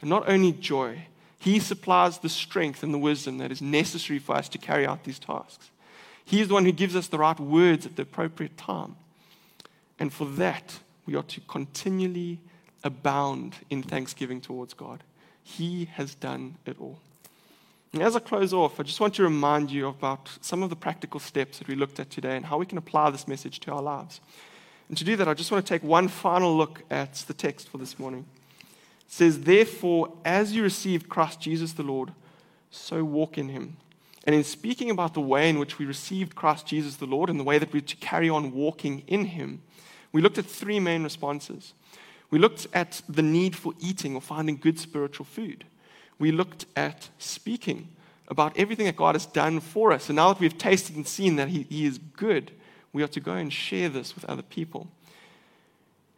And 0.00 0.10
not 0.10 0.28
only 0.28 0.52
joy, 0.52 1.06
He 1.38 1.58
supplies 1.58 2.18
the 2.18 2.28
strength 2.28 2.82
and 2.82 2.92
the 2.92 2.98
wisdom 2.98 3.38
that 3.38 3.52
is 3.52 3.62
necessary 3.62 4.18
for 4.18 4.34
us 4.34 4.48
to 4.50 4.58
carry 4.58 4.86
out 4.86 5.04
these 5.04 5.18
tasks. 5.18 5.70
He 6.24 6.40
is 6.40 6.48
the 6.48 6.54
one 6.54 6.64
who 6.64 6.72
gives 6.72 6.96
us 6.96 7.06
the 7.06 7.18
right 7.18 7.38
words 7.38 7.86
at 7.86 7.96
the 7.96 8.02
appropriate 8.02 8.56
time. 8.56 8.96
And 9.98 10.12
for 10.12 10.24
that, 10.24 10.80
we 11.06 11.14
are 11.14 11.22
to 11.22 11.40
continually 11.42 12.40
abound 12.82 13.54
in 13.70 13.82
thanksgiving 13.82 14.40
towards 14.40 14.74
God. 14.74 15.02
He 15.42 15.84
has 15.94 16.14
done 16.14 16.56
it 16.66 16.76
all. 16.80 16.98
And 17.92 18.02
as 18.02 18.16
I 18.16 18.18
close 18.18 18.52
off, 18.52 18.80
I 18.80 18.82
just 18.82 19.00
want 19.00 19.14
to 19.14 19.22
remind 19.22 19.70
you 19.70 19.86
about 19.86 20.28
some 20.40 20.62
of 20.62 20.70
the 20.70 20.76
practical 20.76 21.20
steps 21.20 21.58
that 21.58 21.68
we 21.68 21.74
looked 21.74 22.00
at 22.00 22.10
today 22.10 22.36
and 22.36 22.44
how 22.44 22.58
we 22.58 22.66
can 22.66 22.78
apply 22.78 23.10
this 23.10 23.28
message 23.28 23.60
to 23.60 23.72
our 23.72 23.80
lives. 23.80 24.20
And 24.88 24.98
to 24.98 25.04
do 25.04 25.16
that, 25.16 25.28
I 25.28 25.34
just 25.34 25.50
want 25.50 25.64
to 25.64 25.68
take 25.68 25.82
one 25.82 26.08
final 26.08 26.56
look 26.56 26.82
at 26.90 27.14
the 27.26 27.34
text 27.34 27.68
for 27.68 27.78
this 27.78 27.98
morning. 27.98 28.26
Says, 29.06 29.40
Therefore, 29.40 30.12
as 30.24 30.52
you 30.52 30.62
received 30.62 31.08
Christ 31.08 31.40
Jesus 31.40 31.72
the 31.72 31.82
Lord, 31.82 32.12
so 32.70 33.04
walk 33.04 33.38
in 33.38 33.48
him. 33.48 33.76
And 34.24 34.34
in 34.34 34.42
speaking 34.42 34.90
about 34.90 35.14
the 35.14 35.20
way 35.20 35.48
in 35.48 35.58
which 35.58 35.78
we 35.78 35.86
received 35.86 36.34
Christ 36.34 36.66
Jesus 36.66 36.96
the 36.96 37.06
Lord 37.06 37.30
and 37.30 37.38
the 37.38 37.44
way 37.44 37.58
that 37.58 37.72
we're 37.72 37.80
to 37.80 37.96
carry 37.96 38.28
on 38.28 38.52
walking 38.52 39.04
in 39.06 39.26
him, 39.26 39.62
we 40.12 40.20
looked 40.20 40.38
at 40.38 40.46
three 40.46 40.80
main 40.80 41.04
responses. 41.04 41.74
We 42.30 42.38
looked 42.40 42.66
at 42.72 43.02
the 43.08 43.22
need 43.22 43.54
for 43.54 43.72
eating 43.78 44.16
or 44.16 44.20
finding 44.20 44.56
good 44.56 44.78
spiritual 44.80 45.26
food. 45.26 45.64
We 46.18 46.32
looked 46.32 46.66
at 46.74 47.08
speaking 47.18 47.88
about 48.28 48.58
everything 48.58 48.86
that 48.86 48.96
God 48.96 49.14
has 49.14 49.26
done 49.26 49.60
for 49.60 49.92
us. 49.92 50.08
And 50.08 50.16
now 50.16 50.32
that 50.32 50.40
we've 50.40 50.58
tasted 50.58 50.96
and 50.96 51.06
seen 51.06 51.36
that 51.36 51.48
He, 51.48 51.62
he 51.68 51.86
is 51.86 51.98
good, 51.98 52.50
we 52.92 53.02
are 53.02 53.08
to 53.08 53.20
go 53.20 53.34
and 53.34 53.52
share 53.52 53.88
this 53.88 54.14
with 54.14 54.24
other 54.24 54.42
people. 54.42 54.88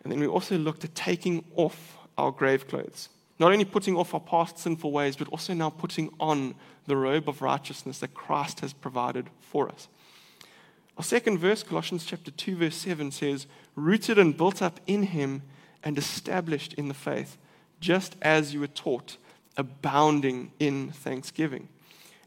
And 0.02 0.12
then 0.12 0.20
we 0.20 0.26
also 0.26 0.56
looked 0.56 0.84
at 0.84 0.94
taking 0.94 1.44
off 1.56 1.97
our 2.18 2.30
grave 2.30 2.68
clothes. 2.68 3.08
Not 3.38 3.52
only 3.52 3.64
putting 3.64 3.96
off 3.96 4.12
our 4.12 4.20
past 4.20 4.58
sinful 4.58 4.90
ways, 4.90 5.16
but 5.16 5.28
also 5.28 5.54
now 5.54 5.70
putting 5.70 6.12
on 6.18 6.54
the 6.86 6.96
robe 6.96 7.28
of 7.28 7.40
righteousness 7.40 7.98
that 8.00 8.14
Christ 8.14 8.60
has 8.60 8.72
provided 8.72 9.30
for 9.40 9.68
us. 9.68 9.88
Our 10.96 11.04
second 11.04 11.38
verse, 11.38 11.62
Colossians 11.62 12.04
chapter 12.04 12.32
2, 12.32 12.56
verse 12.56 12.74
7 12.74 13.12
says, 13.12 13.46
Rooted 13.76 14.18
and 14.18 14.36
built 14.36 14.60
up 14.60 14.80
in 14.88 15.04
him 15.04 15.42
and 15.84 15.96
established 15.96 16.74
in 16.74 16.88
the 16.88 16.94
faith, 16.94 17.38
just 17.78 18.16
as 18.20 18.52
you 18.52 18.58
were 18.58 18.66
taught, 18.66 19.16
abounding 19.56 20.50
in 20.58 20.90
thanksgiving. 20.90 21.68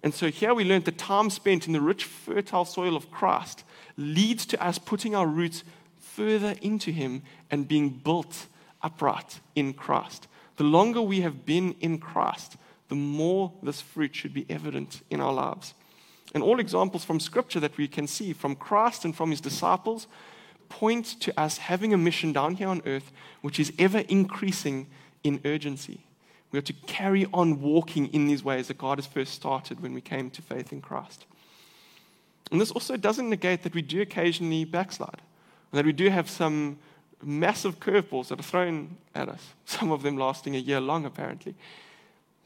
And 0.03 0.13
so 0.13 0.31
here 0.31 0.53
we 0.53 0.63
learned 0.63 0.85
that 0.85 0.97
time 0.97 1.29
spent 1.29 1.67
in 1.67 1.73
the 1.73 1.81
rich, 1.81 2.05
fertile 2.05 2.65
soil 2.65 2.95
of 2.95 3.11
Christ 3.11 3.65
leads 3.97 4.45
to 4.47 4.63
us 4.65 4.79
putting 4.79 5.15
our 5.15 5.27
roots 5.27 5.65
further 5.99 6.55
into 6.61 6.91
him 6.91 7.23
and 7.51 7.67
being 7.67 7.89
built 7.89 8.47
upright 8.83 9.39
in 9.55 9.73
Christ. 9.73 10.27
The 10.57 10.63
longer 10.63 11.01
we 11.01 11.21
have 11.21 11.45
been 11.45 11.75
in 11.79 11.97
Christ, 11.97 12.57
the 12.89 12.95
more 12.95 13.53
this 13.63 13.81
fruit 13.81 14.15
should 14.15 14.33
be 14.33 14.45
evident 14.49 15.01
in 15.09 15.21
our 15.21 15.33
lives. 15.33 15.73
And 16.33 16.43
all 16.43 16.59
examples 16.59 17.03
from 17.03 17.19
Scripture 17.19 17.59
that 17.59 17.77
we 17.77 17.87
can 17.87 18.07
see 18.07 18.33
from 18.33 18.55
Christ 18.55 19.05
and 19.05 19.15
from 19.15 19.31
his 19.31 19.41
disciples 19.41 20.07
point 20.69 21.19
to 21.19 21.37
us 21.39 21.57
having 21.57 21.93
a 21.93 21.97
mission 21.97 22.31
down 22.31 22.55
here 22.55 22.69
on 22.69 22.81
earth 22.85 23.11
which 23.41 23.59
is 23.59 23.73
ever 23.77 23.99
increasing 23.99 24.87
in 25.23 25.41
urgency. 25.43 26.05
We 26.51 26.59
are 26.59 26.63
to 26.63 26.73
carry 26.73 27.27
on 27.33 27.61
walking 27.61 28.07
in 28.07 28.27
these 28.27 28.43
ways 28.43 28.67
that 28.67 28.77
God 28.77 28.97
has 28.97 29.05
first 29.05 29.33
started 29.33 29.79
when 29.79 29.93
we 29.93 30.01
came 30.01 30.29
to 30.31 30.41
faith 30.41 30.71
in 30.71 30.81
Christ. 30.81 31.25
And 32.51 32.59
this 32.59 32.71
also 32.71 32.97
doesn't 32.97 33.29
negate 33.29 33.63
that 33.63 33.73
we 33.73 33.81
do 33.81 34.01
occasionally 34.01 34.65
backslide, 34.65 35.21
that 35.71 35.85
we 35.85 35.93
do 35.93 36.09
have 36.09 36.29
some 36.29 36.77
massive 37.23 37.79
curveballs 37.79 38.29
that 38.29 38.39
are 38.39 38.43
thrown 38.43 38.97
at 39.13 39.29
us, 39.29 39.53
some 39.65 39.91
of 39.91 40.03
them 40.03 40.17
lasting 40.17 40.55
a 40.55 40.59
year 40.59 40.79
long, 40.79 41.05
apparently. 41.05 41.55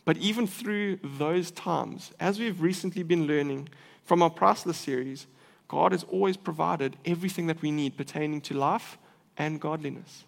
But 0.04 0.18
even 0.18 0.46
through 0.46 1.00
those 1.04 1.50
times, 1.52 2.12
as 2.20 2.40
we've 2.40 2.62
recently 2.62 3.04
been 3.04 3.26
learning 3.26 3.70
from 4.04 4.22
our 4.22 4.30
Priceless 4.30 4.78
series, 4.78 5.26
God 5.68 5.92
has 5.92 6.04
always 6.04 6.38
provided 6.38 6.96
everything 7.06 7.48
that 7.48 7.62
we 7.62 7.72
need 7.72 7.98
pertaining 7.98 8.42
to 8.42 8.54
life 8.54 9.00
and 9.36 9.60
godliness. 9.60 10.24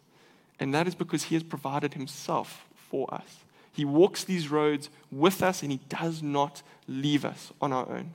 And 0.59 0.73
that 0.73 0.87
is 0.87 0.95
because 0.95 1.23
He 1.23 1.35
has 1.35 1.43
provided 1.43 1.93
Himself 1.93 2.65
for 2.75 3.13
us. 3.13 3.43
He 3.71 3.85
walks 3.85 4.23
these 4.23 4.49
roads 4.49 4.89
with 5.11 5.43
us 5.43 5.61
and 5.61 5.71
He 5.71 5.79
does 5.89 6.23
not 6.23 6.63
leave 6.87 7.23
us 7.23 7.53
on 7.61 7.71
our 7.71 7.87
own. 7.87 8.13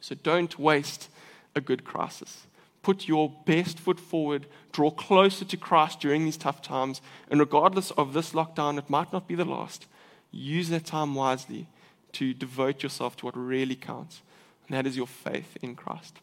So 0.00 0.16
don't 0.16 0.58
waste 0.58 1.08
a 1.54 1.60
good 1.60 1.84
crisis. 1.84 2.46
Put 2.86 3.08
your 3.08 3.32
best 3.46 3.80
foot 3.80 3.98
forward, 3.98 4.46
draw 4.70 4.92
closer 4.92 5.44
to 5.44 5.56
Christ 5.56 5.98
during 5.98 6.24
these 6.24 6.36
tough 6.36 6.62
times, 6.62 7.00
and 7.28 7.40
regardless 7.40 7.90
of 7.90 8.12
this 8.12 8.30
lockdown, 8.30 8.78
it 8.78 8.88
might 8.88 9.12
not 9.12 9.26
be 9.26 9.34
the 9.34 9.44
last 9.44 9.88
use 10.30 10.68
that 10.68 10.86
time 10.86 11.16
wisely 11.16 11.66
to 12.12 12.32
devote 12.32 12.84
yourself 12.84 13.16
to 13.16 13.26
what 13.26 13.36
really 13.36 13.74
counts, 13.74 14.22
and 14.68 14.76
that 14.76 14.86
is 14.86 14.96
your 14.96 15.08
faith 15.08 15.56
in 15.60 15.74
Christ. 15.74 16.20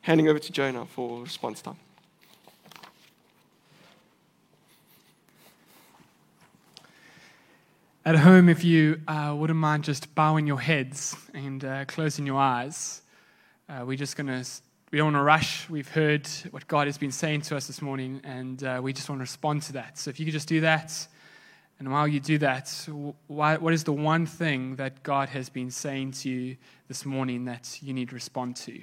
Handing 0.00 0.26
over 0.26 0.40
to 0.40 0.50
Jonah 0.50 0.86
for 0.86 1.22
response 1.22 1.62
time. 1.62 1.76
At 8.04 8.16
home, 8.16 8.48
if 8.48 8.64
you 8.64 9.00
uh, 9.06 9.36
wouldn't 9.38 9.60
mind 9.60 9.84
just 9.84 10.16
bowing 10.16 10.48
your 10.48 10.60
heads 10.60 11.14
and 11.32 11.64
uh, 11.64 11.84
closing 11.84 12.26
your 12.26 12.40
eyes, 12.40 13.02
uh, 13.68 13.84
we're 13.86 13.96
just 13.96 14.16
going 14.16 14.26
to 14.26 14.44
we 14.94 14.98
don't 14.98 15.06
want 15.06 15.16
to 15.16 15.24
rush. 15.24 15.68
We've 15.68 15.88
heard 15.88 16.28
what 16.52 16.68
God 16.68 16.86
has 16.86 16.98
been 16.98 17.10
saying 17.10 17.40
to 17.40 17.56
us 17.56 17.66
this 17.66 17.82
morning, 17.82 18.20
and 18.22 18.62
uh, 18.62 18.78
we 18.80 18.92
just 18.92 19.08
want 19.08 19.18
to 19.18 19.24
respond 19.24 19.62
to 19.62 19.72
that. 19.72 19.98
So 19.98 20.08
if 20.08 20.20
you 20.20 20.24
could 20.24 20.34
just 20.34 20.46
do 20.46 20.60
that, 20.60 21.08
and 21.80 21.90
while 21.90 22.06
you 22.06 22.20
do 22.20 22.38
that, 22.38 22.68
why, 23.26 23.56
what 23.56 23.74
is 23.74 23.82
the 23.82 23.92
one 23.92 24.24
thing 24.24 24.76
that 24.76 25.02
God 25.02 25.30
has 25.30 25.48
been 25.48 25.72
saying 25.72 26.12
to 26.12 26.30
you 26.30 26.56
this 26.86 27.04
morning 27.04 27.44
that 27.46 27.76
you 27.82 27.92
need 27.92 28.10
to 28.10 28.14
respond 28.14 28.54
to? 28.58 28.82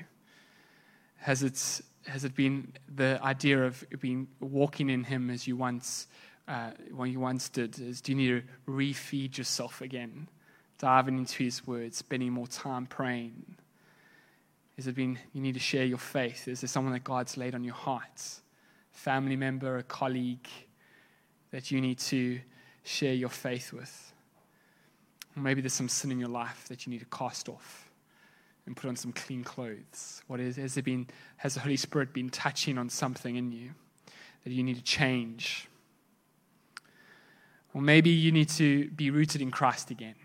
Has 1.16 1.43
it, 1.43 1.80
has 2.05 2.26
it 2.26 2.36
been 2.36 2.74
the 2.93 3.18
idea 3.24 3.64
of 3.64 3.82
being 4.01 4.28
walking 4.41 4.89
in 4.89 5.05
Him 5.05 5.30
as 5.30 5.47
you 5.47 5.55
once, 5.55 6.07
uh, 6.45 6.72
when 6.93 7.09
you 7.09 7.22
once 7.22 7.47
did? 7.47 7.80
Is, 7.80 8.01
do 8.01 8.12
you 8.12 8.18
need 8.18 8.28
to 8.28 8.70
refeed 8.70 9.38
yourself 9.38 9.80
again, 9.80 10.28
diving 10.78 11.20
into 11.20 11.45
His 11.45 11.66
Word, 11.66 11.95
spending 11.95 12.34
more 12.34 12.47
time 12.47 12.86
praying? 12.86 13.51
Has 14.82 14.88
it 14.88 14.95
been 14.95 15.19
you 15.32 15.43
need 15.43 15.53
to 15.53 15.59
share 15.59 15.86
your 15.86 15.99
faith? 15.99 16.47
Is 16.47 16.61
there 16.61 16.67
someone 16.67 16.91
that 16.93 17.03
God's 17.03 17.38
laid 17.38 17.53
on 17.53 17.63
your 17.63 17.75
heart? 17.75 18.41
Family 18.89 19.36
member, 19.36 19.77
a 19.77 19.84
colleague 19.84 20.47
that 21.51 21.69
you 21.69 21.79
need 21.79 21.99
to 21.99 22.39
share 22.82 23.13
your 23.13 23.29
faith 23.29 23.73
with? 23.73 24.11
Or 25.38 25.43
maybe 25.43 25.61
there's 25.61 25.73
some 25.73 25.88
sin 25.88 26.11
in 26.11 26.19
your 26.19 26.29
life 26.29 26.65
that 26.67 26.88
you 26.88 26.89
need 26.89 27.01
to 27.01 27.05
cast 27.15 27.47
off 27.47 27.91
and 28.65 28.75
put 28.75 28.88
on 28.88 28.95
some 28.95 29.11
clean 29.11 29.43
clothes. 29.43 30.23
What 30.25 30.39
is 30.39 30.55
has 30.55 30.73
there 30.73 30.82
been 30.82 31.05
has 31.38 31.53
the 31.53 31.59
Holy 31.59 31.77
Spirit 31.77 32.11
been 32.11 32.32
touching 32.32 32.79
on 32.79 32.89
something 32.89 33.36
in 33.36 33.51
you 33.51 33.75
that 34.43 34.51
you 34.51 34.63
need 34.63 34.77
to 34.77 34.84
change? 34.84 35.67
Or 37.75 37.84
maybe 37.84 38.09
you 38.09 38.32
need 38.32 38.49
to 38.49 38.89
be 38.89 39.11
rooted 39.11 39.43
in 39.43 39.51
Christ 39.51 39.91
again. 39.91 40.15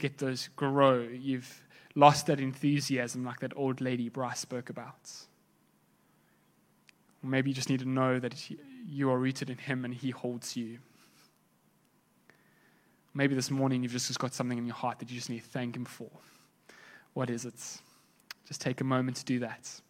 Get 0.00 0.18
those 0.18 0.48
grow. 0.56 1.02
You've 1.02 1.63
lost 1.94 2.26
that 2.26 2.40
enthusiasm 2.40 3.24
like 3.24 3.40
that 3.40 3.52
old 3.56 3.80
lady 3.80 4.08
Bryce 4.08 4.40
spoke 4.40 4.70
about. 4.70 5.10
Maybe 7.22 7.50
you 7.50 7.54
just 7.54 7.70
need 7.70 7.80
to 7.80 7.88
know 7.88 8.18
that 8.18 8.34
you 8.86 9.10
are 9.10 9.18
rooted 9.18 9.48
in 9.48 9.58
Him 9.58 9.84
and 9.84 9.94
He 9.94 10.10
holds 10.10 10.56
you. 10.56 10.78
Maybe 13.14 13.34
this 13.34 13.50
morning 13.50 13.82
you've 13.82 13.92
just 13.92 14.18
got 14.18 14.34
something 14.34 14.58
in 14.58 14.66
your 14.66 14.74
heart 14.74 14.98
that 14.98 15.08
you 15.08 15.16
just 15.16 15.30
need 15.30 15.40
to 15.40 15.48
thank 15.48 15.76
Him 15.76 15.84
for. 15.84 16.10
What 17.14 17.30
is 17.30 17.44
it? 17.44 17.54
Just 18.46 18.60
take 18.60 18.80
a 18.80 18.84
moment 18.84 19.16
to 19.18 19.24
do 19.24 19.38
that. 19.38 19.80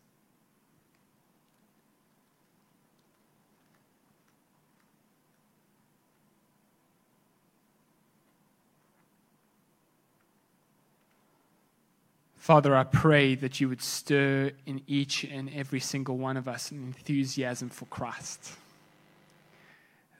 Father, 12.44 12.76
I 12.76 12.84
pray 12.84 13.34
that 13.36 13.58
you 13.58 13.70
would 13.70 13.80
stir 13.80 14.50
in 14.66 14.82
each 14.86 15.24
and 15.24 15.50
every 15.54 15.80
single 15.80 16.18
one 16.18 16.36
of 16.36 16.46
us 16.46 16.70
an 16.70 16.82
enthusiasm 16.82 17.70
for 17.70 17.86
Christ. 17.86 18.52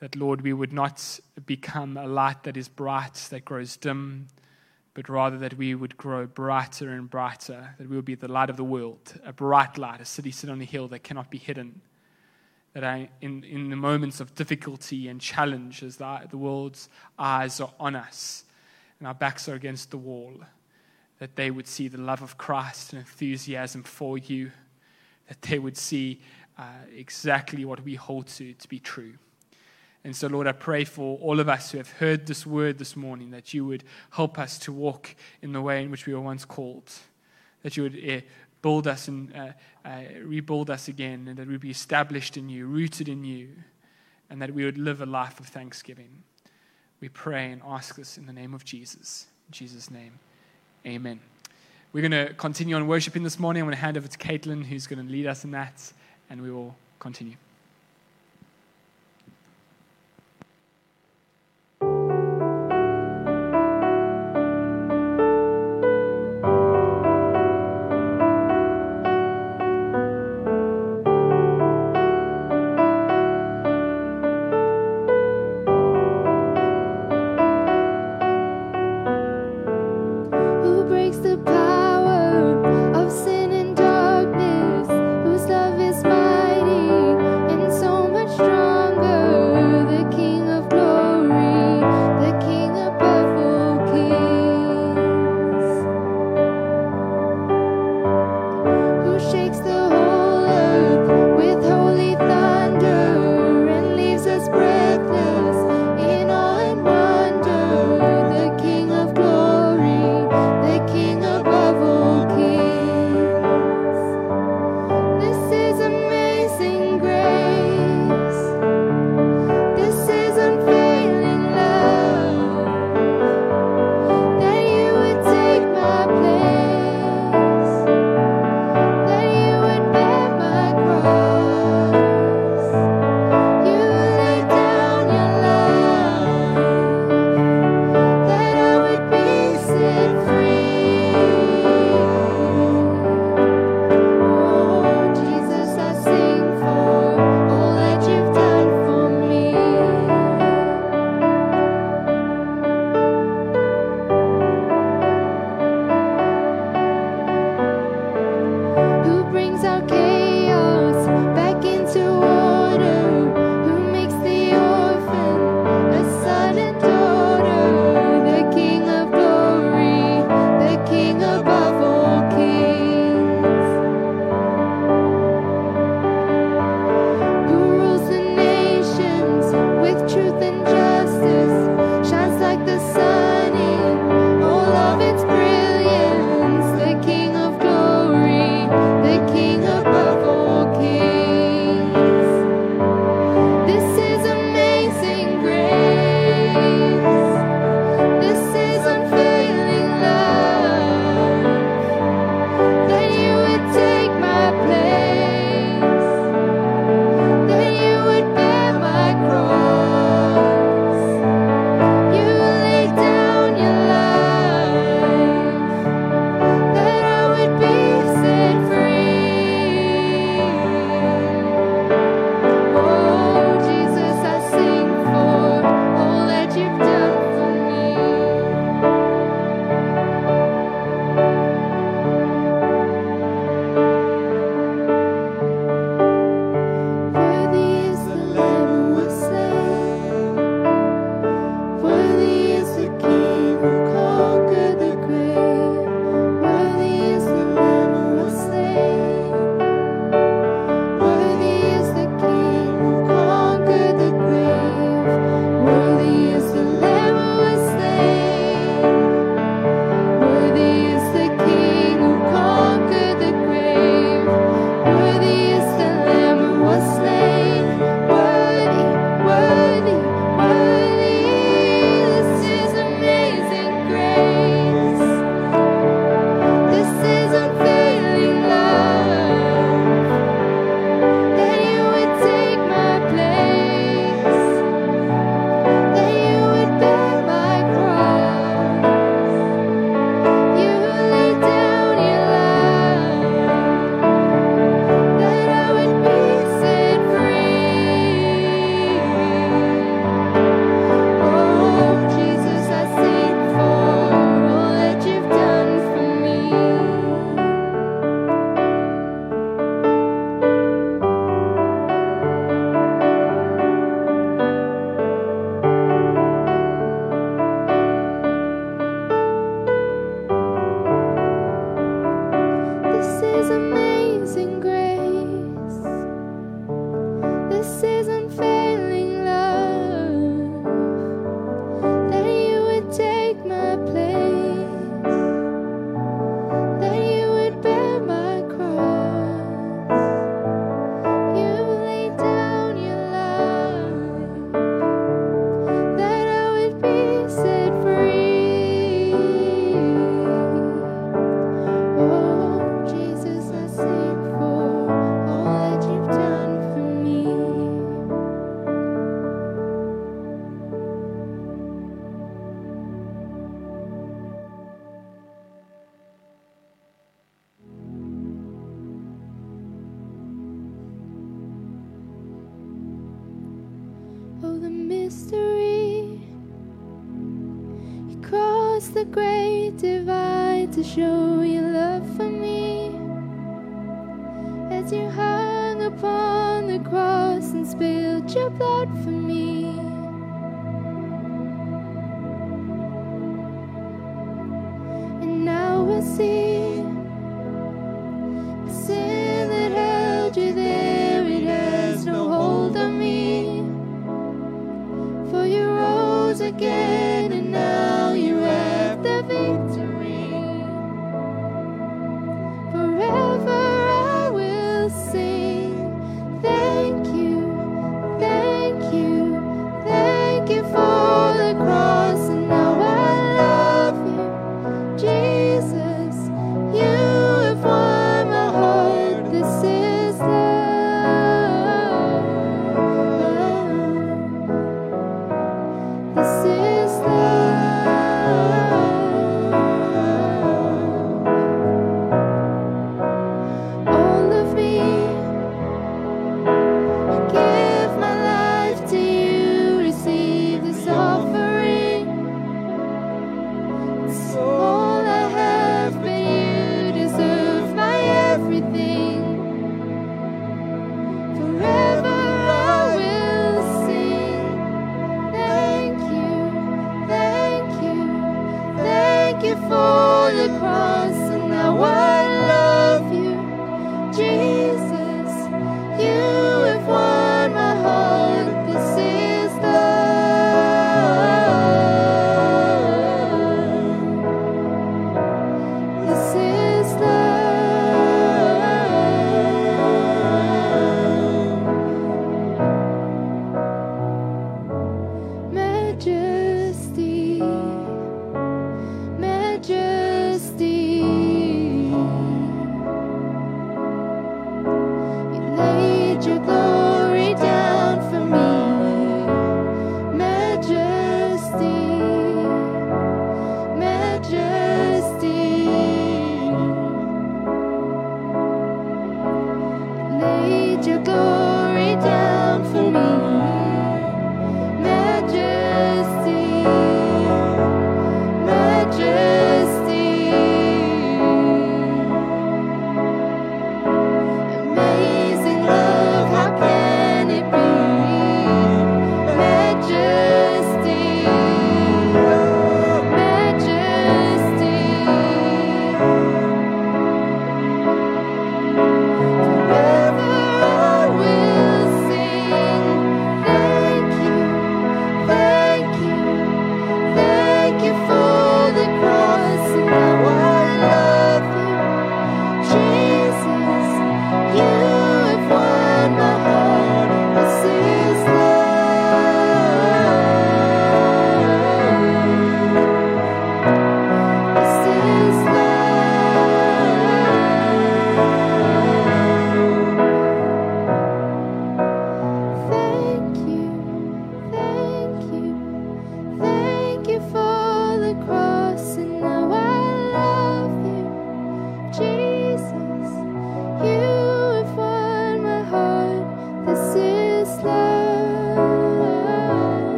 That, 0.00 0.16
Lord, 0.16 0.40
we 0.40 0.54
would 0.54 0.72
not 0.72 1.20
become 1.44 1.98
a 1.98 2.06
light 2.06 2.44
that 2.44 2.56
is 2.56 2.66
bright, 2.66 3.12
that 3.28 3.44
grows 3.44 3.76
dim, 3.76 4.28
but 4.94 5.10
rather 5.10 5.36
that 5.36 5.58
we 5.58 5.74
would 5.74 5.98
grow 5.98 6.26
brighter 6.26 6.88
and 6.88 7.10
brighter, 7.10 7.74
that 7.76 7.90
we 7.90 7.94
would 7.94 8.06
be 8.06 8.14
the 8.14 8.32
light 8.32 8.48
of 8.48 8.56
the 8.56 8.64
world, 8.64 9.20
a 9.22 9.34
bright 9.34 9.76
light, 9.76 10.00
a 10.00 10.06
city 10.06 10.30
set 10.30 10.48
on 10.48 10.62
a 10.62 10.64
hill 10.64 10.88
that 10.88 11.02
cannot 11.02 11.30
be 11.30 11.36
hidden. 11.36 11.82
That 12.72 12.84
I, 12.84 13.10
in, 13.20 13.44
in 13.44 13.68
the 13.68 13.76
moments 13.76 14.20
of 14.20 14.34
difficulty 14.34 15.08
and 15.08 15.20
challenge, 15.20 15.82
as 15.82 15.98
the, 15.98 16.20
the 16.30 16.38
world's 16.38 16.88
eyes 17.18 17.60
are 17.60 17.74
on 17.78 17.94
us 17.94 18.44
and 18.98 19.06
our 19.06 19.12
backs 19.12 19.46
are 19.46 19.54
against 19.54 19.90
the 19.90 19.98
wall, 19.98 20.32
that 21.18 21.36
they 21.36 21.50
would 21.50 21.66
see 21.66 21.88
the 21.88 21.98
love 21.98 22.22
of 22.22 22.36
Christ 22.36 22.92
and 22.92 23.00
enthusiasm 23.00 23.82
for 23.82 24.18
you, 24.18 24.50
that 25.28 25.42
they 25.42 25.58
would 25.58 25.76
see 25.76 26.20
uh, 26.58 26.62
exactly 26.94 27.64
what 27.64 27.84
we 27.84 27.94
hold 27.94 28.26
to 28.28 28.52
to 28.54 28.68
be 28.68 28.78
true. 28.78 29.14
And 30.04 30.14
so, 30.14 30.26
Lord, 30.26 30.46
I 30.46 30.52
pray 30.52 30.84
for 30.84 31.18
all 31.18 31.40
of 31.40 31.48
us 31.48 31.70
who 31.70 31.78
have 31.78 31.90
heard 31.92 32.26
this 32.26 32.46
word 32.46 32.76
this 32.76 32.94
morning 32.94 33.30
that 33.30 33.54
you 33.54 33.64
would 33.64 33.84
help 34.10 34.38
us 34.38 34.58
to 34.60 34.72
walk 34.72 35.16
in 35.40 35.52
the 35.52 35.62
way 35.62 35.82
in 35.82 35.90
which 35.90 36.04
we 36.04 36.12
were 36.12 36.20
once 36.20 36.44
called, 36.44 36.92
that 37.62 37.76
you 37.76 37.84
would 37.84 38.10
uh, 38.10 38.20
build 38.60 38.86
us 38.86 39.08
and 39.08 39.34
uh, 39.34 39.52
uh, 39.84 40.02
rebuild 40.22 40.68
us 40.68 40.88
again, 40.88 41.26
and 41.26 41.38
that 41.38 41.48
we'd 41.48 41.60
be 41.60 41.70
established 41.70 42.36
in 42.36 42.50
you, 42.50 42.66
rooted 42.66 43.08
in 43.08 43.24
you, 43.24 43.48
and 44.28 44.42
that 44.42 44.52
we 44.52 44.66
would 44.66 44.76
live 44.76 45.00
a 45.00 45.06
life 45.06 45.40
of 45.40 45.46
thanksgiving. 45.46 46.22
We 47.00 47.08
pray 47.08 47.50
and 47.50 47.62
ask 47.66 47.96
this 47.96 48.18
in 48.18 48.26
the 48.26 48.32
name 48.32 48.52
of 48.52 48.62
Jesus. 48.64 49.26
In 49.48 49.52
Jesus' 49.52 49.90
name. 49.90 50.18
Amen. 50.86 51.18
We're 51.94 52.06
going 52.06 52.26
to 52.26 52.34
continue 52.34 52.76
on 52.76 52.86
worshiping 52.86 53.22
this 53.22 53.38
morning. 53.38 53.62
I'm 53.62 53.66
going 53.66 53.76
to 53.76 53.80
hand 53.80 53.96
over 53.96 54.06
to 54.06 54.18
Caitlin, 54.18 54.64
who's 54.64 54.86
going 54.86 55.04
to 55.04 55.10
lead 55.10 55.26
us 55.26 55.42
in 55.42 55.52
that, 55.52 55.92
and 56.28 56.42
we 56.42 56.50
will 56.50 56.76
continue. 56.98 57.36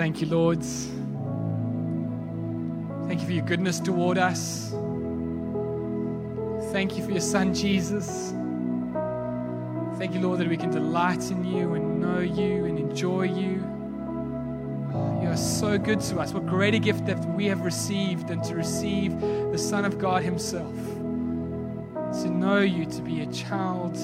Thank 0.00 0.22
you, 0.22 0.28
Lord. 0.28 0.64
Thank 3.06 3.20
you 3.20 3.26
for 3.26 3.32
your 3.32 3.44
goodness 3.44 3.78
toward 3.78 4.16
us. 4.16 4.70
Thank 6.72 6.96
you 6.96 7.04
for 7.04 7.10
your 7.10 7.20
Son, 7.20 7.52
Jesus. 7.52 8.30
Thank 9.98 10.14
you, 10.14 10.20
Lord, 10.20 10.38
that 10.38 10.48
we 10.48 10.56
can 10.56 10.70
delight 10.70 11.30
in 11.30 11.44
you 11.44 11.74
and 11.74 12.00
know 12.00 12.20
you 12.20 12.64
and 12.64 12.78
enjoy 12.78 13.24
you. 13.24 13.62
You 15.22 15.28
are 15.28 15.36
so 15.36 15.76
good 15.76 16.00
to 16.00 16.18
us. 16.18 16.32
What 16.32 16.46
greater 16.46 16.78
gift 16.78 17.04
that 17.04 17.22
we 17.34 17.44
have 17.48 17.60
received 17.60 18.28
than 18.28 18.40
to 18.44 18.54
receive 18.54 19.20
the 19.20 19.58
Son 19.58 19.84
of 19.84 19.98
God 19.98 20.22
Himself. 20.22 20.74
To 22.22 22.30
know 22.30 22.60
you, 22.60 22.86
to 22.86 23.02
be 23.02 23.20
a 23.20 23.26
child 23.26 23.98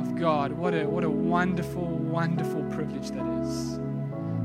of 0.00 0.16
God. 0.18 0.52
What 0.52 0.72
a, 0.72 0.86
what 0.86 1.04
a 1.04 1.10
wonderful, 1.10 1.84
wonderful 1.84 2.62
privilege 2.70 3.10
that 3.10 3.26
is. 3.42 3.83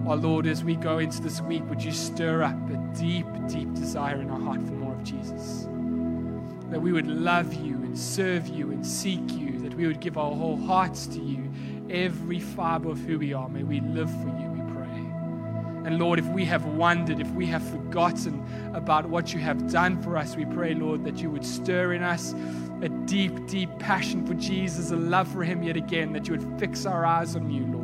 Our 0.09 0.15
Lord, 0.15 0.47
as 0.47 0.63
we 0.63 0.75
go 0.75 0.97
into 0.97 1.21
this 1.21 1.39
week, 1.39 1.61
would 1.69 1.83
you 1.83 1.91
stir 1.91 2.41
up 2.41 2.57
a 2.71 2.77
deep, 2.97 3.27
deep 3.47 3.71
desire 3.75 4.19
in 4.19 4.31
our 4.31 4.39
heart 4.39 4.59
for 4.63 4.71
more 4.71 4.93
of 4.93 5.03
Jesus? 5.03 5.67
That 6.71 6.81
we 6.81 6.91
would 6.91 7.05
love 7.05 7.53
you 7.53 7.75
and 7.75 7.95
serve 7.95 8.47
you 8.47 8.71
and 8.71 8.83
seek 8.83 9.21
you, 9.33 9.59
that 9.59 9.75
we 9.75 9.85
would 9.85 9.99
give 9.99 10.17
our 10.17 10.33
whole 10.33 10.57
hearts 10.57 11.05
to 11.05 11.19
you, 11.19 11.51
every 11.91 12.39
fiber 12.39 12.89
of 12.89 12.97
who 13.01 13.19
we 13.19 13.33
are. 13.33 13.47
May 13.49 13.61
we 13.61 13.81
live 13.81 14.09
for 14.09 14.29
you, 14.29 14.49
we 14.49 14.73
pray. 14.73 15.85
And 15.85 15.99
Lord, 15.99 16.17
if 16.17 16.25
we 16.29 16.43
have 16.45 16.65
wondered, 16.65 17.19
if 17.19 17.29
we 17.33 17.45
have 17.45 17.61
forgotten 17.69 18.43
about 18.73 19.05
what 19.05 19.31
you 19.31 19.39
have 19.39 19.71
done 19.71 20.01
for 20.01 20.17
us, 20.17 20.35
we 20.35 20.45
pray, 20.45 20.73
Lord, 20.73 21.03
that 21.03 21.21
you 21.21 21.29
would 21.29 21.45
stir 21.45 21.93
in 21.93 22.01
us 22.01 22.33
a 22.81 22.89
deep, 23.05 23.45
deep 23.45 23.69
passion 23.77 24.25
for 24.25 24.33
Jesus, 24.33 24.89
a 24.89 24.95
love 24.95 25.27
for 25.27 25.43
him 25.43 25.61
yet 25.61 25.77
again, 25.77 26.13
that 26.13 26.27
you 26.27 26.35
would 26.35 26.59
fix 26.59 26.87
our 26.87 27.05
eyes 27.05 27.35
on 27.35 27.51
you, 27.51 27.63
Lord. 27.67 27.78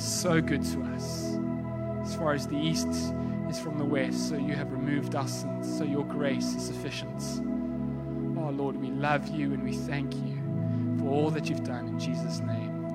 So 0.00 0.40
good 0.40 0.64
to 0.64 0.82
us. 0.94 1.38
As 2.02 2.14
far 2.16 2.32
as 2.32 2.46
the 2.46 2.56
east 2.56 2.88
is 3.48 3.60
from 3.60 3.78
the 3.78 3.84
west, 3.84 4.28
so 4.28 4.36
you 4.36 4.54
have 4.54 4.72
removed 4.72 5.14
us, 5.14 5.44
and 5.44 5.64
so 5.64 5.84
your 5.84 6.04
grace 6.04 6.54
is 6.54 6.64
sufficient. 6.64 7.22
Oh, 8.38 8.50
Lord, 8.50 8.76
we 8.76 8.90
love 8.90 9.28
you 9.28 9.52
and 9.52 9.62
we 9.62 9.74
thank 9.74 10.14
you 10.14 10.40
for 10.98 11.08
all 11.08 11.30
that 11.30 11.48
you've 11.48 11.64
done. 11.64 11.88
In 11.88 11.98
Jesus' 11.98 12.40
name, 12.40 12.94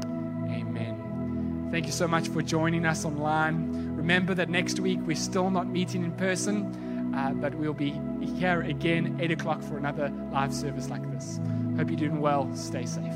amen. 0.50 1.70
Thank 1.72 1.86
you 1.86 1.92
so 1.92 2.08
much 2.08 2.28
for 2.28 2.42
joining 2.42 2.86
us 2.86 3.06
online. 3.06 3.96
Remember 3.96 4.34
that 4.34 4.50
next 4.50 4.80
week 4.80 5.00
we're 5.04 5.16
still 5.16 5.50
not 5.50 5.68
meeting 5.68 6.04
in 6.04 6.12
person, 6.14 7.14
uh, 7.16 7.34
but 7.34 7.56
we'll 7.56 7.74
be 7.74 8.00
here 8.38 8.62
again, 8.62 9.18
8 9.22 9.32
o'clock, 9.32 9.62
for 9.62 9.78
another 9.78 10.10
live 10.32 10.54
service 10.54 10.90
like 10.90 11.10
this. 11.12 11.40
Hope 11.78 11.90
you're 11.90 12.00
doing 12.00 12.20
well. 12.20 12.54
Stay 12.56 12.86
safe. 12.86 13.14